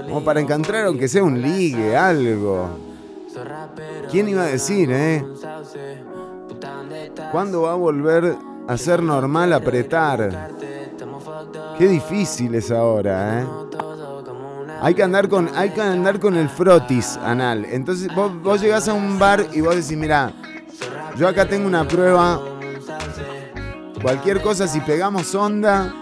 [0.05, 2.77] Como para encontrar aunque sea un ligue, algo.
[4.11, 5.25] ¿Quién iba a decir, eh?
[7.31, 8.35] ¿Cuándo va a volver
[8.67, 10.51] a ser normal apretar?
[11.83, 13.47] Qué difícil es ahora, ¿eh?
[14.81, 17.65] Hay que andar con, hay que andar con el frotis anal.
[17.65, 20.31] Entonces vos, vos llegás a un bar y vos decís, mira,
[21.17, 22.41] yo acá tengo una prueba.
[24.01, 25.93] Cualquier cosa, si pegamos onda.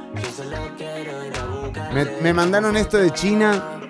[1.95, 3.81] Me, me mandaron esto de China.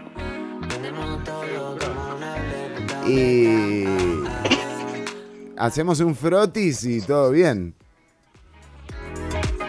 [3.06, 3.84] Y
[5.58, 7.76] hacemos un frotis y todo bien.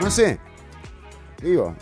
[0.00, 0.38] No sé.
[1.42, 1.74] Digo,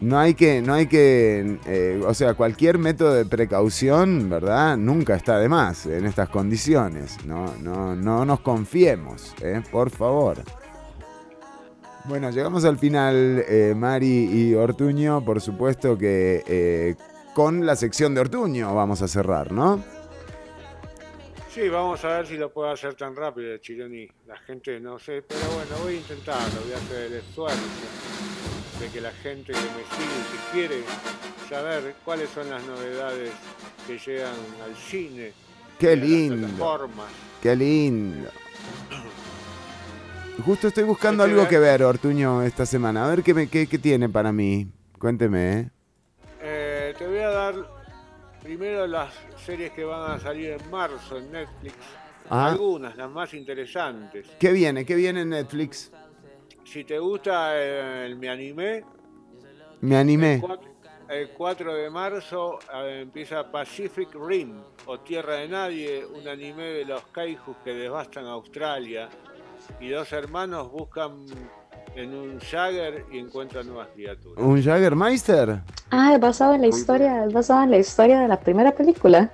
[0.00, 4.76] no hay que, no hay que, eh, o sea, cualquier método de precaución, ¿verdad?
[4.76, 7.16] Nunca está de más en estas condiciones.
[7.24, 9.62] No, no, no nos confiemos, ¿eh?
[9.70, 10.38] por favor.
[12.04, 15.24] Bueno, llegamos al final, eh, Mari y Ortuño.
[15.24, 16.94] Por supuesto que eh,
[17.34, 19.82] con la sección de Ortuño vamos a cerrar, ¿no?
[21.56, 24.06] Sí, vamos a ver si lo puedo hacer tan rápido, Chironi.
[24.26, 27.62] La gente no sé, pero bueno, voy a intentarlo, voy a hacer el esfuerzo
[28.78, 30.82] de que la gente que me sigue, que quiere
[31.48, 33.30] saber cuáles son las novedades
[33.86, 34.34] que llegan
[34.66, 35.32] al cine,
[35.78, 36.46] Qué lindo.
[37.40, 38.28] Qué lindo.
[40.44, 43.06] Justo estoy buscando Este algo que ver, Ortuño, esta semana.
[43.06, 44.66] A ver qué, me, qué, qué tiene para mí.
[44.98, 45.70] Cuénteme, ¿eh?
[46.42, 47.75] Eh, te voy a dar
[48.46, 49.12] primero las
[49.44, 51.74] series que van a salir en marzo en Netflix.
[52.30, 52.46] Ah.
[52.46, 54.28] Algunas, las más interesantes.
[54.38, 54.86] ¿Qué viene?
[54.86, 55.90] ¿Qué viene en Netflix?
[56.64, 58.84] Si te gusta eh, el, mi anime,
[59.80, 60.40] Me animé.
[60.40, 60.60] cuat-
[61.08, 66.84] el 4 de marzo eh, empieza Pacific Rim o Tierra de Nadie, un anime de
[66.84, 69.08] los kaijus que devastan Australia.
[69.80, 71.26] Y dos hermanos buscan
[71.96, 74.44] en un Jagger y encuentran nuevas criaturas.
[74.44, 75.60] ¿Un Jaggermeister?
[75.90, 79.30] Ah, es basado en la historia, es basado en la historia de la primera película.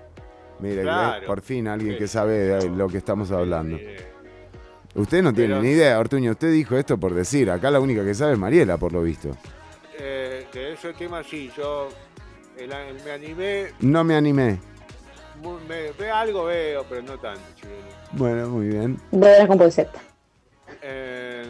[0.60, 1.24] Mire, Claro.
[1.24, 3.76] eh, por fin alguien que sabe de lo que estamos hablando.
[4.94, 6.30] Usted no tiene Pero- ni idea, Ortuño.
[6.32, 7.50] Usted dijo esto por decir.
[7.50, 9.30] Acá la única que sabe es Mariela, por lo visto.
[9.98, 11.88] Eh, de ese tema sí, yo
[12.58, 14.60] el, el- me animé, No me animé.
[15.68, 17.40] me- ve algo veo, pero no tanto.
[18.12, 18.98] Bueno, muy bien.
[19.10, 19.90] De Dragon Ball Z.
[20.82, 21.44] Eh,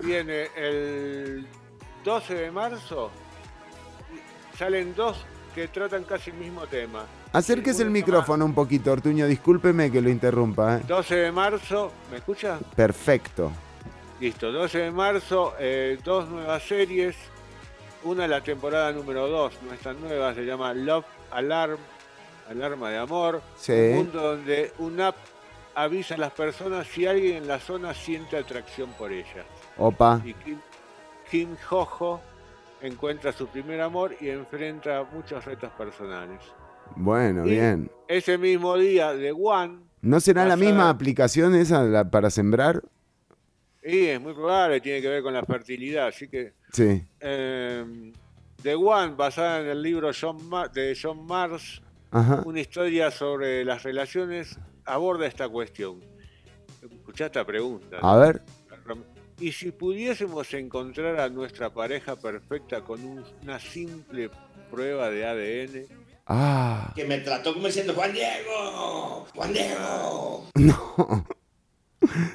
[0.00, 1.46] viene el
[2.04, 3.10] 12 de marzo.
[4.56, 5.24] Salen dos
[5.54, 7.04] que tratan casi el mismo tema.
[7.32, 9.26] Acérquese el micrófono un poquito, Ortuño.
[9.26, 10.76] Discúlpeme que lo interrumpa.
[10.78, 10.82] ¿eh?
[10.86, 12.58] 12 de marzo, ¿me escucha?
[12.74, 13.52] Perfecto.
[14.20, 17.16] Listo, 12 de marzo, eh, dos nuevas series.
[18.04, 21.78] Una la temporada número 2, no es tan nueva, se llama Love Alarm,
[22.48, 23.42] Alarma de Amor.
[23.56, 23.72] Sí.
[23.72, 25.16] Un mundo donde una app
[25.74, 29.44] avisa a las personas si alguien en la zona siente atracción por ellas.
[29.78, 30.20] Opa.
[30.24, 30.58] Y Kim,
[31.30, 32.20] Kim Jojo
[32.80, 36.40] encuentra su primer amor y enfrenta muchos retos personales.
[36.94, 37.90] Bueno, Y bien.
[38.08, 42.82] Ese mismo día, The One, ¿No será la misma aplicación esa la- para sembrar?
[43.82, 47.04] y es muy probable, tiene que ver con la fertilidad, así que Sí.
[47.20, 48.12] eh,
[48.62, 51.80] The One, basada en el libro John Ma- de John Mars,
[52.10, 52.42] Ajá.
[52.44, 56.00] una historia sobre las relaciones, aborda esta cuestión.
[56.82, 57.98] Escuchá esta pregunta.
[58.02, 58.42] A ver.
[59.38, 64.30] ¿Y si pudiésemos encontrar a nuestra pareja perfecta con un- una simple
[64.70, 65.86] prueba de ADN?
[66.26, 66.92] Ah.
[66.96, 70.46] Que me trató como diciendo, Juan Diego, Juan Diego.
[70.54, 71.26] No.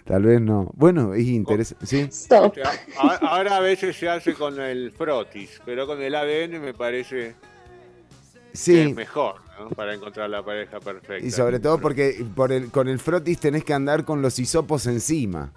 [0.06, 0.69] Tal vez no.
[0.73, 1.86] Bueno, es interesante.
[1.86, 2.10] Sí.
[2.98, 7.36] Ahora a veces se hace con el frotis, pero con el ADN me parece
[8.53, 9.69] que es mejor ¿no?
[9.69, 11.26] para encontrar la pareja perfecta.
[11.26, 14.88] Y sobre todo porque por el, con el frotis tenés que andar con los hisopos
[14.88, 15.53] encima.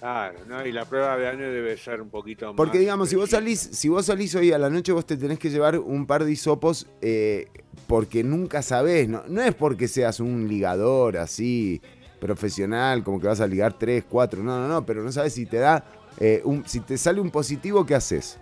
[0.00, 0.66] Claro, ¿no?
[0.66, 2.56] y la prueba de ADN debe ser un poquito más.
[2.56, 5.38] Porque digamos, si vos salís, si vos salís hoy a la noche, vos te tenés
[5.38, 7.48] que llevar un par de hisopos eh,
[7.86, 9.10] porque nunca sabés.
[9.10, 11.82] No, no es porque seas un ligador así
[12.18, 14.42] profesional, como que vas a ligar tres, cuatro.
[14.42, 15.84] No, no, no, pero no sabes si te da
[16.18, 18.38] eh, un, si te sale un positivo, ¿qué haces?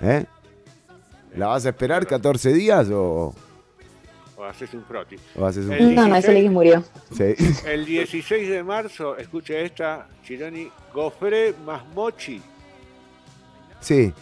[0.00, 0.24] ¿Eh?
[1.36, 3.34] ¿La vas a esperar 14 días o,
[4.44, 5.20] O haces un frotis.
[5.36, 6.84] o haces un El No, no, ese Liggy murió.
[7.16, 7.34] Sí.
[7.66, 12.40] El 16 de marzo, escuche esta, Chironi, Gofre más Mochi.
[13.80, 14.12] Sí.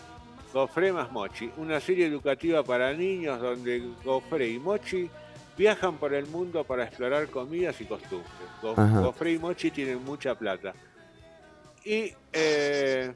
[0.53, 5.09] Gofre más Mochi, una serie educativa para niños donde Gofre y Mochi
[5.57, 8.31] viajan por el mundo para explorar comidas y costumbres.
[8.61, 9.01] Go- Ajá.
[9.01, 10.73] Gofre y Mochi tienen mucha plata.
[11.85, 13.13] Y eh,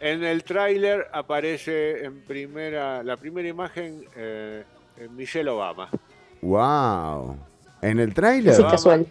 [0.00, 4.64] en el tráiler aparece en primera, la primera imagen eh,
[5.10, 5.88] Michelle Obama.
[6.44, 7.36] Wow.
[7.80, 8.58] ¿En el tráiler?
[8.60, 9.02] Obama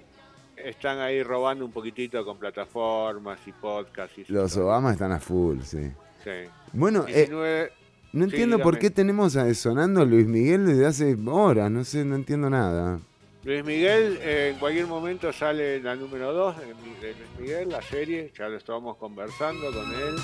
[0.56, 4.18] Están ahí robando un poquitito con plataformas y podcasts.
[4.20, 5.92] Y Los Obama están a full, sí.
[6.24, 6.30] Sí.
[6.72, 7.72] Bueno, eh, 19
[8.14, 12.06] No Sí, entiendo por qué tenemos a- sonando Luis Miguel desde hace horas, no sé,
[12.06, 13.00] no entiendo nada.
[13.44, 17.70] Luis Miguel, eh, en cualquier momento sale la número 2 de, Mi- de Luis Miguel,
[17.70, 20.16] la serie, ya lo estábamos conversando con él.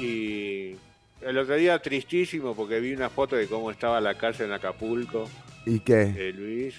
[0.00, 0.76] Y
[1.20, 5.28] el otro día tristísimo porque vi una foto de cómo estaba la casa en Acapulco
[5.66, 6.06] ¿Y qué?
[6.06, 6.74] de Luis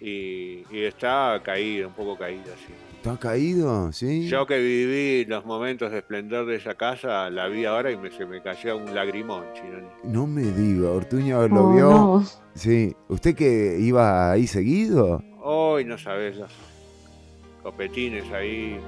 [0.00, 2.72] y, y está caído, un poco caído así.
[2.96, 3.92] ¿Está caído?
[3.92, 4.28] ¿Sí?
[4.28, 8.10] Yo que viví los momentos de esplendor de esa casa, la vi ahora y me,
[8.10, 9.86] se me cayó un lagrimón, Chironi.
[10.04, 11.90] No me diga, Ortuño lo Oh, vio.
[11.90, 12.24] no.
[12.54, 12.94] Sí.
[13.08, 15.22] ¿Usted que iba ahí seguido?
[15.42, 16.50] Hoy no sabes los
[17.62, 18.78] copetines ahí.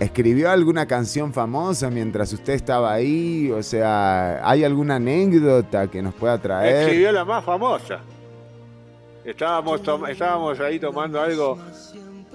[0.00, 3.50] ¿Escribió alguna canción famosa mientras usted estaba ahí?
[3.52, 6.82] O sea, ¿hay alguna anécdota que nos pueda traer?
[6.88, 8.00] Escribió la más famosa.
[9.24, 11.58] Estábamos, estábamos ahí tomando algo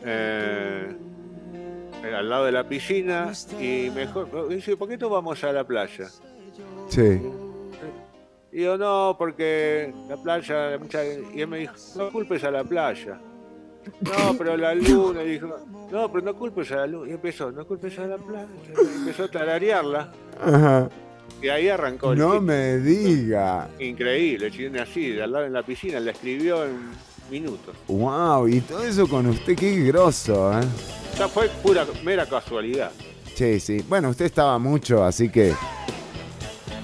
[0.03, 0.95] eh,
[2.15, 6.07] al lado de la piscina y mejor dice, ¿por qué no vamos a la playa?
[6.88, 7.22] Sí.
[8.51, 10.80] Y yo no, porque la playa,
[11.34, 13.19] y él me dijo, no culpes a la playa.
[14.01, 15.55] No, pero la luna, y dijo,
[15.91, 17.09] no, pero no culpes a la luna.
[17.09, 18.47] Y empezó, no culpes a la playa.
[18.76, 20.11] Y empezó a tararearla.
[20.41, 20.89] Ajá.
[21.41, 23.69] Y ahí arrancó el No me diga.
[23.80, 26.77] Increíble, chilena así, de al lado en la piscina, la escribió en
[27.30, 27.76] minutos.
[27.88, 30.64] Wow, y todo eso con usted, qué grosso, ¿eh?
[31.18, 32.91] Ya fue pura, mera casualidad.
[33.35, 33.84] Sí, sí.
[33.88, 35.53] Bueno, usted estaba mucho, así que.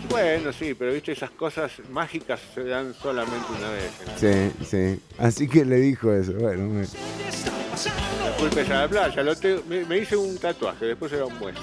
[0.09, 3.91] Bueno, sí, pero viste, esas cosas mágicas se dan solamente una vez.
[4.05, 4.17] ¿no?
[4.19, 4.99] Sí, sí.
[5.17, 6.33] Así que le dijo eso.
[6.33, 9.23] Bueno, me- No culpes a la playa.
[9.23, 11.61] Lo te- me, me hice un tatuaje, después era un hueso.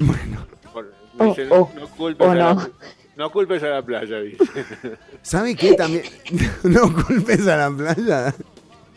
[0.00, 0.44] Bueno.
[0.74, 2.68] me Oh, dice, oh, no, culpes oh, a la, no.
[3.16, 4.44] no culpes a la playa, dice.
[5.22, 6.04] ¿Sabe qué también?
[6.64, 8.34] no culpes a la playa.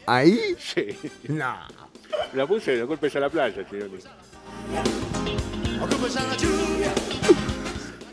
[0.05, 0.55] ¿Ahí?
[0.57, 0.97] Sí.
[1.27, 1.55] No.
[2.33, 3.97] La puse, no culpes a la playa, Chironi.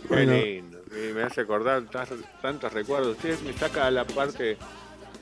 [0.02, 0.32] Qué Bueno.
[0.32, 0.78] lindo.
[0.92, 2.08] Y me hace acordar tas-
[2.42, 3.16] tantos recuerdos.
[3.16, 4.56] Usted me saca la parte.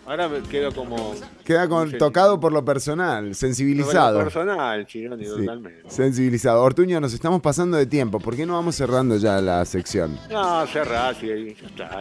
[0.05, 1.15] Ahora me quedo como.
[1.45, 1.97] Queda con, Sí.
[1.99, 4.19] tocado por lo personal, sensibilizado.
[4.19, 5.83] Personal, Chironi, Sí, totalmente.
[5.89, 6.61] sensibilizado.
[6.63, 8.19] Ortuño, nos estamos pasando de tiempo.
[8.19, 10.19] ¿Por qué no vamos cerrando ya la sección?
[10.31, 11.99] No, cerrás y ahí ya está.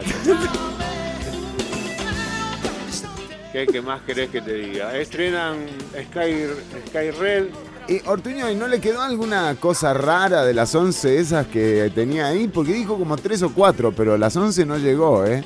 [3.52, 4.96] ¿Qué, qué más querés que te diga?
[4.96, 5.58] Estrenan
[5.92, 6.46] Sky,
[6.88, 7.46] Sky Red.
[7.86, 12.28] Y Ortuño, ¿y no le quedó alguna cosa rara de las 11 esas que tenía
[12.28, 12.48] ahí?
[12.48, 15.44] Porque dijo como 3 o 4, pero las 11 no llegó, ¿eh?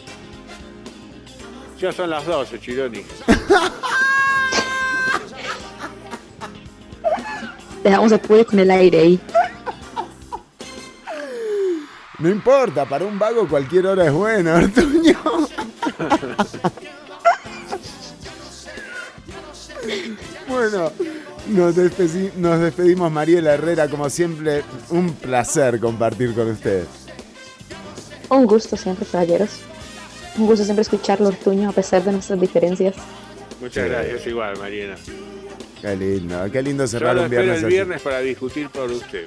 [1.78, 3.02] Ya son las 12, Chironi.
[7.82, 9.20] Dejamos el público con el aire ahí.
[12.18, 15.20] No importa, para un vago cualquier hora es buena, Ortuño.
[20.48, 20.90] bueno,
[21.48, 26.86] nos, despedi- nos despedimos Mariela Herrera, como siempre, un placer compartir con ustedes.
[28.28, 29.50] Un gusto siempre, caballeros.
[30.38, 32.94] Un gusto siempre escucharlo, Ortuño, a pesar de nuestras diferencias.
[33.60, 33.90] Muchas Sí.
[33.90, 34.96] gracias, igual, Mariana.
[35.80, 37.74] Qué lindo, qué lindo Yo cerrar lo un espero viernes el así.
[37.74, 39.24] viernes para discutir por usted.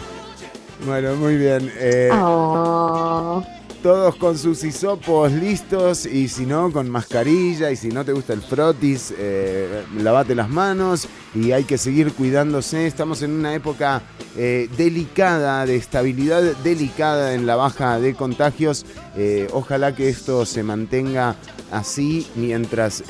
[0.86, 1.72] Bueno, muy bien.
[1.78, 3.44] eh, Oh.
[3.84, 8.34] Todos con sus hisopos listos y si no, con mascarilla y si no te gusta
[8.34, 12.88] el frotis, eh, lavate las manos y hay que seguir cuidándose.
[12.88, 14.02] Estamos en una época
[14.36, 18.86] eh, delicada, de estabilidad delicada en la baja de contagios.
[19.16, 21.38] Eh, ojalá que esto se mantenga
[21.72, 23.04] así mientras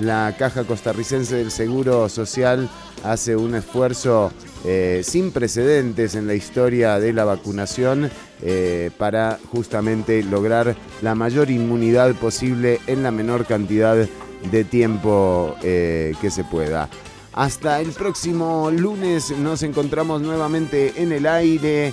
[0.00, 2.68] la Caja Costarricense del Seguro Social
[3.04, 4.32] hace un esfuerzo
[4.66, 8.10] eh, sin precedentes en la historia de la vacunación
[8.40, 14.08] eh, para justamente lograr la mayor inmunidad posible en la menor cantidad
[14.50, 16.88] de tiempo eh, que se pueda.
[17.34, 21.92] Hasta el próximo lunes nos encontramos nuevamente en el aire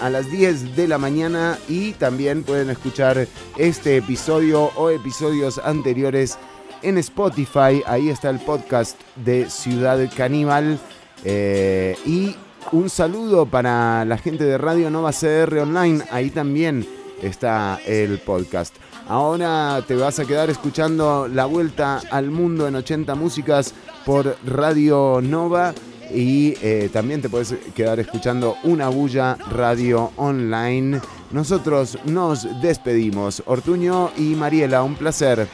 [0.00, 3.26] a las 10 de la mañana y también pueden escuchar
[3.56, 6.38] este episodio o episodios anteriores
[6.82, 7.82] en Spotify.
[7.86, 10.78] Ahí está el podcast de Ciudad Caníbal.
[11.24, 12.36] Eh, y
[12.72, 16.04] un saludo para la gente de Radio Nova CR Online.
[16.10, 16.86] Ahí también
[17.22, 18.74] está el podcast.
[19.06, 23.74] Ahora te vas a quedar escuchando la vuelta al mundo en 80 músicas
[24.04, 25.74] por Radio Nova.
[26.12, 31.00] Y eh, también te puedes quedar escuchando una bulla radio online.
[31.30, 33.42] Nosotros nos despedimos.
[33.46, 35.48] Ortuño y Mariela, un placer.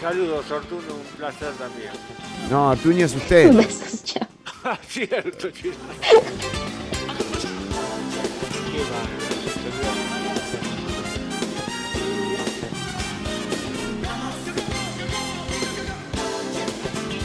[0.00, 1.90] Saludos, Ortuno, un placer también.
[2.50, 3.52] No, Ortuño es usted.
[3.52, 4.28] Besos, chao.
[4.64, 5.76] Ah, Cierto, Chironi.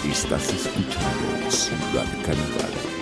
[0.02, 2.93] Qué Estás escuchando Ciudad Caníbal.